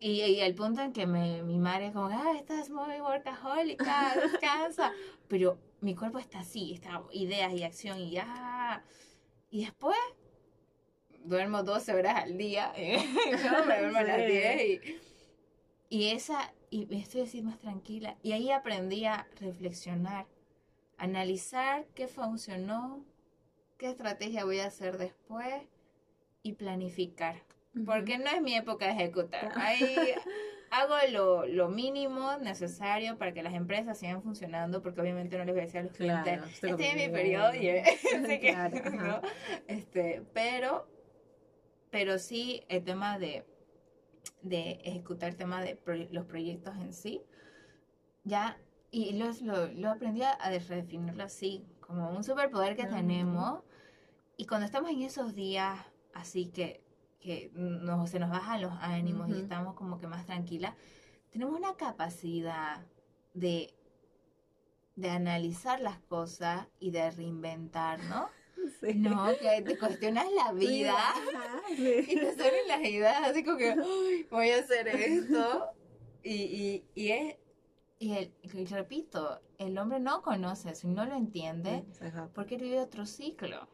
Y, 0.00 0.22
y 0.22 0.40
el 0.40 0.54
punto 0.54 0.80
en 0.80 0.92
que 0.92 1.06
me, 1.06 1.42
mi 1.42 1.58
madre 1.58 1.88
es 1.88 1.92
como, 1.92 2.06
ah, 2.06 2.34
estás 2.36 2.70
muy 2.70 3.00
workahólica, 3.00 4.14
descansa. 4.32 4.92
Pero 5.26 5.58
mi 5.80 5.94
cuerpo 5.94 6.18
está 6.18 6.40
así, 6.40 6.72
está 6.72 7.02
ideas 7.12 7.52
y 7.52 7.64
acción 7.64 7.98
y 7.98 8.10
ya. 8.12 8.84
Y 9.50 9.64
después 9.64 9.96
duermo 11.28 11.62
12 11.62 11.94
horas 11.94 12.16
al 12.16 12.38
día, 12.38 12.72
¿no? 13.44 13.64
me 13.66 13.78
duermo 13.80 13.98
a 13.98 14.02
las 14.02 14.26
10 14.26 14.62
y, 14.62 14.80
y 15.90 16.10
esa, 16.10 16.52
y 16.70 16.94
estoy 16.96 17.22
así 17.22 17.42
más 17.42 17.58
tranquila. 17.58 18.16
Y 18.22 18.32
ahí 18.32 18.50
aprendí 18.50 19.04
a 19.04 19.26
reflexionar, 19.40 20.26
analizar 20.96 21.86
qué 21.94 22.08
funcionó, 22.08 23.04
qué 23.78 23.88
estrategia 23.88 24.44
voy 24.44 24.60
a 24.60 24.66
hacer 24.66 24.98
después 24.98 25.54
y 26.42 26.54
planificar. 26.54 27.36
Porque 27.86 28.18
no 28.18 28.30
es 28.30 28.42
mi 28.42 28.54
época 28.54 28.86
de 28.86 28.92
ejecutar. 28.92 29.52
Ahí 29.56 29.94
hago 30.70 30.94
lo, 31.10 31.46
lo 31.46 31.68
mínimo 31.68 32.36
necesario 32.38 33.18
para 33.18 33.32
que 33.32 33.42
las 33.42 33.54
empresas 33.54 33.98
sigan 33.98 34.22
funcionando, 34.22 34.82
porque 34.82 35.00
obviamente 35.00 35.38
no 35.38 35.44
les 35.44 35.54
voy 35.54 35.62
a 35.62 35.64
decir 35.64 35.80
a 35.80 35.84
los 35.84 35.92
clientes, 35.92 36.24
Claro, 36.24 36.44
estoy 36.46 36.70
este 36.70 36.88
es 36.88 36.96
mi 36.96 37.08
periodo 37.08 37.54
y 37.54 37.68
así 37.68 38.40
que, 38.40 38.50
Claro. 38.52 38.90
¿no? 38.90 39.20
Este, 39.66 40.22
pero, 40.32 40.88
pero 41.98 42.16
sí 42.20 42.62
el 42.68 42.84
tema 42.84 43.18
de, 43.18 43.44
de 44.42 44.80
ejecutar 44.84 45.30
el 45.30 45.36
tema 45.36 45.60
de 45.60 45.76
proye- 45.84 46.08
los 46.12 46.26
proyectos 46.26 46.76
en 46.76 46.92
sí, 46.92 47.22
ya, 48.22 48.56
y 48.92 49.14
lo, 49.14 49.32
lo, 49.42 49.66
lo 49.72 49.90
aprendí 49.90 50.22
a 50.22 50.38
redefinirlo 50.48 51.24
así, 51.24 51.66
como 51.80 52.10
un 52.10 52.22
superpoder 52.22 52.76
que 52.76 52.84
tenemos, 52.98 53.64
y 54.36 54.46
cuando 54.46 54.64
estamos 54.64 54.92
en 54.92 55.02
esos 55.02 55.34
días 55.34 55.76
así 56.14 56.46
que, 56.50 56.84
que 57.18 57.50
nos, 57.54 58.10
se 58.10 58.20
nos 58.20 58.30
bajan 58.30 58.62
los 58.62 58.74
ánimos 58.80 59.28
y 59.30 59.40
estamos 59.40 59.74
como 59.74 59.98
que 59.98 60.06
más 60.06 60.24
tranquilas, 60.24 60.74
tenemos 61.32 61.58
una 61.58 61.74
capacidad 61.74 62.86
de, 63.34 63.74
de 64.94 65.10
analizar 65.10 65.80
las 65.80 65.98
cosas 65.98 66.68
y 66.78 66.92
de 66.92 67.10
reinventar, 67.10 67.98
¿no? 68.04 68.28
Sí. 68.80 68.94
No, 68.94 69.26
que 69.40 69.62
te 69.62 69.76
cuestionas 69.78 70.26
la 70.32 70.52
vida 70.52 70.96
y 71.70 72.14
te 72.14 72.34
salen 72.36 72.68
las 72.68 72.80
ideas 72.84 73.22
así 73.24 73.42
como 73.42 73.56
que 73.56 73.70
"Ay, 73.72 74.26
voy 74.30 74.50
a 74.50 74.58
hacer 74.58 74.86
esto. 74.88 75.66
Y, 76.22 76.32
y, 76.34 76.84
y 76.94 77.10
es, 77.10 77.36
y, 77.98 78.12
el, 78.12 78.32
y 78.42 78.64
repito, 78.66 79.40
el 79.58 79.76
hombre 79.78 79.98
no 80.00 80.22
conoce 80.22 80.70
eso 80.70 80.86
y 80.86 80.90
no 80.90 81.04
lo 81.06 81.16
entiende 81.16 81.84
Ajá. 82.00 82.28
porque 82.34 82.54
él 82.56 82.62
vive 82.62 82.80
otro 82.80 83.04
ciclo. 83.06 83.68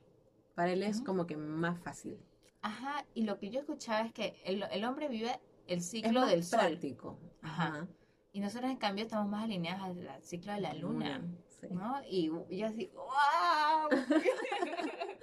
Para 0.55 0.73
él 0.73 0.83
es 0.83 1.01
como 1.03 1.27
que 1.27 1.37
más 1.37 1.79
fácil. 1.81 2.19
Ajá, 2.63 3.05
y 3.15 3.25
lo 3.25 3.39
que 3.39 3.51
yo 3.51 3.61
escuchaba 3.61 4.07
es 4.07 4.13
que 4.13 4.41
el, 4.45 4.63
el 4.71 4.85
hombre 4.85 5.09
vive 5.09 5.39
el 5.67 5.79
Es 5.79 5.91
ciclo 5.91 6.21
más 6.21 6.31
del 6.31 6.45
sol. 6.45 6.61
práctico. 6.61 7.19
Ajá. 7.43 7.87
Y 8.33 8.41
nosotros 8.41 8.71
en 8.71 8.79
cambio 8.79 9.05
estamos 9.05 9.29
más 9.29 9.45
alineadas 9.45 9.83
al, 9.83 10.09
al 10.09 10.23
ciclo 10.23 10.53
de 10.55 10.61
la 10.61 10.73
luna. 10.75 11.23
Sí. 11.69 11.75
¿No? 11.75 12.01
Y 12.09 12.31
yo 12.57 12.67
así, 12.67 12.91
¡wow! 12.95 13.89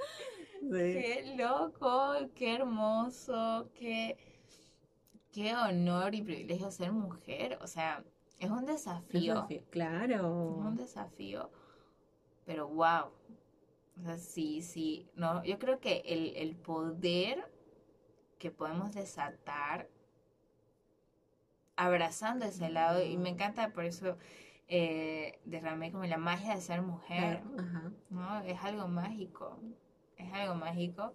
Sí. 0.62 0.70
¡Qué 0.70 1.36
loco! 1.38 2.14
¡Qué 2.36 2.54
hermoso! 2.56 3.70
¡Qué, 3.74 4.16
qué 5.32 5.56
honor 5.56 6.14
y 6.16 6.22
privilegio 6.22 6.70
ser 6.72 6.92
mujer! 6.92 7.58
O 7.62 7.68
sea, 7.68 8.04
es 8.40 8.50
un 8.50 8.66
desafío. 8.66 9.34
Desafío, 9.34 9.58
Es 9.60 9.64
Claro. 9.70 10.30
un 10.30 10.76
desafío. 10.76 11.50
Pero 12.46 12.68
wow. 12.68 13.12
O 14.00 14.04
sea, 14.04 14.18
sí, 14.18 14.62
sí. 14.62 15.10
No, 15.16 15.44
yo 15.44 15.60
creo 15.60 15.80
que 15.80 16.04
el, 16.06 16.36
el 16.36 16.56
poder 16.56 17.52
que 18.40 18.52
podemos 18.52 18.94
desatar 18.94 19.90
abrazando 21.76 22.46
ese 22.46 22.70
lado, 22.70 23.04
y 23.04 23.18
me 23.18 23.30
encanta 23.30 23.70
por 23.74 23.86
eso 23.86 24.18
eh, 24.74 25.40
derramé 25.44 25.92
como 25.92 26.06
la 26.06 26.18
magia 26.18 26.56
de 26.56 26.62
ser 26.62 26.82
mujer. 26.82 27.42
Claro, 27.42 27.56
Ajá. 27.60 27.92
¿no? 28.10 28.40
Es 28.46 28.58
algo 28.64 28.88
mágico, 28.88 29.60
es 30.16 30.32
algo 30.34 30.56
mágico 30.56 31.14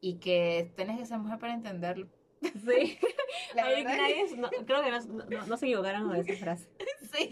y 0.00 0.14
que 0.14 0.72
tenés 0.76 0.98
que 0.98 1.04
ser 1.04 1.18
mujer 1.18 1.38
para 1.38 1.52
entenderlo. 1.54 2.08
Sí. 2.66 2.98
La 3.54 3.64
Ay, 3.66 3.84
nadie- 3.84 4.36
no, 4.38 4.48
creo 4.66 4.82
que 4.82 4.90
no, 4.90 5.00
no- 5.26 5.46
no 5.46 5.56
se 5.58 5.66
equivocaron 5.66 6.08
con 6.08 6.16
esa 6.16 6.34
frase. 6.34 6.68
Sí. 7.12 7.28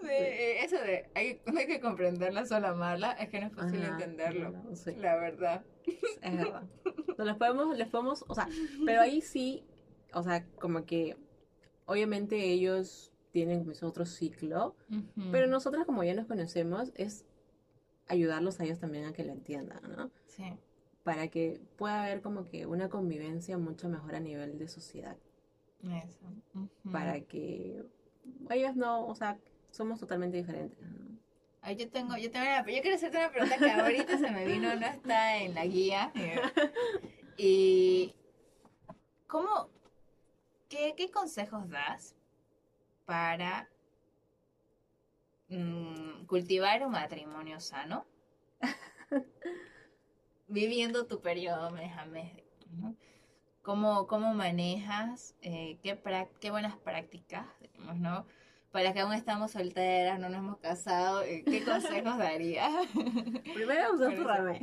Sí, 0.00 0.06
eso 0.08 0.76
de 0.76 1.10
hay, 1.14 1.40
hay 1.56 1.66
que 1.66 1.80
comprenderla, 1.80 2.46
solo 2.46 2.68
amarla, 2.68 3.12
es 3.12 3.28
que 3.28 3.40
no 3.40 3.46
es 3.48 3.52
posible 3.52 3.86
Ajá, 3.86 3.94
entenderlo, 3.94 4.54
sí, 4.76 4.94
la 4.96 5.16
verdad. 5.16 5.64
es 6.22 6.36
verdad. 6.36 6.62
No, 7.18 7.24
les 7.24 7.34
podemos, 7.36 7.76
les 7.76 7.88
podemos, 7.88 8.24
o 8.28 8.34
sea, 8.34 8.48
pero 8.86 9.00
ahí 9.00 9.20
sí, 9.20 9.64
o 10.14 10.22
sea, 10.22 10.46
como 10.60 10.86
que 10.86 11.16
obviamente 11.86 12.36
ellos 12.44 13.12
tienen 13.38 13.60
como 13.60 13.70
ese 13.72 13.86
otro 13.86 14.04
ciclo, 14.04 14.74
pero 15.30 15.46
nosotras 15.46 15.84
como 15.86 16.02
ya 16.02 16.14
nos 16.14 16.26
conocemos 16.26 16.90
es 16.96 17.24
ayudarlos 18.08 18.58
a 18.58 18.64
ellos 18.64 18.78
también 18.80 19.04
a 19.04 19.12
que 19.12 19.22
lo 19.24 19.32
entiendan, 19.32 19.80
¿no? 19.96 20.10
Sí, 20.26 20.44
Para 21.04 21.28
que 21.28 21.60
pueda 21.76 22.02
haber 22.02 22.20
como 22.20 22.44
que 22.44 22.66
una 22.66 22.88
convivencia 22.88 23.56
mucho 23.58 23.88
mejor 23.88 24.14
a 24.16 24.20
nivel 24.20 24.58
de 24.58 24.66
sociedad, 24.68 25.16
eso. 25.82 26.26
Para 26.92 27.20
que 27.20 27.84
ellos 28.50 28.74
no, 28.76 29.06
o 29.06 29.14
sea, 29.14 29.38
somos 29.70 30.00
totalmente 30.00 30.36
diferentes, 30.36 30.78
¿no? 30.90 31.16
Ay, 31.60 31.76
yo 31.76 31.88
tengo, 31.90 32.16
yo 32.16 32.30
tengo 32.30 32.44
una- 32.46 32.66
yo 32.66 32.80
quiero 32.82 32.96
hacerte 32.96 33.18
una 33.18 33.30
pregunta 33.30 33.56
que 33.58 33.70
ahorita 33.70 34.18
se 34.18 34.30
me 34.30 34.46
vino, 34.46 34.74
no 34.74 34.86
está 34.86 35.36
en 35.38 35.54
la 35.54 35.64
guía. 35.66 36.12
Y 37.40 38.14
¿cómo, 39.28 39.68
qué, 40.68 40.94
qué 40.96 41.08
consejos 41.10 41.68
das 41.70 42.16
para 43.08 43.70
mm, 45.48 46.26
cultivar 46.26 46.84
un 46.84 46.92
matrimonio 46.92 47.58
sano? 47.58 48.04
Viviendo 50.46 51.06
tu 51.06 51.22
periodo 51.22 51.70
mes 51.70 51.96
a 51.96 52.04
mes. 52.04 52.30
¿no? 52.70 52.94
¿Cómo, 53.62 54.06
cómo 54.06 54.34
manejas? 54.34 55.34
eh, 55.40 55.78
qué, 55.82 55.98
qué 56.38 56.50
buenas 56.50 56.76
prácticas, 56.76 57.46
digamos, 57.62 57.96
¿no? 57.96 58.26
Para 58.72 58.92
que 58.92 59.00
aún 59.00 59.14
estamos 59.14 59.52
solteras, 59.52 60.20
no 60.20 60.28
nos 60.28 60.40
hemos 60.40 60.58
casado, 60.58 61.22
eh, 61.22 61.44
¿qué 61.46 61.64
consejos 61.64 62.18
darías? 62.18 62.74
Primero 63.54 63.92
usar 63.94 64.14
tu. 64.16 64.60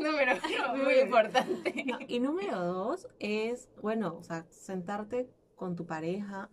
Número 0.00 0.32
uno, 0.44 0.84
muy 0.84 0.94
importante. 0.94 1.84
No, 1.86 1.98
y 2.08 2.18
número 2.18 2.58
dos 2.64 3.06
es, 3.20 3.68
bueno, 3.80 4.16
o 4.18 4.24
sea, 4.24 4.44
sentarte 4.50 5.30
con 5.54 5.76
tu 5.76 5.86
pareja 5.86 6.50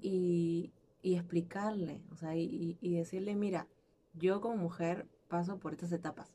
Y, 0.00 0.72
y 1.02 1.14
explicarle, 1.14 2.02
o 2.12 2.16
sea, 2.16 2.36
y, 2.36 2.76
y 2.80 2.96
decirle, 2.96 3.34
mira, 3.34 3.66
yo 4.14 4.40
como 4.40 4.56
mujer 4.56 5.06
paso 5.28 5.58
por 5.58 5.72
estas 5.72 5.92
etapas. 5.92 6.34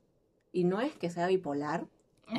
Y 0.51 0.64
no 0.66 0.82
es 0.82 0.95
que 0.95 1.09
sea 1.09 1.28
bipolar, 1.28 1.88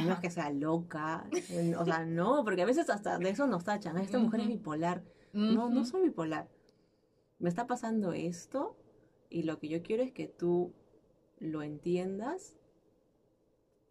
no 0.04 0.12
es 0.12 0.18
que 0.20 0.30
sea 0.30 0.50
loca, 0.50 1.28
eh, 1.50 1.74
o 1.78 1.84
sea, 1.84 2.04
no, 2.04 2.42
porque 2.44 2.62
a 2.62 2.66
veces 2.66 2.88
hasta 2.90 3.18
de 3.18 3.28
eso 3.30 3.46
nos 3.46 3.64
tachan, 3.64 3.96
"Ah, 3.96 4.02
esta 4.02 4.18
mujer 4.24 4.40
es 4.40 4.48
bipolar. 4.48 5.02
No, 5.54 5.68
no 5.68 5.84
soy 5.84 6.02
bipolar. 6.02 6.48
Me 7.38 7.48
está 7.48 7.66
pasando 7.66 8.12
esto 8.12 8.76
y 9.30 9.42
lo 9.42 9.58
que 9.58 9.68
yo 9.68 9.82
quiero 9.82 10.02
es 10.02 10.12
que 10.12 10.26
tú 10.28 10.72
lo 11.38 11.62
entiendas 11.62 12.56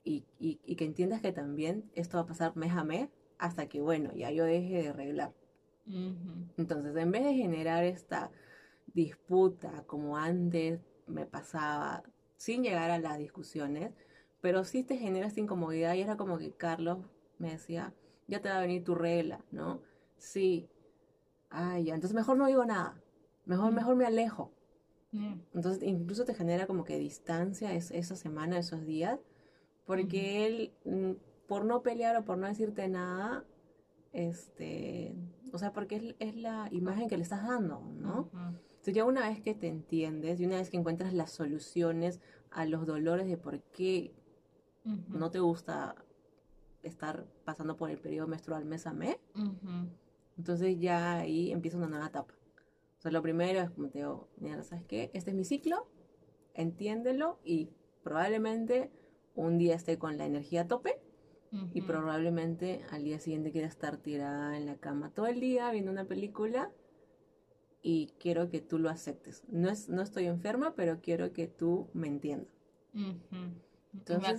y, 0.03 0.25
y- 0.39 0.59
y 0.65 0.75
que 0.75 0.86
entiendas 0.86 1.21
que 1.21 1.31
también 1.31 1.89
esto 1.95 2.17
va 2.17 2.23
a 2.23 2.27
pasar 2.27 2.55
mes 2.57 2.71
a 2.73 2.84
mes 2.84 3.09
hasta 3.38 3.67
que, 3.67 3.81
bueno, 3.81 4.11
ya 4.13 4.31
yo 4.31 4.43
deje 4.45 4.81
de 4.81 4.89
arreglar. 4.89 5.34
Entonces, 5.86 6.95
en 6.95 7.11
vez 7.11 7.23
de 7.23 7.34
generar 7.34 7.84
esta 7.84 8.31
disputa 8.93 9.84
como 9.86 10.17
antes 10.17 10.79
me 11.07 11.25
pasaba, 11.25 12.03
sin 12.38 12.63
llegar 12.63 12.91
a 12.91 12.99
las 12.99 13.17
discusiones, 13.17 13.91
pero 14.41 14.63
sí 14.63 14.84
te 14.84 14.97
genera 14.97 15.27
esta 15.27 15.39
incomodidad 15.39 15.93
y 15.95 16.01
era 16.01 16.17
como 16.17 16.38
que 16.38 16.51
Carlos 16.51 16.99
me 17.38 17.51
decía, 17.51 17.93
ya 18.27 18.41
te 18.41 18.49
va 18.49 18.57
a 18.57 18.61
venir 18.61 18.84
tu 18.84 18.95
regla, 18.95 19.43
¿no? 19.51 19.81
Sí. 20.17 20.69
Ay, 21.49 21.86
ya, 21.86 21.95
entonces 21.95 22.15
mejor 22.15 22.38
no 22.38 22.47
digo 22.47 22.65
nada, 22.65 23.01
mejor, 23.45 23.71
Mm. 23.71 23.75
mejor 23.75 23.95
me 23.95 24.05
alejo. 24.05 24.51
Mm. 25.11 25.34
Entonces, 25.53 25.84
incluso 25.84 26.25
te 26.25 26.34
genera 26.34 26.65
como 26.65 26.84
que 26.84 26.97
distancia 26.97 27.73
es- 27.73 27.91
esa 27.91 28.15
semana, 28.15 28.57
esos 28.57 28.86
días, 28.86 29.19
porque 29.86 30.45
él, 30.45 30.73
mm, 30.86 31.11
por 31.47 31.65
no 31.65 31.81
pelear 31.84 32.15
o 32.17 32.25
por 32.25 32.38
no 32.38 32.47
decirte 32.47 32.88
nada, 32.88 33.45
este, 34.13 35.15
o 35.54 35.58
sea, 35.60 35.72
porque 35.72 35.95
es, 35.97 36.16
es 36.18 36.36
la 36.36 36.68
imagen 36.72 37.08
que 37.08 37.16
le 37.16 37.24
estás 37.24 37.47
dando, 37.47 37.80
¿no? 37.80 38.22
Ujú. 38.22 38.38
Entonces, 38.38 38.95
ya 38.95 39.06
una 39.06 39.30
vez 39.30 39.39
que 39.39 39.54
te 39.54 39.68
entiendes 39.68 40.39
y 40.39 40.45
una 40.45 40.58
vez 40.58 40.70
que 40.72 40.78
encuentras 40.78 41.14
las 41.14 41.32
soluciones 41.32 42.20
a 42.49 42.66
los 42.66 42.88
dolores 42.88 43.28
de 43.28 43.38
por 43.38 43.62
qué 43.62 44.14
no 45.08 45.32
te 45.32 45.39
gusta 45.39 45.95
estar 46.82 47.26
pasando 47.45 47.78
por 47.78 47.89
el 47.89 47.97
periodo 47.97 48.28
menstrual 48.28 48.66
mes 48.66 48.86
a 48.88 48.93
mes, 48.93 49.18
entonces 50.38 50.80
ya 50.80 51.20
ahí 51.20 51.51
empieza 51.51 51.78
una 51.78 51.88
nueva 51.88 52.08
etapa. 52.08 52.34
O 52.97 53.01
sea, 53.01 53.12
lo 53.12 53.22
primero 53.22 53.62
es 53.62 53.70
como 53.70 53.89
te 53.89 53.99
digo, 53.99 54.28
mira, 54.38 54.62
¿sabes 54.64 54.84
qué? 54.86 55.12
Este 55.14 55.30
es 55.30 55.36
mi 55.38 55.45
ciclo, 55.45 55.88
entiéndelo 56.54 57.39
y 57.45 57.70
probablemente 58.04 58.91
un 59.36 59.58
día 59.58 59.76
esté 59.76 59.97
con 59.97 60.18
la 60.18 60.26
energía 60.26 60.62
a 60.62 60.68
tope 60.68 60.99
y 61.74 61.82
probablemente 61.82 62.84
al 62.91 63.04
día 63.04 63.20
siguiente 63.20 63.51
quiera 63.51 63.68
estar 63.68 63.97
tirada 63.97 64.58
en 64.58 64.66
la 64.66 64.76
cama 64.78 65.10
todo 65.12 65.28
el 65.28 65.39
día 65.39 65.72
viendo 65.72 65.91
una 65.91 66.06
película 66.06 66.72
y 67.82 68.14
quiero 68.20 68.49
que 68.49 68.62
tú 68.62 68.80
lo 68.80 68.89
aceptes. 68.89 69.43
No, 69.49 69.70
es, 69.70 69.89
no 69.89 70.01
estoy 70.01 70.26
enferma, 70.28 70.74
pero 70.76 71.01
quiero 71.01 71.34
que 71.34 71.47
tú 71.47 71.89
me 71.93 72.08
entiendas. 72.08 72.54
Entonces, 73.93 74.22
me 74.22 74.30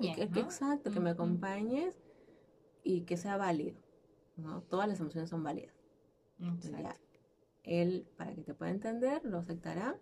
que- 0.00 0.14
que 0.16 0.26
¿no? 0.26 0.40
exacto, 0.40 0.90
que 0.90 1.00
me 1.00 1.10
acompañes 1.10 1.94
y 2.82 3.02
que 3.02 3.16
sea 3.16 3.36
válido. 3.36 3.78
¿no? 4.36 4.62
Todas 4.62 4.88
las 4.88 5.00
emociones 5.00 5.30
son 5.30 5.42
válidas. 5.42 5.74
Ya, 6.82 6.96
él, 7.64 8.06
para 8.16 8.34
que 8.34 8.42
te 8.42 8.54
pueda 8.54 8.70
entender, 8.70 9.24
lo 9.24 9.38
aceptará. 9.38 9.98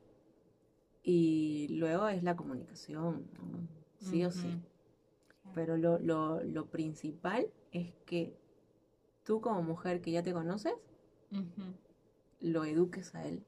Y 1.03 1.69
luego 1.79 2.09
es 2.09 2.23
la 2.23 2.35
comunicación, 2.37 3.29
¿no? 3.35 3.69
sí 3.99 4.25
o 4.25 4.31
sí. 4.31 4.49
Pero 5.55 5.77
lo, 5.77 5.99
lo, 5.99 6.43
lo 6.43 6.67
principal 6.67 7.47
es 7.73 7.93
que 8.05 8.37
tú 9.25 9.41
como 9.41 9.63
mujer 9.63 10.01
que 10.01 10.13
ya 10.13 10.23
te 10.23 10.33
conoces, 10.33 10.75
lo 12.41 12.65
eduques 12.65 13.15
a 13.15 13.27
él 13.27 13.43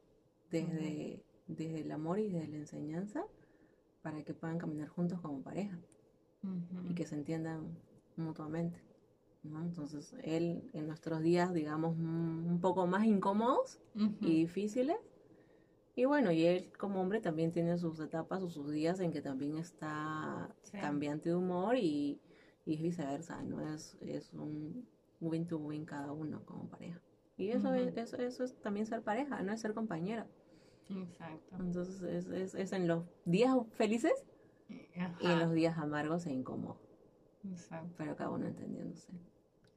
desde, 0.50 1.22
desde 1.46 1.80
el 1.80 1.90
amor 1.92 2.18
y 2.18 2.28
desde 2.28 2.48
la 2.48 2.56
enseñanza 2.56 3.24
para 4.02 4.22
que 4.24 4.34
puedan 4.34 4.58
caminar 4.58 4.88
juntos 4.88 5.20
como 5.20 5.42
pareja 5.42 5.78
y 6.88 6.94
que 6.94 7.04
se 7.04 7.14
entiendan 7.14 7.76
mutuamente. 8.16 8.80
¿no? 9.42 9.62
Entonces, 9.62 10.14
él 10.22 10.68
en 10.72 10.86
nuestros 10.86 11.20
días, 11.22 11.52
digamos, 11.54 11.96
un 11.96 12.58
poco 12.60 12.86
más 12.86 13.04
incómodos 13.04 13.80
y 14.20 14.40
difíciles. 14.40 14.96
Y 15.98 16.04
bueno, 16.04 16.30
y 16.30 16.46
él 16.46 16.70
como 16.78 17.00
hombre 17.00 17.20
también 17.20 17.50
tiene 17.50 17.76
sus 17.76 17.98
etapas 17.98 18.40
o 18.40 18.48
sus 18.48 18.70
días 18.70 19.00
en 19.00 19.10
que 19.10 19.20
también 19.20 19.56
está 19.58 20.54
Sí. 20.62 20.78
cambiante 20.80 21.30
de 21.30 21.34
humor 21.34 21.76
y, 21.76 22.20
y 22.64 22.74
es 22.74 22.82
viceversa, 22.82 23.42
¿no? 23.42 23.74
Es, 23.74 23.98
es 24.00 24.32
un 24.32 24.86
win 25.20 25.44
to 25.48 25.58
win 25.58 25.84
cada 25.84 26.12
uno 26.12 26.40
como 26.46 26.68
pareja. 26.68 27.00
Y 27.36 27.48
eso, 27.48 27.74
es, 27.74 27.96
eso, 27.96 28.16
eso 28.18 28.44
es 28.44 28.54
también 28.62 28.86
ser 28.86 29.02
pareja, 29.02 29.42
no 29.42 29.52
es 29.52 29.60
ser 29.60 29.74
compañera. 29.74 30.28
Exacto. 30.88 31.56
Entonces 31.58 32.00
es, 32.02 32.28
es, 32.28 32.54
es 32.54 32.72
en 32.72 32.86
los 32.86 33.02
días 33.24 33.56
felices 33.72 34.24
y 34.68 35.32
en 35.32 35.40
los 35.40 35.52
días 35.52 35.78
amargos 35.78 36.26
e 36.26 36.32
incómodos, 36.32 36.78
Exacto. 37.50 37.92
pero 37.98 38.14
cada 38.14 38.30
uno 38.30 38.46
entendiéndose. 38.46 39.10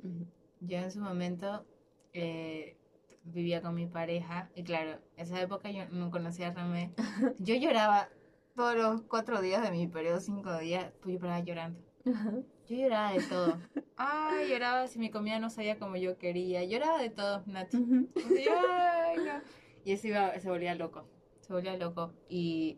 Ujú. 0.03 0.27
Yo 0.59 0.77
en 0.77 0.91
su 0.91 0.99
momento 1.01 1.65
eh, 2.13 2.77
vivía 3.23 3.61
con 3.61 3.75
mi 3.75 3.85
pareja 3.87 4.49
y 4.55 4.63
claro, 4.63 4.99
esa 5.17 5.39
época 5.41 5.69
yo 5.71 5.85
no 5.91 6.11
conocía 6.11 6.47
a 6.47 6.53
Ramé. 6.53 6.91
Yo 7.39 7.55
lloraba 7.55 8.09
todos 8.55 8.75
los 8.75 9.01
cuatro 9.03 9.41
días 9.41 9.61
de 9.63 9.71
mi 9.71 9.87
periodo, 9.87 10.19
cinco 10.19 10.57
días, 10.57 10.91
pues 11.01 11.13
yo 11.15 11.19
paraba 11.21 11.39
llorando. 11.39 11.79
Ajá. 12.05 12.31
Yo 12.67 12.75
lloraba 12.77 13.13
de 13.13 13.21
todo. 13.23 13.59
Ay, 13.97 14.49
lloraba 14.49 14.87
si 14.87 14.99
mi 14.99 15.09
comida 15.09 15.39
no 15.39 15.49
salía 15.49 15.77
como 15.79 15.95
yo 15.95 16.17
quería. 16.17 16.63
Lloraba 16.63 16.99
de 17.01 17.09
todo, 17.09 17.43
Nati. 17.45 17.77
Así, 18.25 18.45
ay, 18.49 19.17
no. 19.17 19.41
Y 19.85 19.91
eso 19.93 20.07
iba, 20.07 20.37
se 20.39 20.49
volvía 20.49 20.75
loco. 20.75 21.07
Se 21.41 21.53
volvía 21.53 21.77
loco. 21.77 22.13
Y, 22.27 22.77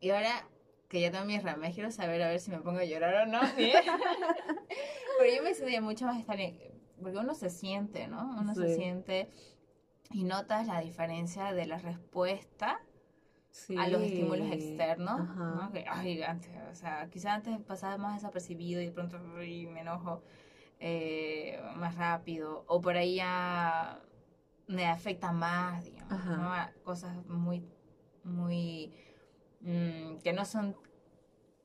y 0.00 0.10
ahora 0.10 0.48
que 0.88 1.00
ya 1.00 1.10
tengo 1.10 1.24
mis 1.24 1.42
rames, 1.42 1.74
quiero 1.74 1.90
saber 1.90 2.22
a 2.22 2.28
ver 2.28 2.40
si 2.40 2.50
me 2.50 2.58
pongo 2.60 2.78
a 2.80 2.84
llorar 2.84 3.26
o 3.26 3.30
no. 3.30 3.40
¿sí? 3.56 3.72
Pero 5.18 5.34
yo 5.36 5.42
me 5.42 5.50
estudié 5.50 5.80
mucho 5.80 6.06
más 6.06 6.18
estar 6.18 6.38
en- 6.40 6.58
Porque 7.00 7.18
uno 7.18 7.34
se 7.34 7.50
siente, 7.50 8.06
¿no? 8.08 8.36
Uno 8.38 8.54
se 8.54 8.74
siente 8.74 9.30
y 10.10 10.24
notas 10.24 10.66
la 10.66 10.80
diferencia 10.80 11.52
de 11.52 11.66
la 11.66 11.78
respuesta 11.78 12.80
Sí. 13.52 13.76
a 13.76 13.88
los 13.88 14.00
estímulos 14.02 14.46
externos, 14.52 15.20
Ajá. 15.20 15.44
¿no? 15.60 15.72
Que, 15.72 15.84
ay, 15.88 16.22
antes, 16.22 16.50
o 16.70 16.74
sea, 16.74 17.08
quizás 17.10 17.32
antes 17.34 17.58
pasaba 17.60 17.98
más 17.98 18.14
desapercibido 18.14 18.80
y 18.80 18.86
de 18.86 18.92
pronto 18.92 19.18
uy, 19.36 19.66
me 19.66 19.80
enojo 19.80 20.22
eh, 20.78 21.60
más 21.74 21.96
rápido, 21.96 22.64
o 22.68 22.80
por 22.80 22.96
ahí 22.96 23.16
ya 23.16 24.00
me 24.68 24.86
afecta 24.86 25.32
más, 25.32 25.84
digamos. 25.84 26.24
¿no? 26.26 26.52
Cosas 26.84 27.26
muy, 27.26 27.64
muy, 28.22 28.92
mm, 29.62 30.18
que 30.22 30.32
no 30.32 30.44
son, 30.44 30.76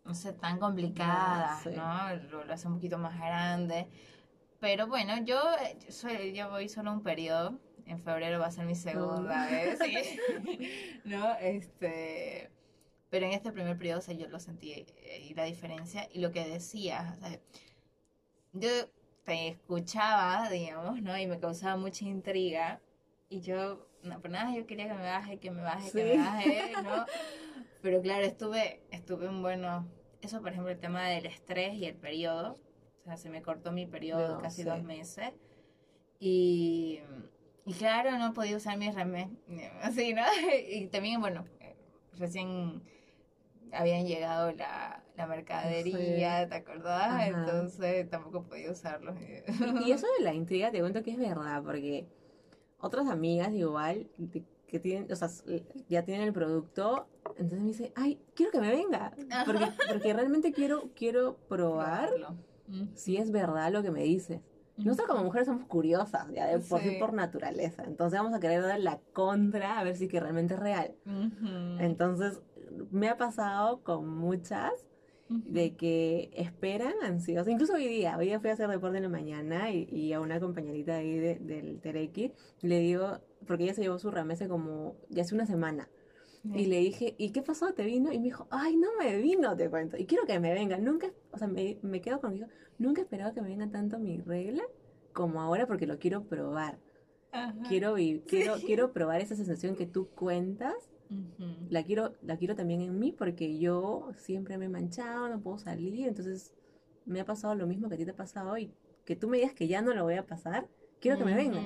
no 0.03 0.15
sé, 0.15 0.33
tan 0.33 0.57
complicadas, 0.57 1.61
sí. 1.61 1.69
¿no? 1.75 2.15
Lo, 2.31 2.45
lo 2.45 2.53
hace 2.53 2.67
un 2.67 2.75
poquito 2.75 2.97
más 2.97 3.15
grande. 3.15 3.87
Pero 4.65 4.87
bueno, 4.87 5.23
yo, 5.23 5.39
eh, 5.61 5.77
yo 5.85 5.91
soy, 5.91 6.33
yo 6.33 6.49
voy 6.49 6.69
solo 6.69 6.91
un 6.91 7.03
periodo. 7.03 7.59
En 7.85 7.99
febrero 7.99 8.39
va 8.39 8.47
a 8.47 8.51
ser 8.51 8.65
mi 8.65 8.73
segunda 8.73 9.45
vez. 9.45 9.77
sí. 9.77 10.19
¿No? 11.05 11.35
Este. 11.35 12.49
Pero 13.11 13.27
en 13.27 13.33
este 13.33 13.51
primer 13.51 13.77
periodo, 13.77 13.99
o 13.99 14.01
sea, 14.01 14.15
yo 14.15 14.27
lo 14.27 14.39
sentí 14.39 14.71
eh, 14.71 15.27
y 15.29 15.35
la 15.35 15.43
diferencia 15.43 16.09
y 16.11 16.17
lo 16.17 16.31
que 16.31 16.47
decías. 16.47 17.15
o 17.15 17.19
sea, 17.19 17.39
yo 18.53 18.69
te 19.23 19.49
escuchaba, 19.49 20.49
digamos, 20.49 20.99
¿no? 20.99 21.15
Y 21.15 21.27
me 21.27 21.39
causaba 21.39 21.77
mucha 21.77 22.05
intriga. 22.05 22.81
Y 23.29 23.41
yo, 23.41 23.87
no, 24.01 24.19
por 24.19 24.31
nada, 24.31 24.51
yo 24.55 24.65
quería 24.65 24.87
que 24.87 24.95
me 24.95 25.03
baje, 25.05 25.37
que 25.37 25.51
me 25.51 25.61
baje, 25.61 25.91
que 25.91 26.11
Sí. 26.11 26.17
me 26.17 26.17
baje, 26.17 26.71
¿no? 26.83 27.05
Pero 27.83 28.01
claro, 28.01 28.25
estuve, 28.25 28.81
estuve 28.89 29.27
en 29.27 29.43
bueno. 29.43 29.87
Eso, 30.23 30.41
por 30.41 30.53
ejemplo, 30.53 30.71
el 30.71 30.79
tema 30.79 31.07
del 31.07 31.27
estrés 31.27 31.75
y 31.75 31.85
el 31.85 31.93
periodo. 31.93 32.57
Sea, 33.05 33.17
se 33.17 33.29
me 33.29 33.43
cortó 33.43 33.71
mi 33.71 33.85
periodo 33.85 34.35
No, 34.35 34.41
casi 34.41 34.63
sí. 34.63 34.67
dos 34.67 34.81
meses. 34.81 35.31
Y, 36.19 37.01
y 37.63 37.73
claro, 37.73 38.17
no 38.17 38.33
podía 38.33 38.57
usar 38.57 38.77
mi 38.79 38.89
remé. 38.89 39.29
Así, 39.83 40.13
¿no? 40.13 40.23
Y 40.69 40.87
también, 40.87 41.21
bueno, 41.21 41.45
recién 42.17 42.81
habían 43.71 44.07
llegado 44.07 44.51
la, 44.53 45.03
la 45.15 45.27
mercadería, 45.27 46.49
¿te 46.49 46.55
acordás? 46.55 47.11
Ajá. 47.11 47.27
Entonces 47.27 48.09
tampoco 48.09 48.43
podía 48.43 48.71
usarlos. 48.71 49.15
Y 49.85 49.91
eso 49.91 50.07
de 50.17 50.23
la 50.23 50.33
intriga 50.33 50.71
te 50.71 50.79
cuento 50.79 51.03
que 51.03 51.11
es 51.11 51.17
verdad, 51.19 51.61
porque 51.63 52.07
otras 52.79 53.07
amigas 53.07 53.51
igual 53.53 54.07
que 54.67 54.79
tienen, 54.79 55.11
o 55.11 55.15
sea, 55.15 55.29
ya 55.89 56.03
tienen 56.03 56.27
el 56.27 56.33
producto, 56.33 57.07
entonces 57.37 57.59
me 57.59 57.67
dice, 57.67 57.91
ay, 57.95 58.19
quiero 58.33 58.51
que 58.51 58.59
me 58.59 58.71
venga, 58.71 59.13
porque, 59.45 59.67
porque 59.87 60.13
realmente 60.13 60.51
quiero, 60.51 60.89
quiero 60.95 61.37
probar 61.47 62.09
Probarlo. 62.09 62.54
Mm. 62.67 62.83
si 62.95 63.17
es 63.17 63.31
verdad 63.31 63.71
lo 63.71 63.81
que 63.83 63.91
me 63.91 64.03
dices. 64.03 64.41
Nosotras 64.77 65.07
como 65.07 65.23
mujeres 65.23 65.47
somos 65.47 65.65
curiosas, 65.67 66.27
ya 66.33 66.47
de 66.47 66.59
por 66.59 66.81
sí 66.81 66.89
Sí. 66.89 66.95
por 66.99 67.13
naturaleza, 67.13 67.83
entonces 67.85 68.19
vamos 68.19 68.33
a 68.35 68.41
querer 68.41 68.61
dar 68.61 68.79
la 68.81 68.99
contra 69.13 69.79
a 69.79 69.83
ver 69.85 69.95
si 69.95 70.07
que 70.09 70.19
realmente 70.19 70.55
es 70.55 70.59
real. 70.59 70.95
Entonces, 71.79 72.41
me 72.91 73.07
ha 73.09 73.17
pasado 73.17 73.81
con 73.83 74.07
muchas 74.09 74.71
de 75.29 75.75
que 75.75 76.29
esperan 76.35 76.93
ansiosas. 77.03 77.47
Incluso 77.47 77.73
hoy 77.73 77.87
día, 77.87 78.15
hoy 78.17 78.25
día 78.27 78.39
fui 78.39 78.49
a 78.49 78.53
hacer 78.53 78.69
deporte 78.69 78.97
en 78.97 79.03
la 79.03 79.09
mañana 79.09 79.71
y, 79.71 79.87
y 79.91 80.13
a 80.13 80.19
una 80.19 80.39
compañerita 80.39 80.95
ahí 80.97 81.17
de- 81.17 81.39
del 81.39 81.79
Terequi 81.79 82.31
le 82.61 82.79
digo, 82.79 83.19
porque 83.47 83.63
ella 83.63 83.73
se 83.73 83.81
llevó 83.81 83.97
su 83.97 84.11
ramese 84.11 84.47
como 84.47 84.95
ya 85.09 85.23
hace 85.23 85.33
una 85.33 85.45
semana. 85.47 85.89
Y 86.53 86.65
le 86.67 86.79
dije, 86.79 87.15
¿y 87.17 87.31
qué 87.31 87.41
pasó? 87.41 87.73
¿Te 87.73 87.83
vino? 87.85 88.11
Y 88.11 88.17
me 88.19 88.25
dijo, 88.25 88.47
ay, 88.51 88.75
no 88.77 88.87
me 88.99 89.17
vino, 89.17 89.55
te 89.55 89.69
cuento. 89.69 89.97
Y 89.97 90.05
quiero 90.05 90.25
que 90.25 90.39
me 90.39 90.53
venga. 90.53 90.77
Nunca, 90.77 91.11
o 91.31 91.37
sea, 91.37 91.47
me, 91.47 91.77
me 91.81 92.01
quedo 92.01 92.21
con 92.21 92.33
dijo, 92.33 92.47
nunca 92.77 93.01
he 93.01 93.03
esperado 93.03 93.33
que 93.33 93.41
me 93.41 93.49
venga 93.49 93.69
tanto 93.69 93.99
mi 93.99 94.19
regla 94.19 94.63
como 95.13 95.41
ahora 95.41 95.65
porque 95.67 95.87
lo 95.87 95.97
quiero 95.97 96.23
probar. 96.25 96.77
Ajá. 97.31 97.55
Quiero, 97.67 97.95
vi- 97.95 98.21
quiero, 98.27 98.55
quiero 98.65 98.93
probar 98.93 99.21
esa 99.21 99.35
sensación 99.35 99.75
que 99.75 99.85
tú 99.85 100.07
cuentas 100.09 100.73
la 101.69 101.83
quiero, 101.83 102.15
la 102.21 102.37
quiero 102.37 102.55
también 102.55 102.81
en 102.81 102.97
mí 102.99 103.11
porque 103.11 103.57
yo 103.59 104.09
siempre 104.17 104.57
me 104.57 104.65
he 104.65 104.69
manchado, 104.69 105.29
no 105.29 105.39
puedo 105.39 105.57
salir, 105.57 106.07
entonces 106.07 106.53
me 107.05 107.19
ha 107.21 107.25
pasado 107.25 107.55
lo 107.55 107.67
mismo 107.67 107.89
que 107.89 107.95
a 107.95 107.97
ti 107.97 108.05
te 108.05 108.11
ha 108.11 108.15
pasado 108.15 108.57
y 108.57 108.71
que 109.05 109.15
tú 109.15 109.27
me 109.29 109.37
digas 109.37 109.53
que 109.53 109.67
ya 109.67 109.81
no 109.81 109.93
lo 109.93 110.03
voy 110.03 110.15
a 110.15 110.25
pasar, 110.25 110.67
quiero 111.05 111.17
que 111.19 111.25
me 111.25 111.35
venga. 111.35 111.59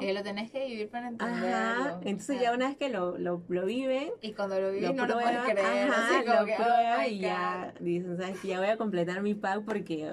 Eh, 0.00 0.12
lo 0.12 0.22
tenés 0.24 0.50
que 0.50 0.66
vivir 0.66 0.88
para 0.88 1.08
entenderlo. 1.08 1.46
Ajá, 1.46 2.00
entonces 2.04 2.40
ya 2.40 2.52
una 2.52 2.66
vez 2.68 2.76
que 2.76 2.88
lo, 2.88 3.16
lo, 3.16 3.42
lo 3.48 3.64
viven, 3.64 4.10
Y 4.22 4.32
cuando 4.32 4.60
lo 4.60 4.70
viví 4.72 4.86
lo 4.86 4.92
no 4.92 5.06
lo 5.06 5.14
puedes 5.14 5.30
prueban, 5.30 5.50
creer. 5.52 5.88
ajá, 5.88 6.16
así 6.18 6.26
como 6.26 6.40
lo 6.40 6.46
que, 6.46 6.54
prueban 6.56 7.06
y 7.06 7.18
ya 7.20 7.74
dicen, 7.80 8.16
¿sabes? 8.16 8.42
Ya 8.42 8.58
voy 8.58 8.68
a 8.70 8.76
completar 8.76 9.22
mi 9.22 9.34
pack 9.34 9.64
porque 9.64 10.12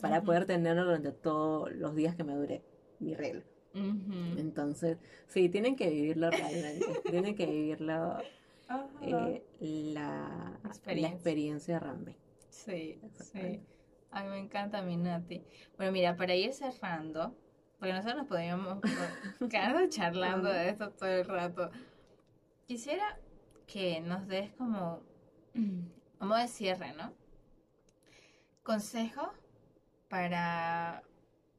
para 0.00 0.22
poder 0.22 0.46
tenerlo 0.46 0.84
durante 0.84 1.12
todos 1.12 1.70
los 1.72 1.94
días 1.94 2.14
que 2.14 2.24
me 2.24 2.34
dure 2.34 2.62
mi 2.98 3.14
regla. 3.14 3.42
Entonces, 3.74 4.98
sí, 5.26 5.48
tienen 5.48 5.76
que 5.76 5.90
vivirlo 5.90 6.30
realmente, 6.30 6.86
tienen 7.10 7.34
que 7.34 7.46
vivirlo 7.46 8.18
eh, 9.02 9.42
la, 9.60 10.58
la 10.62 10.68
Experiencia. 10.70 11.14
experiencia 11.14 11.78
Rambe. 11.80 12.16
Sí, 12.48 12.98
sí. 13.32 13.60
Ay, 14.16 14.28
me 14.28 14.38
encanta 14.38 14.80
mi 14.80 14.96
Nati. 14.96 15.42
Bueno, 15.76 15.90
mira, 15.90 16.16
para 16.16 16.34
ir 16.36 16.52
cerrando, 16.52 17.36
porque 17.80 17.92
nosotros 17.92 18.18
nos 18.18 18.26
podríamos 18.28 18.78
quedar 19.50 19.88
charlando 19.88 20.48
de 20.50 20.68
esto 20.68 20.90
todo 20.92 21.08
el 21.08 21.24
rato. 21.24 21.70
Quisiera 22.66 23.18
que 23.66 24.00
nos 24.00 24.28
des 24.28 24.52
como, 24.52 25.02
vamos 26.20 26.38
de 26.38 26.46
cierre, 26.48 26.92
¿no? 26.92 27.12
Consejos 28.62 29.28
para, 30.08 31.02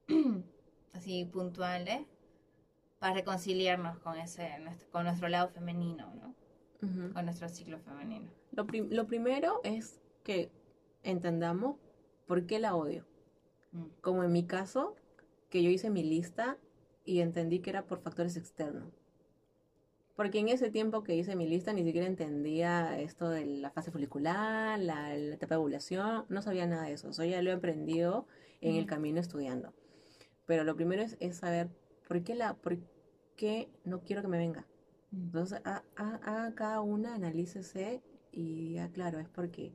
así 0.93 1.25
puntuales, 1.25 2.07
para 2.99 3.15
reconciliarnos 3.15 3.99
con 3.99 4.17
ese, 4.17 4.49
con 4.91 5.03
nuestro 5.03 5.27
lado 5.27 5.49
femenino, 5.49 6.13
¿no? 6.15 6.33
Ujú. 6.81 7.13
Con 7.13 7.25
nuestro 7.25 7.49
ciclo 7.49 7.79
femenino. 7.79 8.31
Lo, 8.53 8.65
prim- 8.65 8.87
lo 8.91 9.05
primero 9.07 9.59
es 9.65 9.99
que 10.23 10.49
entendamos 11.03 11.75
por 12.27 12.45
qué 12.45 12.59
la 12.59 12.75
odio. 12.75 13.05
Mm. 13.73 13.89
Como 14.01 14.23
en 14.23 14.31
mi 14.31 14.45
caso, 14.47 14.95
que 15.49 15.63
yo 15.63 15.69
hice 15.69 15.89
mi 15.89 16.03
lista 16.03 16.57
y 17.05 17.21
entendí 17.21 17.59
que 17.59 17.71
era 17.71 17.85
por 17.87 18.01
factores 18.01 18.37
externos. 18.37 18.93
Porque 20.15 20.39
en 20.39 20.47
ese 20.49 20.71
tiempo 20.71 21.03
que 21.03 21.15
hice 21.15 21.35
mi 21.35 21.45
lista 21.47 21.73
ni 21.73 21.83
siquiera 21.83 22.07
entendía 22.07 22.97
esto 22.99 23.29
de 23.29 23.45
la 23.45 23.69
fase 23.71 23.91
folicular, 23.91 24.79
la, 24.79 25.15
la 25.15 25.35
etapa 25.35 25.55
de 25.55 25.59
ovulación, 25.59 26.25
no 26.29 26.41
sabía 26.41 26.65
nada 26.67 26.83
de 26.83 26.93
eso. 26.93 27.09
Eso 27.09 27.23
ya 27.25 27.41
lo 27.41 27.49
he 27.49 27.53
aprendido 27.53 28.25
en 28.61 28.75
el 28.75 28.85
Ujú. 28.85 28.87
camino 28.87 29.19
estudiando. 29.19 29.73
Pero 30.45 30.63
lo 30.63 30.75
primero 30.75 31.01
es, 31.03 31.17
es 31.21 31.37
saber 31.37 31.69
por 32.07 32.23
qué, 32.23 32.35
la, 32.35 32.55
por 32.55 32.77
qué 33.37 33.69
no 33.85 34.01
quiero 34.03 34.21
que 34.23 34.29
me 34.29 34.37
venga. 34.39 34.67
Entonces, 35.13 35.61
ha- 35.65 35.83
ha- 35.97 36.15
haga 36.23 36.55
cada 36.55 36.81
una, 36.81 37.15
analícese 37.15 38.01
y 38.31 38.69
diga, 38.69 38.89
claro, 38.91 39.19
es 39.19 39.29
porque 39.29 39.73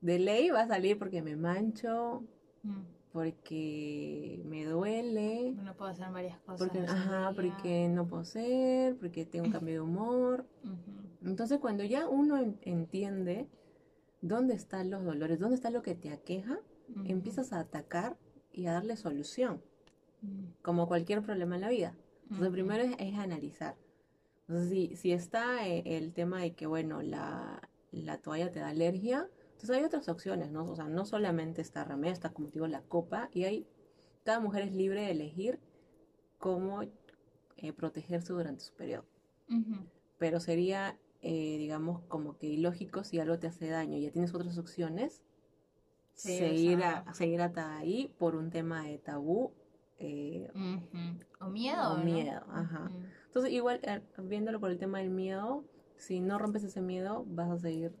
de 0.00 0.18
ley 0.18 0.50
va 0.50 0.62
a 0.62 0.68
salir 0.68 0.98
porque 0.98 1.22
me 1.22 1.36
mancho, 1.36 2.22
Mm. 2.62 2.82
porque 3.12 4.42
me 4.44 4.64
duele 4.64 5.54
puedo 5.76 5.90
hacer 5.90 6.10
varias 6.10 6.38
cosas. 6.40 6.58
Porque, 6.58 6.78
ese 6.84 6.92
ajá, 6.92 7.32
porque 7.34 7.88
no 7.88 8.06
puedo 8.06 8.24
ser, 8.24 8.96
porque 8.96 9.24
tengo 9.24 9.46
un 9.46 9.52
cambio 9.52 9.74
de 9.74 9.80
humor. 9.80 10.46
Entonces, 11.24 11.58
cuando 11.58 11.84
ya 11.84 12.06
uno 12.08 12.38
en- 12.38 12.58
entiende 12.62 13.46
dónde 14.20 14.54
están 14.54 14.90
los 14.90 15.04
dolores, 15.04 15.38
dónde 15.38 15.54
está 15.56 15.70
lo 15.70 15.82
que 15.82 15.94
te 15.94 16.10
aqueja, 16.10 16.58
empiezas 17.04 17.52
a 17.52 17.60
atacar 17.60 18.16
y 18.52 18.66
a 18.66 18.72
darle 18.72 18.96
solución, 18.96 19.62
ujú, 20.22 20.52
como 20.62 20.86
cualquier 20.88 21.22
problema 21.22 21.54
en 21.54 21.60
la 21.62 21.68
vida. 21.70 21.94
Entonces, 22.24 22.50
primero 22.50 22.82
es, 22.84 22.94
es 22.98 23.18
analizar. 23.18 23.76
Entonces, 24.48 24.70
si, 24.70 24.96
si 24.96 25.12
está 25.12 25.66
eh, 25.66 25.82
el 25.86 26.12
tema 26.12 26.40
de 26.40 26.52
que, 26.54 26.66
bueno, 26.66 27.00
la, 27.02 27.68
la 27.92 28.18
toalla 28.18 28.50
te 28.50 28.60
da 28.60 28.68
alergia, 28.68 29.28
entonces 29.60 29.76
hay 29.76 29.84
otras 29.84 30.08
opciones, 30.08 30.50
¿no? 30.50 30.64
O 30.70 30.74
sea, 30.74 30.86
no 30.88 31.04
solamente 31.04 31.60
está 31.60 31.84
remedio, 31.84 32.14
está, 32.14 32.30
como 32.30 32.48
digo, 32.48 32.66
la 32.66 32.80
copa, 32.80 33.28
y 33.34 33.44
hay, 33.44 33.66
cada 34.24 34.40
mujer 34.40 34.62
es 34.62 34.72
libre 34.72 35.02
de 35.02 35.10
elegir 35.10 35.60
cómo 36.38 36.82
eh, 37.58 37.72
protegerse 37.74 38.32
durante 38.32 38.64
su 38.64 38.72
periodo. 38.72 39.04
ujú, 39.50 39.76
Pero 40.18 40.40
sería, 40.40 40.98
eh, 41.20 41.58
digamos, 41.58 42.00
como 42.08 42.38
que 42.38 42.46
ilógico 42.46 43.04
si 43.04 43.18
algo 43.20 43.38
te 43.38 43.48
hace 43.48 43.68
daño 43.68 43.98
y 43.98 44.02
ya 44.02 44.10
tienes 44.10 44.34
otras 44.34 44.56
opciones, 44.56 45.22
Sí, 46.14 46.36
seguir, 46.38 46.82
a, 46.82 46.88
exacto. 46.90 47.14
seguir 47.14 47.40
hasta 47.42 47.76
ahí 47.76 48.14
por 48.18 48.34
un 48.34 48.50
tema 48.50 48.84
de 48.84 48.98
tabú 48.98 49.52
eh. 49.98 50.48
O 51.40 51.48
miedo, 51.50 51.92
o 51.92 51.96
¿no? 51.98 52.04
miedo. 52.04 52.42
Ajá. 52.48 52.90
Entonces, 53.26 53.52
igual, 53.52 53.80
eh, 53.82 54.02
viéndolo 54.18 54.58
por 54.60 54.70
el 54.70 54.78
tema 54.78 54.98
del 54.98 55.10
miedo, 55.10 55.64
si 55.96 56.20
no 56.20 56.38
rompes 56.38 56.64
ese 56.64 56.80
miedo, 56.80 57.24
vas 57.28 57.50
a 57.50 57.58
seguir 57.58 57.92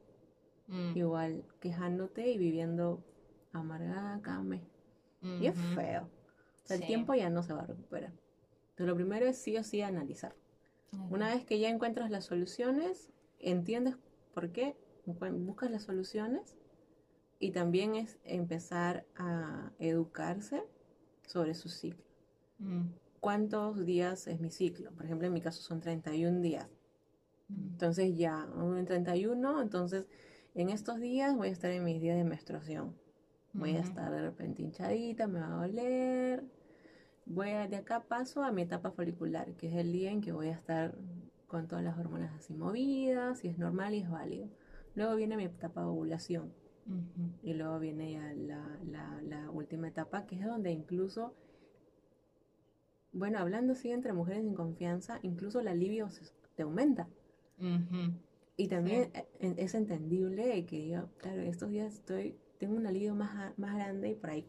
mm, 0.70 0.96
igual 0.96 1.44
quejándote 1.60 2.30
y 2.30 2.38
viviendo 2.38 3.02
amargada 3.52 4.20
cada 4.22 4.42
mes. 4.42 4.62
Y 5.38 5.46
es 5.46 5.56
feo. 5.58 6.04
O 6.64 6.66
sea, 6.66 6.76
el 6.76 6.86
tiempo 6.86 7.14
ya 7.14 7.30
no 7.30 7.42
se 7.42 7.52
va 7.52 7.62
a 7.62 7.66
recuperar. 7.66 8.12
Entonces, 8.70 8.86
lo 8.86 8.94
primero 8.96 9.26
es 9.26 9.38
sí 9.38 9.56
o 9.58 9.64
sí 9.64 9.82
analizar. 9.82 10.34
Una 11.10 11.28
vez 11.28 11.44
que 11.44 11.58
ya 11.58 11.68
encuentras 11.68 12.10
las 12.10 12.24
soluciones, 12.24 13.10
entiendes 13.38 13.96
por 14.34 14.50
qué, 14.50 14.76
buscas 15.06 15.70
las 15.70 15.84
soluciones 15.84 16.56
y 17.38 17.52
también 17.52 17.96
es 17.96 18.18
empezar 18.24 19.06
a 19.16 19.72
educarse 19.78 20.62
sobre 21.26 21.54
su 21.54 21.68
ciclo. 21.68 22.04
Mm, 22.58 22.88
¿Cuántos 23.20 23.84
días 23.84 24.26
es 24.26 24.40
mi 24.40 24.50
ciclo? 24.50 24.92
Por 24.92 25.04
ejemplo, 25.04 25.26
en 25.26 25.32
mi 25.32 25.40
caso 25.40 25.62
son 25.62 25.80
31 25.80 26.40
días. 26.40 26.68
mm, 27.48 27.72
Entonces 27.72 28.16
ya, 28.16 28.48
en 28.56 28.84
31, 28.84 29.62
entonces 29.62 30.06
en 30.54 30.70
estos 30.70 31.00
días 31.00 31.36
voy 31.36 31.48
a 31.48 31.52
estar 31.52 31.70
en 31.70 31.84
mis 31.84 32.00
días 32.00 32.16
de 32.16 32.24
menstruación. 32.24 32.94
Voy 33.52 33.70
a 33.76 33.80
estar 33.80 34.10
de 34.12 34.22
repente 34.22 34.62
hinchadita, 34.62 35.26
me 35.26 35.40
va 35.40 35.46
a 35.46 35.66
doler. 35.66 36.44
Voy 37.26 37.50
a, 37.50 37.68
de 37.68 37.76
acá 37.76 38.00
paso 38.04 38.42
a 38.42 38.52
mi 38.52 38.62
etapa 38.62 38.90
folicular, 38.92 39.54
que 39.54 39.68
es 39.68 39.74
el 39.74 39.92
día 39.92 40.10
en 40.10 40.20
que 40.20 40.32
voy 40.32 40.48
a 40.48 40.52
estar 40.52 40.96
con 41.46 41.66
todas 41.66 41.84
las 41.84 41.98
hormonas 41.98 42.32
así 42.36 42.54
movidas, 42.54 43.44
y 43.44 43.48
es 43.48 43.58
normal 43.58 43.94
y 43.94 44.00
es 44.00 44.10
válido. 44.10 44.48
Luego 44.94 45.16
viene 45.16 45.36
mi 45.36 45.44
etapa 45.44 45.80
de 45.80 45.86
ovulación 45.88 46.52
y 47.42 47.54
luego 47.54 47.78
viene 47.78 48.12
ya 48.12 48.32
la, 48.34 48.78
la- 48.88 49.22
la 49.22 49.50
última 49.50 49.88
etapa, 49.88 50.26
que 50.26 50.36
es 50.36 50.44
donde 50.44 50.70
incluso, 50.72 51.34
bueno, 53.12 53.38
hablando 53.38 53.72
así 53.72 53.90
entre 53.90 54.12
mujeres 54.12 54.42
sin 54.44 54.54
confianza, 54.54 55.18
incluso 55.22 55.60
la 55.62 55.74
libido 55.74 56.10
se- 56.10 56.32
te 56.56 56.62
aumenta. 56.62 57.08
Y 58.60 58.68
también 58.68 59.10
en- 59.38 59.58
es 59.58 59.74
entendible 59.74 60.66
que 60.66 60.86
yo, 60.86 61.08
claro, 61.16 61.40
estos 61.40 61.70
días 61.70 61.94
estoy, 61.94 62.36
tengo 62.58 62.76
un 62.76 62.86
alivio 62.86 63.14
más, 63.14 63.56
más 63.58 63.74
grande 63.74 64.10
y 64.10 64.14
por 64.14 64.28
ahí 64.28 64.46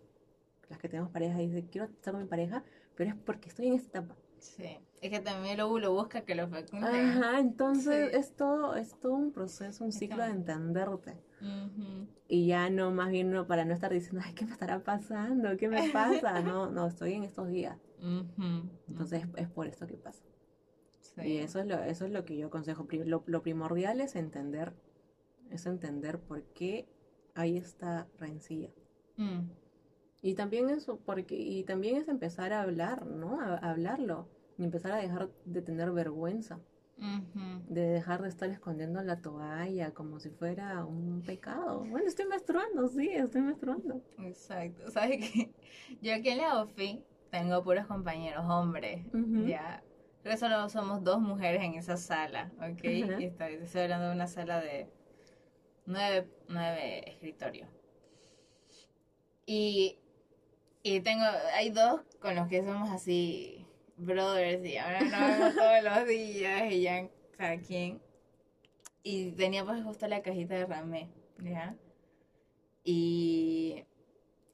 las 0.70 0.80
que 0.80 0.90
tenemos 0.90 1.12
pareja 1.12 1.38
dicen, 1.38 1.66
quiero 1.72 1.88
estar 1.88 2.12
con 2.14 2.22
mi 2.24 2.28
pareja, 2.28 2.62
pero 2.96 3.12
es 3.12 3.16
porque 3.16 3.48
estoy 3.48 3.68
en 3.68 3.74
esta 3.76 4.00
etapa. 4.00 4.18
Sí. 4.38 4.80
Es 5.00 5.10
que 5.12 5.20
también 5.22 5.54
el 5.54 5.62
óvulo 5.62 5.94
busca 5.94 6.22
que 6.26 6.36
lo 6.36 6.50
fecunde. 6.50 6.88
Ajá, 6.88 7.40
entonces 7.40 8.12
Sí. 8.12 8.18
es 8.18 8.36
todo, 8.36 8.76
es 8.76 9.00
todo 9.00 9.14
un 9.14 9.32
proceso, 9.32 9.86
un 9.86 9.94
ciclo 9.94 10.24
de 10.24 10.32
entenderte. 10.32 11.16
Y 12.28 12.48
ya 12.48 12.70
no, 12.70 12.92
más 12.92 13.12
bien 13.12 13.32
no, 13.32 13.48
para 13.48 13.64
no 13.64 13.74
estar 13.74 13.94
diciendo, 13.94 14.20
ay, 14.26 14.34
¿qué 14.34 14.46
me 14.46 14.52
estará 14.52 14.84
pasando? 14.84 15.56
¿Qué 15.56 15.70
me 15.70 15.90
pasa? 15.94 16.42
No, 16.54 16.70
no, 16.70 16.88
estoy 16.88 17.14
en 17.14 17.24
estos 17.24 17.48
días. 17.50 17.78
Entonces 18.90 19.24
es, 19.24 19.30
es 19.38 19.48
por 19.50 19.68
esto 19.68 19.88
que 19.88 19.96
pasa. 19.96 20.22
Sí. 21.16 21.22
Y 21.28 21.38
eso 21.38 21.60
es 21.60 21.68
lo, 21.68 21.76
eso 21.76 22.06
es 22.06 22.12
lo 22.12 22.26
que 22.26 22.38
yo 22.38 22.48
aconsejo. 22.48 22.88
Lo, 23.06 23.24
lo 23.26 23.42
primordial 23.44 24.02
es 24.02 24.16
entender, 24.16 24.74
es 25.50 25.66
entender 25.66 26.20
por 26.20 26.44
qué 26.54 26.88
hay 27.36 27.58
esta 27.58 28.08
rencilla. 28.18 28.70
Mm. 29.18 29.50
Y 30.22 30.36
también 30.36 30.70
eso, 30.70 31.00
porque, 31.00 31.36
y 31.36 31.64
también 31.64 31.98
es 31.98 32.08
empezar 32.08 32.54
a 32.54 32.62
hablar, 32.62 33.06
¿no? 33.06 33.42
A, 33.42 33.56
a 33.56 33.72
hablarlo. 33.72 34.28
Y 34.58 34.64
empezar 34.64 34.92
a 34.92 34.98
dejar 34.98 35.30
de 35.46 35.62
tener 35.62 35.92
vergüenza. 35.92 36.60
De 37.68 37.82
dejar 37.82 38.22
de 38.22 38.30
estar 38.30 38.48
escondiendo 38.52 39.02
la 39.02 39.20
toalla 39.22 39.92
como 39.92 40.20
si 40.20 40.30
fuera 40.30 40.86
un 40.86 41.24
pecado. 41.26 41.80
Bueno, 41.80 42.08
estoy 42.08 42.28
menstruando, 42.28 42.88
sí, 42.90 43.10
estoy 43.10 43.42
menstruando. 43.42 44.04
Exacto. 44.20 44.88
¿Sabes 44.92 45.32
qué? 45.32 45.52
Yo 46.04 46.14
aquí 46.14 46.30
en 46.30 46.38
la 46.38 46.62
OFI 46.62 47.04
tengo 47.32 47.64
puros 47.64 47.88
compañeros 47.88 48.46
hombres. 48.48 49.04
Ya. 49.48 49.84
Creo 50.22 50.34
que 50.34 50.38
solo 50.38 50.70
somos 50.70 51.04
dos 51.04 51.20
mujeres 51.20 51.64
en 51.64 51.74
esa 51.76 51.98
sala, 51.98 52.52
¿ok? 52.58 52.62
Ajá. 52.62 53.22
Y 53.22 53.26
estoy, 53.26 53.54
estoy 53.56 53.82
hablando 53.82 54.08
de 54.10 54.16
una 54.16 54.28
sala 54.28 54.62
de 54.62 54.88
nueve, 55.86 56.28
nueve 56.48 57.10
escritorios. 57.10 57.68
Y, 59.46 59.98
y 60.84 61.02
tengo, 61.02 61.26
hay 61.56 61.72
dos 61.72 62.02
con 62.20 62.36
los 62.36 62.48
que 62.48 62.64
somos 62.64 62.90
así, 62.92 63.66
brothers, 63.98 64.64
y 64.64 64.78
ahora 64.78 65.02
nos 65.02 65.12
vemos 65.40 65.56
todos 65.56 65.84
los 65.84 66.08
días, 66.08 66.72
y 66.72 66.82
ya 66.82 67.10
cada 67.38 67.58
quien. 67.58 68.02
Y 69.04 69.32
tenía 69.32 69.66
pues 69.66 69.84
justo 69.84 70.08
la 70.08 70.22
cajita 70.22 70.54
de 70.54 70.66
ramé, 70.68 71.10
¿ya? 71.40 71.76
Y, 72.84 73.84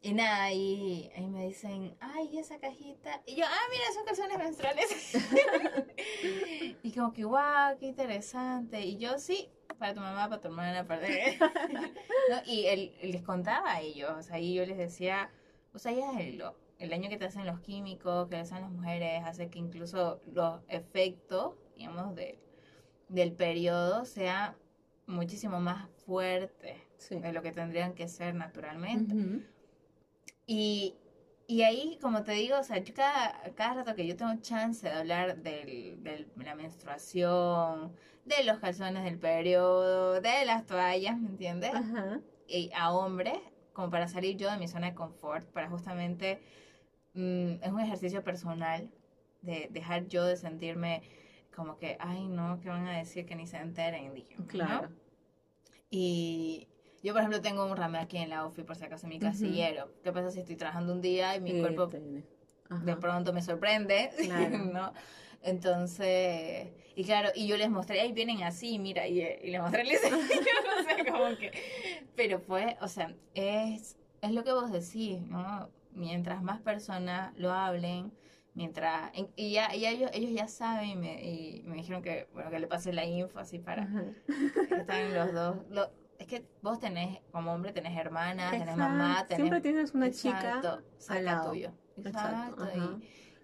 y 0.02 0.14
nada, 0.14 0.44
ahí, 0.44 1.12
ahí 1.16 1.28
me 1.28 1.46
dicen, 1.48 1.96
ay, 2.00 2.38
esa 2.38 2.60
cajita. 2.60 3.22
Y 3.26 3.36
yo, 3.36 3.46
ah, 3.46 3.68
mira, 3.72 3.84
son 3.94 4.06
calzones 4.06 4.38
menstruales. 4.38 5.14
y 6.84 6.92
como 6.92 7.14
que, 7.14 7.26
wow, 7.26 7.78
qué 7.80 7.88
interesante. 7.88 8.82
Y 8.82 8.98
yo, 8.98 9.18
sí, 9.18 9.50
para 9.80 9.94
tu 9.94 10.00
mamá, 10.00 10.30
para 10.30 10.42
tu 10.42 10.48
hermana, 10.48 10.88
para... 10.88 11.08
¿No? 12.30 12.38
Y 12.46 12.66
él, 12.68 12.96
les 13.02 13.22
contaba 13.24 13.74
a 13.74 13.82
ellos, 13.82 14.12
o 14.18 14.22
sea, 14.22 14.40
y 14.40 14.54
yo 14.54 14.66
les 14.66 14.78
decía, 14.78 15.32
o 15.74 15.80
sea, 15.80 15.92
ya 15.92 16.20
el, 16.20 16.44
el 16.80 16.90
daño 16.90 17.10
que 17.10 17.18
te 17.18 17.26
hacen 17.26 17.46
los 17.46 17.60
químicos, 17.60 18.28
que 18.30 18.36
le 18.36 18.42
hacen 18.42 18.62
las 18.62 18.72
mujeres, 18.72 19.24
hace 19.26 19.50
que 19.50 19.60
incluso 19.60 20.22
los 20.32 20.62
efectos, 20.68 21.56
digamos, 21.76 22.16
de, 22.16 22.40
del 23.10 23.34
periodo 23.34 24.06
sea 24.06 24.56
muchísimo 25.06 25.60
más 25.60 25.90
fuerte 26.06 26.84
Sí. 26.98 27.20
de 27.20 27.32
lo 27.32 27.42
que 27.42 27.52
tendrían 27.52 27.94
que 27.94 28.08
ser 28.08 28.34
naturalmente. 28.34 29.14
Ujú. 29.14 29.44
Y, 30.48 30.96
y 31.46 31.62
ahí, 31.62 32.00
como 32.02 32.24
te 32.24 32.32
digo, 32.32 32.58
o 32.58 32.64
sea, 32.64 32.78
yo 32.80 32.94
cada, 32.94 33.40
cada 33.56 33.76
rato 33.76 33.96
que 33.96 34.08
yo 34.08 34.16
tengo 34.16 34.34
chance 34.42 34.88
de 34.88 34.96
hablar 34.96 35.38
de 35.38 35.98
la 36.38 36.56
menstruación, 36.56 37.94
de 38.26 38.44
los 38.44 38.60
calzones 38.60 39.04
del 39.04 39.20
periodo, 39.20 40.20
de 40.22 40.46
las 40.46 40.66
toallas, 40.66 41.18
¿me 41.20 41.28
entiendes? 41.30 41.74
Ajá. 41.74 42.22
Y 42.48 42.72
a 42.74 42.94
hombres, 42.94 43.38
como 43.74 43.90
para 43.90 44.08
salir 44.08 44.38
yo 44.38 44.50
de 44.50 44.58
mi 44.58 44.68
zona 44.68 44.88
de 44.88 44.96
confort, 44.96 45.46
para 45.52 45.70
justamente, 45.70 46.42
mm, 47.14 47.62
es 47.62 47.72
un 47.72 47.82
ejercicio 47.82 48.24
personal 48.24 48.90
de 49.42 49.68
dejar 49.70 50.08
yo 50.08 50.26
de 50.26 50.38
sentirme 50.38 51.02
como 51.56 51.78
que, 51.78 51.98
ay, 52.00 52.28
no, 52.28 52.60
que 52.60 52.70
van 52.70 52.88
a 52.88 52.98
decir 52.98 53.26
que 53.26 53.36
ni 53.36 53.48
se 53.48 53.58
enteren, 53.58 54.14
dije, 54.14 54.36
¿no? 54.38 54.48
Claro. 54.48 54.90
Y 55.90 56.68
yo, 57.04 57.14
por 57.14 57.22
ejemplo, 57.22 57.42
tengo 57.42 57.66
un 57.66 57.76
rame 57.78 58.00
aquí 58.00 58.18
en 58.18 58.30
la 58.30 58.46
OFI, 58.46 58.64
por 58.64 58.76
si 58.76 58.84
acaso, 58.86 59.06
en 59.06 59.10
mi 59.10 59.20
casillero. 59.20 59.90
¿Qué 60.04 60.12
pasa 60.12 60.32
si 60.32 60.40
estoy 60.40 60.56
trabajando 60.56 60.94
un 60.94 61.02
día 61.02 61.36
y 61.36 61.42
mi 61.42 61.52
Sí, 61.52 61.60
cuerpo 61.62 61.88
de 61.88 62.96
pronto 62.98 63.34
me 63.34 63.42
sorprende? 63.42 64.10
Claro. 64.26 64.58
¿no? 64.58 64.94
Entonces, 65.44 66.70
y 66.96 67.04
claro, 67.06 67.30
y 67.36 67.48
yo 67.48 67.58
les 67.58 67.70
mostré, 67.70 68.02
ahí 68.02 68.12
vienen 68.12 68.44
así, 68.44 68.80
mira, 68.80 69.08
y, 69.08 69.22
y 69.22 69.52
les 69.52 69.62
mostré 69.62 69.82
el 69.84 69.90
diseño, 69.90 70.16
o 70.80 70.84
sea, 70.84 71.06
como 71.14 71.38
que, 71.38 71.52
pero 72.16 72.42
pues, 72.42 72.76
o 72.82 72.88
sea, 72.88 73.14
es, 73.36 73.98
es 74.22 74.32
lo 74.32 74.44
que 74.44 74.52
vos 74.52 74.72
decís, 74.72 75.22
¿no? 75.22 75.70
Mientras 75.92 76.42
más 76.42 76.60
personas 76.62 77.34
lo 77.38 77.52
hablen, 77.52 78.12
mientras, 78.56 79.12
y 79.36 79.52
ya, 79.54 79.74
y 79.76 79.86
ellos, 79.86 80.10
ellos 80.14 80.32
ya 80.32 80.48
saben, 80.48 80.90
y 80.90 80.96
me, 80.96 81.24
y 81.24 81.64
me 81.66 81.76
dijeron 81.78 82.02
que, 82.02 82.28
bueno, 82.34 82.50
que 82.50 82.60
le 82.60 82.68
pase 82.68 82.92
la 82.92 83.06
info 83.06 83.40
así 83.40 83.60
para, 83.60 83.84
Ajá. 83.84 84.04
que 84.28 84.76
están 84.76 85.14
los 85.14 85.34
dos. 85.34 85.58
Lo- 85.70 85.92
es 86.20 86.28
que 86.28 86.46
vos 86.62 86.80
tenés, 86.80 87.20
como 87.32 87.54
hombre, 87.54 87.72
tenés 87.72 87.98
hermanas, 87.98 88.52
tenés 88.52 88.68
Exacto. 88.70 88.82
mamá, 88.84 89.26
tenés. 89.28 89.38
Siempre 89.38 89.62
tienes 89.62 89.94
una 89.94 90.12
chica 90.12 90.40
Exacto, 90.40 90.84
cerca 90.98 91.20
al 91.20 91.26
lado. 91.26 91.50
tuyo. 91.52 91.72
Exacto, 91.98 92.64
Exacto. 92.66 93.00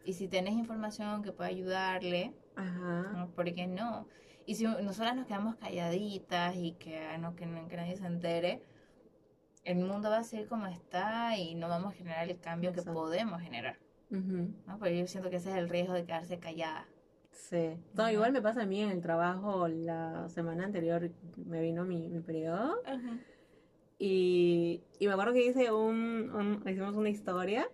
Y, 0.06 0.10
y 0.10 0.14
si 0.14 0.28
tenés 0.28 0.54
información 0.54 1.24
que 1.24 1.32
pueda 1.32 1.50
ayudarle, 1.50 2.34
Ajá. 2.56 3.12
¿no? 3.14 3.30
¿por 3.32 3.54
qué 3.54 3.68
no? 3.68 4.08
Y 4.46 4.56
si 4.56 4.66
nosotras 4.66 5.16
nos 5.16 5.26
quedamos 5.28 5.56
calladitas 5.56 6.56
y 6.56 6.74
que, 6.74 7.18
no, 7.20 7.36
que, 7.36 7.46
que 7.70 7.76
nadie 7.78 7.96
se 7.96 8.06
entere, 8.06 8.62
el 9.64 9.78
mundo 9.78 10.10
va 10.10 10.18
a 10.18 10.24
seguir 10.24 10.48
como 10.48 10.68
está 10.68 11.38
y 11.38 11.56
no 11.56 11.70
vamos 11.70 11.94
a 11.94 11.96
generar 11.98 12.30
el 12.30 12.40
cambio 12.40 12.74
que 12.74 12.80
Exacto. 12.80 13.00
podemos 13.00 13.42
generar. 13.42 13.78
Ujú. 14.12 14.54
¿no? 14.68 14.78
Porque 14.78 14.98
yo 15.00 15.08
siento 15.08 15.30
que 15.30 15.38
ese 15.38 15.52
es 15.52 15.56
el 15.58 15.70
riesgo 15.70 15.94
de 15.94 16.06
quedarse 16.06 16.38
callada. 16.40 16.86
Sí. 17.34 17.78
No, 17.94 18.10
igual 18.10 18.32
me 18.32 18.42
pasa 18.42 18.62
a 18.62 18.66
mí 18.66 18.80
en 18.82 18.90
el 18.90 19.02
trabajo. 19.02 19.68
La 19.68 20.30
semana 20.30 20.64
anterior 20.66 21.12
me 21.46 21.62
vino 21.62 21.84
mi, 21.84 22.08
mi 22.10 22.20
periodo. 22.22 22.76
Y, 24.00 24.82
y 25.00 25.08
me 25.08 25.14
acuerdo 25.14 25.34
que 25.34 25.46
hice 25.46 25.72
un, 25.72 26.32
un- 26.34 26.64
hicimos 26.68 26.96
una 26.96 27.10
historia 27.10 27.68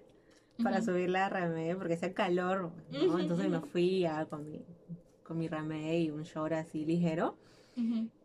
para 0.62 0.78
Ujú. 0.78 0.86
subirla 0.88 1.26
a 1.26 1.30
Ramé 1.30 1.76
porque 1.76 1.93
hacía 1.93 2.14
calor, 2.14 2.72
¿no? 2.91 3.05
Ujú, 3.07 3.18
Entonces 3.18 3.49
me 3.49 3.62
fui 3.62 4.01
ya 4.01 4.26
con 4.26 4.45
mi, 4.45 4.66
con 5.24 5.38
mi 5.38 5.47
Ramé 5.47 5.99
y 5.99 6.10
un 6.12 6.24
short 6.24 6.53
así 6.53 6.86
ligero. 6.86 7.38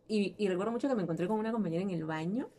Y, 0.07 0.35
y 0.37 0.47
recuerdo 0.49 0.71
mucho 0.71 0.87
que 0.87 0.95
me 0.95 1.01
encontré 1.03 1.27
con 1.27 1.39
una 1.39 1.51
compañera 1.51 1.81
en 1.83 1.89
el 1.89 2.05
baño 2.05 2.49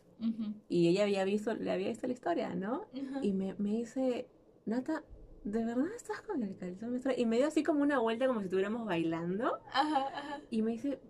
y 0.68 0.89
ella 0.89 1.05
había 1.05 1.24
visto, 1.24 1.55
le 1.55 1.70
había 1.70 1.89
visto 1.89 2.07
la 2.07 2.12
historia, 2.12 2.55
¿no? 2.55 2.87
Y 3.22 3.33
me, 3.33 3.55
me 3.59 3.70
dice, 3.70 4.27
Nata, 4.64 5.05
¿de 5.47 5.64
verdad 5.64 5.86
estás 5.94 6.20
con 6.22 6.42
el 6.42 6.57
calzón 6.57 6.90
menstrual? 6.90 7.18
Y 7.18 7.24
me 7.24 7.36
dio 7.36 7.47
así 7.47 7.62
como 7.62 7.82
una 7.82 8.01
vuelta 8.01 8.26
como 8.26 8.40
si 8.40 8.47
estuviéramos 8.47 8.84
bailando. 8.84 9.61
Ajá, 9.72 10.09
ajá. 10.09 10.40
Y 10.51 10.62
me 10.62 10.72
dice, 10.72 11.01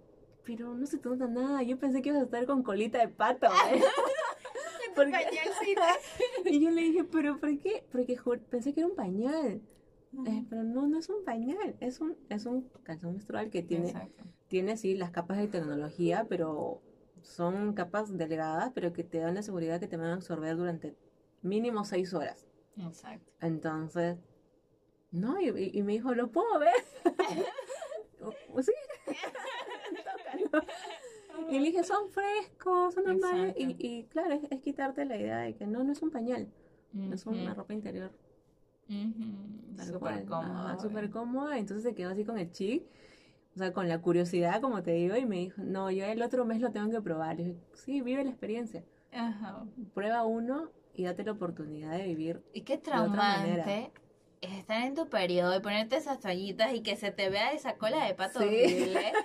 pero 0.45 0.75
no 0.75 0.87
se 0.87 0.99
te 0.99 1.09
nota 1.09 1.27
nada. 1.27 1.63
Yo 1.63 1.79
pensé 1.79 2.03
que 2.03 2.11
ibas 2.11 2.21
a 2.21 2.25
estar 2.27 2.45
con 2.45 2.63
colita 2.63 2.99
de 2.99 3.09
pato. 3.09 3.47
¿eh?". 3.47 3.81
Porque-. 4.95 5.17
Y 6.45 6.61
yo 6.61 6.71
le 6.71 6.83
dije, 6.83 7.05
pero 7.05 7.41
¿por 7.41 7.59
qué? 7.59 7.85
Porque 7.91 8.19
pensé 8.51 8.75
que 8.75 8.81
era 8.81 8.89
un 8.89 8.95
pañal. 8.95 9.63
Eh, 10.27 10.47
pero 10.49 10.63
no, 10.63 10.87
no 10.87 10.99
es 10.99 11.09
un 11.09 11.25
pañal. 11.25 11.75
Es 11.81 12.01
un, 12.01 12.17
es 12.29 12.47
un 12.47 12.69
calzón 12.83 13.13
menstrual 13.13 13.51
que 13.51 13.63
tiene, 13.63 13.89
Exacto. 13.89 14.25
tiene 14.49 14.77
sí 14.77 14.95
las 14.95 15.11
capas 15.11 15.39
de 15.39 15.49
tecnología, 15.49 16.27
pero 16.29 16.83
son 17.23 17.73
capas 17.73 18.17
delgadas, 18.17 18.71
pero 18.75 18.93
que 18.93 19.03
te 19.03 19.19
dan 19.19 19.35
la 19.35 19.43
seguridad 19.43 19.81
que 19.81 19.89
te 19.89 19.97
van 19.97 20.09
a 20.09 20.15
absorber 20.15 20.57
durante 20.57 20.95
mínimo 21.43 21.85
seis 21.85 22.15
horas. 22.15 22.46
Exacto. 22.79 23.33
Entonces, 23.41 24.19
no, 25.11 25.41
y, 25.41 25.49
y- 25.73 25.83
me 25.83 25.93
dijo, 25.93 26.15
¿lo 26.15 26.29
puedo 26.29 26.59
ver? 26.59 26.75
"Oh, 28.23 28.63
sí. 28.63 28.73
Tócalo. 30.51 30.67
Y 31.49 31.59
le 31.59 31.67
dije, 31.67 31.85
son 31.85 32.09
frescos, 32.11 32.95
son 32.95 33.05
normales. 33.05 33.55
Y, 33.57 33.77
y 33.79 34.05
claro, 34.05 34.35
es, 34.35 34.43
es 34.51 34.61
quitarte 34.63 35.05
la 35.05 35.17
idea 35.17 35.39
de 35.39 35.55
que 35.55 35.67
no, 35.67 35.85
no 35.85 35.93
es 35.93 36.03
un 36.03 36.11
pañal, 36.11 36.49
es 37.13 37.27
una 37.27 37.55
ropa 37.55 37.73
interior. 37.75 38.11
ujú. 38.89 39.77
Tal 39.77 39.87
Súper. 39.87 40.27
Ajá, 40.33 40.79
súper 40.79 41.11
cómoda. 41.11 41.59
Entonces 41.59 41.85
se 41.85 41.95
quedó 41.95 42.11
así 42.11 42.25
con 42.25 42.39
el 42.39 42.51
chic, 42.51 42.83
o 43.55 43.59
sea, 43.59 43.73
con 43.73 43.89
la 43.89 44.01
curiosidad, 44.01 44.61
como 44.61 44.83
te 44.83 44.93
digo, 44.93 45.17
y 45.17 45.27
me 45.27 45.37
dijo, 45.37 45.63
no, 45.63 45.91
yo 45.91 46.05
el 46.07 46.23
otro 46.23 46.45
mes 46.47 46.61
lo 46.61 46.73
tengo 46.73 46.91
que 46.91 47.01
probar. 47.03 47.37
Le 47.37 47.45
dije, 47.45 47.57
sí, 47.75 48.01
vive 48.01 48.25
la 48.25 48.31
experiencia. 48.31 48.83
Ajá. 49.13 49.65
Prueba 49.95 50.25
uno 50.25 50.71
y 50.97 51.05
date 51.05 51.25
la 51.25 51.33
oportunidad 51.33 51.93
de 51.93 52.05
vivir. 52.05 52.43
Y 52.53 52.63
qué 52.63 52.79
traumante 52.79 53.93
es 54.43 54.53
estar 54.59 54.83
en 54.83 54.95
tu 54.95 55.09
periodo 55.09 55.57
y 55.57 55.61
ponerte 55.61 55.97
esas 55.97 56.21
toallitas 56.21 56.73
y 56.75 56.81
que 56.83 56.97
se 56.97 57.11
te 57.11 57.31
vea 57.31 57.53
esa 57.53 57.77
cola 57.77 58.05
de 58.05 58.15
pato 58.15 58.41
Sí. 58.41 58.47
horrible. 58.47 59.13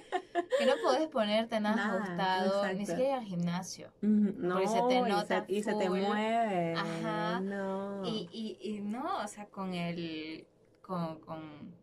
Que 0.59 0.65
no 0.65 0.73
podés 0.83 1.07
ponerte 1.07 1.59
nada, 1.59 1.75
Nada, 1.75 1.95
ajustado, 1.97 2.73
ni 2.73 2.85
siquiera 2.85 3.09
ir 3.09 3.13
al 3.19 3.23
gimnasio. 3.25 3.91
No, 4.01 4.55
Porque 4.55 4.67
se 4.67 4.81
te 4.87 4.95
y 4.95 5.01
nota 5.01 5.45
se, 5.45 5.53
y 5.53 5.63
se 5.63 5.73
te 5.73 5.89
mueve. 5.89 6.75
Ajá. 6.75 7.39
No. 7.39 8.03
Y, 8.05 8.29
y, 8.31 8.57
y 8.61 8.81
no, 8.81 9.23
o 9.23 9.27
sea, 9.27 9.45
con 9.47 9.73
el. 9.73 10.45
con. 10.81 11.19
con 11.21 11.80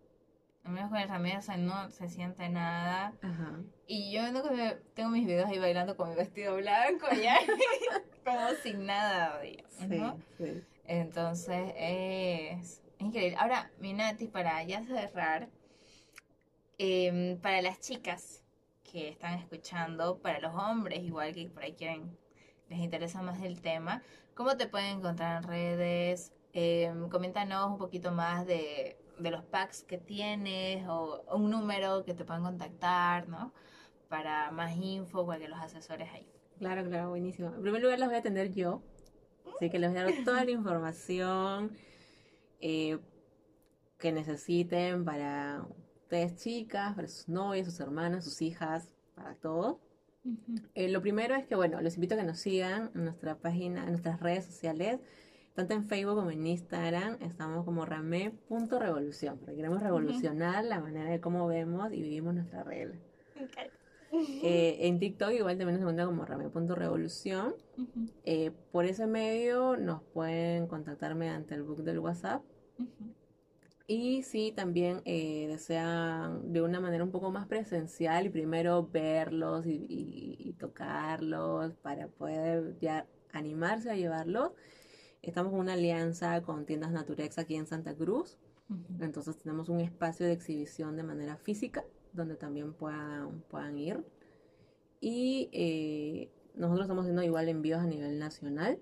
al 0.69 0.75
menos 0.75 0.91
con 0.91 0.99
el 1.01 1.09
remedio, 1.09 1.39
o 1.39 1.43
sea, 1.43 1.57
no 1.57 1.89
se 1.91 2.11
siente 2.11 2.47
nada. 2.51 3.15
Ajá. 3.23 3.59
Y 3.87 4.13
yo 4.13 4.21
tengo 4.95 5.09
mis 5.09 5.27
videos 5.27 5.49
ahí 5.49 5.59
bailando 5.59 5.97
con 5.97 6.11
mi 6.11 6.15
vestido 6.15 6.57
blanco 6.57 7.07
ya, 7.23 7.39
como 8.25 8.51
sin 8.63 8.85
nada, 8.85 9.41
digamos, 9.41 9.73
Sí, 9.73 9.87
¿no? 9.89 10.19
sí. 10.37 10.63
Entonces 10.85 11.73
es 11.75 12.83
increíble. 12.99 13.39
Ahora, 13.41 13.71
mi 13.79 13.95
Nati, 13.95 14.27
para 14.27 14.63
ya 14.65 14.83
cerrar, 14.85 15.49
em, 16.77 17.39
para 17.39 17.63
las 17.63 17.81
chicas 17.81 18.45
que 18.93 19.09
están 19.09 19.39
escuchando, 19.39 20.19
para 20.19 20.39
los 20.39 20.55
hombres 20.55 21.01
igual 21.03 21.33
que 21.33 21.49
por 21.49 21.63
ahí 21.63 21.73
quieren, 21.73 22.15
les 22.69 22.81
interesa 22.81 23.23
más 23.23 23.43
el 23.43 23.63
tema, 23.63 24.03
¿cómo 24.35 24.55
te 24.59 24.67
pueden 24.67 24.99
encontrar 24.99 25.43
en 25.43 25.49
redes? 25.49 26.33
Em, 26.53 27.09
coméntanos 27.09 27.69
un 27.71 27.79
poquito 27.79 28.13
más 28.13 28.47
de, 28.47 28.98
de 29.19 29.31
los 29.31 29.45
packs 29.45 29.83
que 29.83 29.99
tienes 29.99 30.87
o, 30.89 31.25
o 31.29 31.37
un 31.37 31.51
número 31.51 32.05
que 32.05 32.15
te 32.15 32.25
puedan 32.25 32.43
contactar, 32.43 33.29
¿no? 33.29 33.53
Para 34.09 34.51
más 34.51 34.77
info, 34.77 35.27
para 35.27 35.41
que 35.41 35.49
los 35.49 35.59
asesores 35.59 36.09
ahí. 36.13 36.27
Claro, 36.59 36.85
claro, 36.89 37.11
buenísimo. 37.11 37.49
En 37.55 37.63
primer 37.63 37.83
lugar, 37.83 37.99
los 37.99 38.09
voy 38.09 38.17
a 38.17 38.21
atender 38.21 38.53
yo. 38.53 38.83
Así 39.57 39.71
que 39.71 39.79
les 39.79 39.91
voy 39.91 39.99
a 39.99 40.05
dar 40.05 40.15
toda 40.25 40.45
la 40.45 40.51
información 40.51 41.77
eh, 42.61 42.99
que 43.99 44.13
necesiten 44.13 45.05
para 45.05 45.67
ustedes 46.03 46.37
chicas, 46.37 46.95
para 46.95 47.09
sus 47.09 47.29
novias, 47.29 47.67
sus 47.67 47.81
hermanas, 47.81 48.25
sus 48.25 48.41
hijas, 48.43 48.91
para 49.15 49.35
todo. 49.35 49.81
Eh, 50.75 50.89
lo 50.89 51.01
primero 51.01 51.35
es 51.35 51.47
que, 51.47 51.55
bueno, 51.55 51.81
los 51.81 51.95
invito 51.95 52.15
a 52.15 52.19
que 52.19 52.25
nos 52.25 52.39
sigan 52.39 52.91
en 52.95 53.05
nuestra 53.05 53.39
página, 53.39 53.85
en 53.85 53.91
nuestras 53.91 54.21
redes 54.21 54.45
sociales, 54.45 55.01
tanto 55.59 55.75
en 55.75 55.85
Facebook 55.87 56.15
como 56.15 56.31
en 56.31 56.47
Instagram. 56.47 57.17
Estamos 57.21 57.65
como 57.65 57.85
rame.revolución, 57.85 59.39
porque 59.39 59.57
queremos 59.57 59.83
revolucionar 59.83 60.65
la 60.65 60.79
manera 60.81 61.11
de 61.11 61.21
cómo 61.21 61.49
vemos 61.49 61.93
y 61.93 62.01
vivimos 62.01 62.33
nuestra 62.35 62.63
regla. 62.63 62.95
Eh, 64.13 64.87
en 64.87 65.01
TikTok 65.01 65.33
igual 65.33 65.59
también 65.59 65.75
nos 65.75 65.81
encuentra 65.81 66.07
como 66.07 66.25
rame.revolución. 66.25 67.55
Ujú, 67.77 68.07
Eh, 68.25 68.53
por 68.71 68.85
ese 68.85 69.09
medio 69.09 69.77
nos 69.77 70.01
pueden 70.15 70.69
contactar 70.69 71.17
mediante 71.17 71.57
el 71.57 71.65
book 71.65 71.83
del 71.83 71.99
WhatsApp. 71.99 72.43
ujú. 72.79 73.13
Y 73.89 74.23
si 74.23 74.53
también 74.53 75.01
eh, 75.07 75.47
desean 75.49 76.53
de 76.53 76.63
una 76.63 76.79
manera 76.79 77.03
un 77.03 77.11
poco 77.11 77.33
más 77.33 77.49
presencial 77.49 78.27
y 78.27 78.29
primero 78.29 78.87
verlos 78.93 79.67
y, 79.67 79.73
y- 79.89 80.37
y 80.39 80.53
tocarlos 80.53 81.73
para 81.83 82.07
poder 82.07 82.77
ya 82.81 83.07
animarse 83.33 83.91
a 83.91 83.95
llevarlos, 83.97 84.53
estamos 85.23 85.51
con 85.51 85.61
una 85.61 85.75
alianza 85.75 86.43
con 86.43 86.65
tiendas 86.67 86.91
Naturex 86.91 87.39
aquí 87.39 87.57
en 87.57 87.67
Santa 87.67 87.95
Cruz. 87.95 88.39
Entonces 89.01 89.39
tenemos 89.39 89.71
un 89.71 89.81
espacio 89.81 90.27
de 90.27 90.33
exhibición 90.33 90.97
de 90.97 91.03
manera 91.03 91.37
física 91.37 91.85
donde 92.13 92.37
también 92.37 92.75
puedan, 92.75 93.41
puedan 93.49 93.79
ir. 93.79 94.05
Y 95.01 95.49
eh, 95.53 96.31
nosotros 96.55 96.85
estamos 96.85 97.03
haciendo 97.03 97.23
igual 97.23 97.49
envíos 97.49 97.81
a 97.81 97.87
nivel 97.87 98.19
nacional 98.19 98.79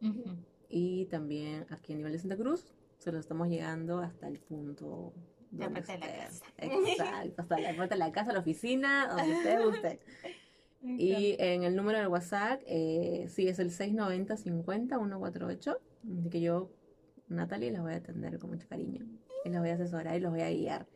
Ujú. 0.00 0.36
y 0.68 1.06
también 1.06 1.66
aquí 1.70 1.94
a 1.94 1.96
nivel 1.96 2.12
de 2.12 2.18
Santa 2.18 2.36
Cruz 2.36 2.74
se 2.98 3.10
los 3.10 3.20
estamos 3.20 3.48
llegando 3.48 3.98
hasta 3.98 4.28
el 4.28 4.38
punto 4.38 5.12
La 5.52 5.68
puerta 5.68 5.92
de 5.94 5.98
la 5.98 6.06
casa. 6.06 6.44
Exacto, 6.58 7.42
hasta 7.42 7.58
la 7.60 7.74
puerta 7.74 7.94
de 7.94 7.98
la 7.98 8.12
casa, 8.12 8.32
la 8.32 8.40
oficina, 8.40 9.08
donde 9.08 9.32
ustedes 9.36 9.98
Y 10.84 11.36
en 11.38 11.62
el 11.64 11.76
número 11.76 11.98
del 11.98 12.08
WhatsApp, 12.08 12.60
eh, 12.66 13.26
sí, 13.28 13.48
es 13.48 13.58
el 13.58 13.70
690 13.70 14.36
50 14.36 14.96
148. 14.96 15.80
Así 16.18 16.30
que 16.30 16.40
yo, 16.42 16.70
Natalie, 17.28 17.70
las 17.70 17.82
voy 17.82 17.94
a 17.94 17.96
atender 17.96 18.38
con 18.38 18.50
mucho 18.50 18.68
cariño. 18.68 19.06
Y 19.44 19.48
las 19.48 19.60
voy 19.60 19.70
a 19.70 19.74
asesorar 19.74 20.16
y 20.16 20.20
los 20.20 20.30
voy 20.30 20.42
a 20.42 20.50
guiar. 20.50 20.86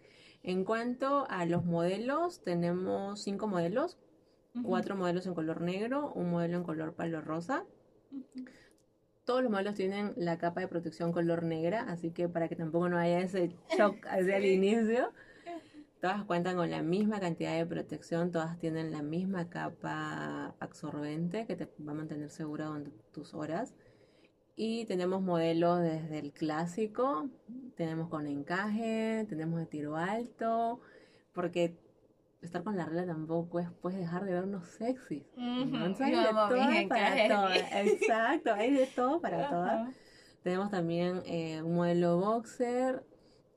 En 0.43 0.64
cuanto 0.64 1.26
a 1.30 1.47
los 1.47 1.64
modelos, 1.64 2.43
tenemos 2.43 3.22
cinco 3.22 3.49
modelos. 3.49 3.99
Cuatro 4.62 4.97
modelos 4.97 5.26
en 5.26 5.34
color 5.34 5.61
negro, 5.61 6.12
un 6.14 6.30
modelo 6.30 6.57
en 6.59 6.64
color 6.64 6.95
palo 6.95 7.20
rosa. 7.20 7.64
Todos 9.24 9.43
los 9.43 9.51
modelos 9.51 9.74
tienen 9.74 10.14
la 10.16 10.39
capa 10.39 10.61
de 10.61 10.68
protección 10.68 11.12
color 11.12 11.45
negra, 11.45 11.82
así 11.82 12.11
que 12.11 12.28
para 12.28 12.49
que 12.49 12.57
tampoco 12.57 12.89
no 12.89 12.99
haya 12.99 13.20
ese 13.20 13.55
shock 13.78 14.05
hacia 14.07 14.36
el 14.36 14.47
inicio. 14.47 15.12
Todas 16.01 16.24
cuentan 16.24 16.57
con 16.57 16.70
la 16.70 16.82
misma 16.82 17.18
cantidad 17.18 17.57
de 17.57 17.66
protección, 17.66 18.30
todas 18.30 18.59
tienen 18.59 18.92
la 18.92 19.03
misma 19.03 19.51
capa 19.51 20.55
absorbente 20.61 21.44
que 21.46 21.57
te 21.57 21.68
va 21.84 21.92
a 21.92 21.94
mantener 21.94 22.30
segura 22.30 22.66
durante 22.66 22.90
tus 23.12 23.34
horas. 23.34 23.74
Y 24.55 24.84
tenemos 24.86 25.22
modelos 25.22 25.80
desde 25.80 26.18
el 26.20 26.32
clásico, 26.32 27.28
tenemos 27.76 28.09
con 28.09 28.26
encaje, 28.28 29.26
tenemos 29.28 29.59
de 29.59 29.66
tiro 29.66 29.96
alto, 29.96 30.80
porque 31.32 31.76
estar 32.42 32.62
con 32.62 32.76
la 32.76 32.84
regla 32.86 33.07
tampoco 33.07 33.59
es 33.59 33.68
pues 33.80 33.96
dejar 33.96 34.24
de 34.24 34.32
vernos 34.32 34.68
sexys. 34.68 35.24
Ujú. 35.36 35.42
¿no? 35.42 35.86
Entonces 35.86 36.07
hay 36.07 36.14
de 36.14 36.24
todo 36.24 36.88
para 36.88 37.28
todas. 37.28 37.59
Exacto, 37.72 38.55
hay 38.55 38.70
de 38.72 38.86
todo 38.86 39.20
para 39.20 39.49
todas. 39.49 39.72
Ajá. 39.72 39.92
Tenemos 40.42 40.70
también 40.70 41.22
eh, 41.26 41.61
un 41.62 41.74
modelo 41.74 42.18
boxer, 42.18 43.05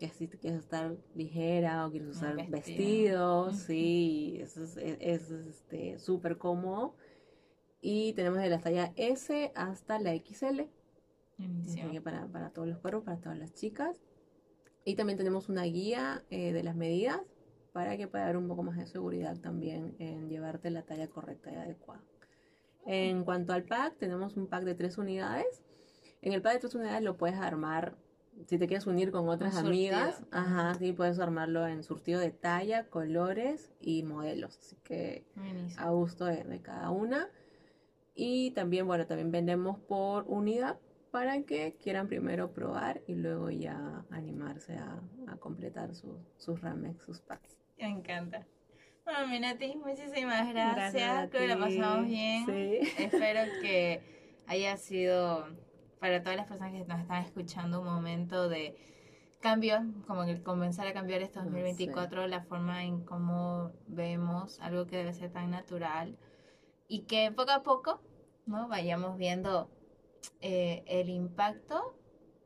que 0.02 0.10
si 0.10 0.28
quieres 0.28 0.62
estar 0.62 0.96
ligera 1.14 1.86
o 1.86 1.92
quieres 1.92 2.10
usar 2.10 2.36
vestido. 2.36 2.52
vestidos, 2.52 3.54
Ujú. 3.56 3.64
sí, 3.68 4.40
eso 4.42 4.64
es 4.64 4.78
es- 4.78 4.98
es, 5.00 5.32
este, 5.32 6.00
súper 6.00 6.38
cómodo. 6.40 6.96
Y 7.82 8.14
tenemos 8.14 8.40
de 8.40 8.50
la 8.50 8.60
talla 8.60 8.94
S 8.96 9.52
hasta 9.56 10.00
la 10.00 10.14
XL, 10.16 10.68
para, 12.04 12.28
para 12.28 12.50
todos 12.50 12.68
los 12.68 12.80
cuerpos, 12.80 13.04
para 13.04 13.18
todas 13.18 13.38
las 13.38 13.54
chicas. 13.54 14.02
Y 14.86 14.96
también 14.96 15.18
tenemos 15.18 15.50
una 15.50 15.64
guía 15.64 16.24
eh, 16.32 16.52
de 16.52 16.64
las 16.64 16.76
medidas 16.76 17.22
para 17.72 17.96
que 17.96 18.08
pueda 18.08 18.24
haber 18.26 18.38
un 18.38 18.48
poco 18.48 18.64
más 18.64 18.78
de 18.78 18.88
seguridad 18.88 19.38
también 19.40 19.96
en 20.00 20.30
llevarte 20.30 20.72
la 20.72 20.82
talla 20.82 21.08
correcta 21.08 21.52
y 21.52 21.56
adecuada. 21.56 22.02
En 22.88 23.24
cuanto 23.24 23.54
al 23.54 23.64
pack, 23.64 23.98
tenemos 24.00 24.36
un 24.36 24.48
pack 24.48 24.64
de 24.64 24.74
tres 24.74 24.98
unidades. 24.98 25.64
En 26.24 26.34
el 26.34 26.42
pack 26.42 26.54
de 26.54 26.60
tres 26.60 26.76
unidades 26.76 27.04
lo 27.04 27.18
puedes 27.18 27.38
armar 27.38 27.96
si 28.48 28.58
te 28.58 28.68
quieres 28.68 28.88
unir 28.88 29.12
con 29.12 29.30
otras 29.30 29.56
Un 29.56 29.68
amigas, 29.68 30.24
ajá, 30.32 30.74
sí, 30.76 30.94
puedes 30.94 31.20
armarlo 31.20 31.68
en 31.68 31.84
surtido 31.84 32.20
de 32.20 32.32
talla, 32.32 32.88
colores 32.88 33.72
y 33.80 34.04
modelos. 34.04 34.58
Así 34.58 34.76
que 34.84 35.26
Buenísimo. 35.36 35.82
a 35.82 35.90
gusto 35.92 36.26
de, 36.26 36.44
de 36.44 36.62
cada 36.62 36.90
una. 36.90 37.30
Y 38.16 38.52
también, 38.52 38.88
bueno, 38.88 39.06
también 39.08 39.32
vendemos 39.32 39.80
por 39.80 40.26
unidad 40.28 40.78
para 41.12 41.44
que 41.44 41.76
quieran 41.82 42.08
primero 42.08 42.52
probar 42.52 43.02
y 43.08 43.16
luego 43.16 43.50
ya 43.50 44.06
animarse 44.10 44.76
a, 44.76 45.02
a 45.28 45.38
completar 45.38 45.94
sus, 45.94 46.16
sus 46.38 46.62
ramex, 46.62 47.04
sus 47.04 47.20
packs. 47.22 47.58
Me 47.78 47.88
encanta. 47.88 48.46
Bueno, 49.04 49.28
Minati, 49.28 49.76
muchísimas 49.76 50.48
gracias. 50.54 50.94
Gracias 50.94 51.30
Creo 51.32 51.42
que 51.42 51.48
la 51.48 51.58
pasamos 51.58 52.08
bien. 52.08 52.46
Sí. 52.46 52.80
Espero 52.98 53.42
que 53.62 54.02
haya 54.48 54.78
sido 54.78 55.48
para 56.02 56.24
todas 56.24 56.36
las 56.36 56.48
personas 56.48 56.74
que 56.74 56.84
nos 56.84 57.00
están 57.00 57.24
escuchando 57.24 57.80
un 57.80 57.86
momento 57.86 58.50
de 58.50 58.76
cambio, 59.40 59.84
como 60.08 60.26
que 60.26 60.42
comenzar 60.42 60.88
a 60.88 60.94
cambiar 60.94 61.22
este 61.22 61.38
Ah, 61.38 61.44
2024, 61.44 62.26
la 62.26 62.42
forma 62.42 62.84
en 62.84 63.06
cómo 63.06 63.72
vemos 63.86 64.60
algo 64.62 64.88
que 64.88 64.98
debe 64.98 65.14
ser 65.14 65.32
tan 65.32 65.52
natural 65.52 66.18
y 66.88 67.02
que 67.02 67.32
poco 67.32 67.52
a 67.52 67.62
poco 67.62 68.02
¿no? 68.48 68.68
vayamos 68.68 69.16
viendo 69.16 69.70
eh, 70.42 70.84
el 70.88 71.08
impacto 71.10 71.96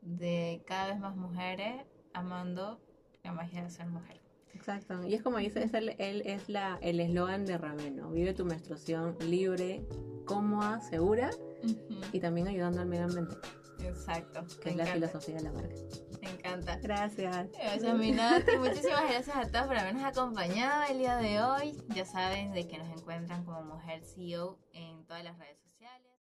de 0.02 0.62
cada 0.66 0.88
vez 0.88 1.00
más 1.00 1.16
mujeres 1.16 1.82
amando 2.12 2.78
la 3.24 3.32
magia 3.32 3.62
de 3.62 3.70
ser 3.70 3.86
mujer. 3.86 4.20
Exacto. 4.56 5.06
Y 5.06 5.14
es 5.14 5.22
como 5.22 5.38
dice, 5.38 5.62
es 5.62 5.74
el, 5.74 5.90
el- 5.98 6.22
es 6.26 6.48
la, 6.48 6.78
el 6.82 7.00
eslogan 7.00 7.44
de 7.44 7.58
Rameno. 7.58 8.10
Vive 8.10 8.32
tu 8.34 8.44
menstruación 8.44 9.16
libre, 9.20 9.84
cómoda, 10.24 10.80
segura 10.80 11.30
y 12.12 12.20
también 12.20 12.48
ayudando 12.48 12.80
al 12.80 12.86
medio 12.88 13.04
ambiente, 13.04 13.36
Exacto. 13.80 14.44
que 14.60 14.70
me 14.70 14.70
es 14.72 14.76
la 14.76 14.86
filosofía 14.86 15.36
de 15.36 15.42
la 15.42 15.52
marca. 15.52 15.74
Me 16.22 16.30
encanta. 16.30 16.78
Gracias. 16.78 17.48
Gracias, 17.52 17.98
Minati. 17.98 18.56
Muchísimas 18.58 19.02
gracias 19.10 19.36
a 19.36 19.50
todos 19.50 19.66
por 19.66 19.76
habernos 19.76 20.04
acompañado 20.04 20.84
el 20.90 20.98
día 20.98 21.16
de 21.16 21.40
hoy. 21.42 21.76
Ya 21.94 22.04
saben 22.04 22.52
de 22.52 22.66
que 22.66 22.78
nos 22.78 22.88
encuentran 22.98 23.44
como 23.44 23.62
Mujer 23.62 24.02
CEO 24.04 24.58
en 24.72 25.04
todas 25.04 25.22
las 25.22 25.38
redes 25.38 25.56
sociales. 25.58 25.65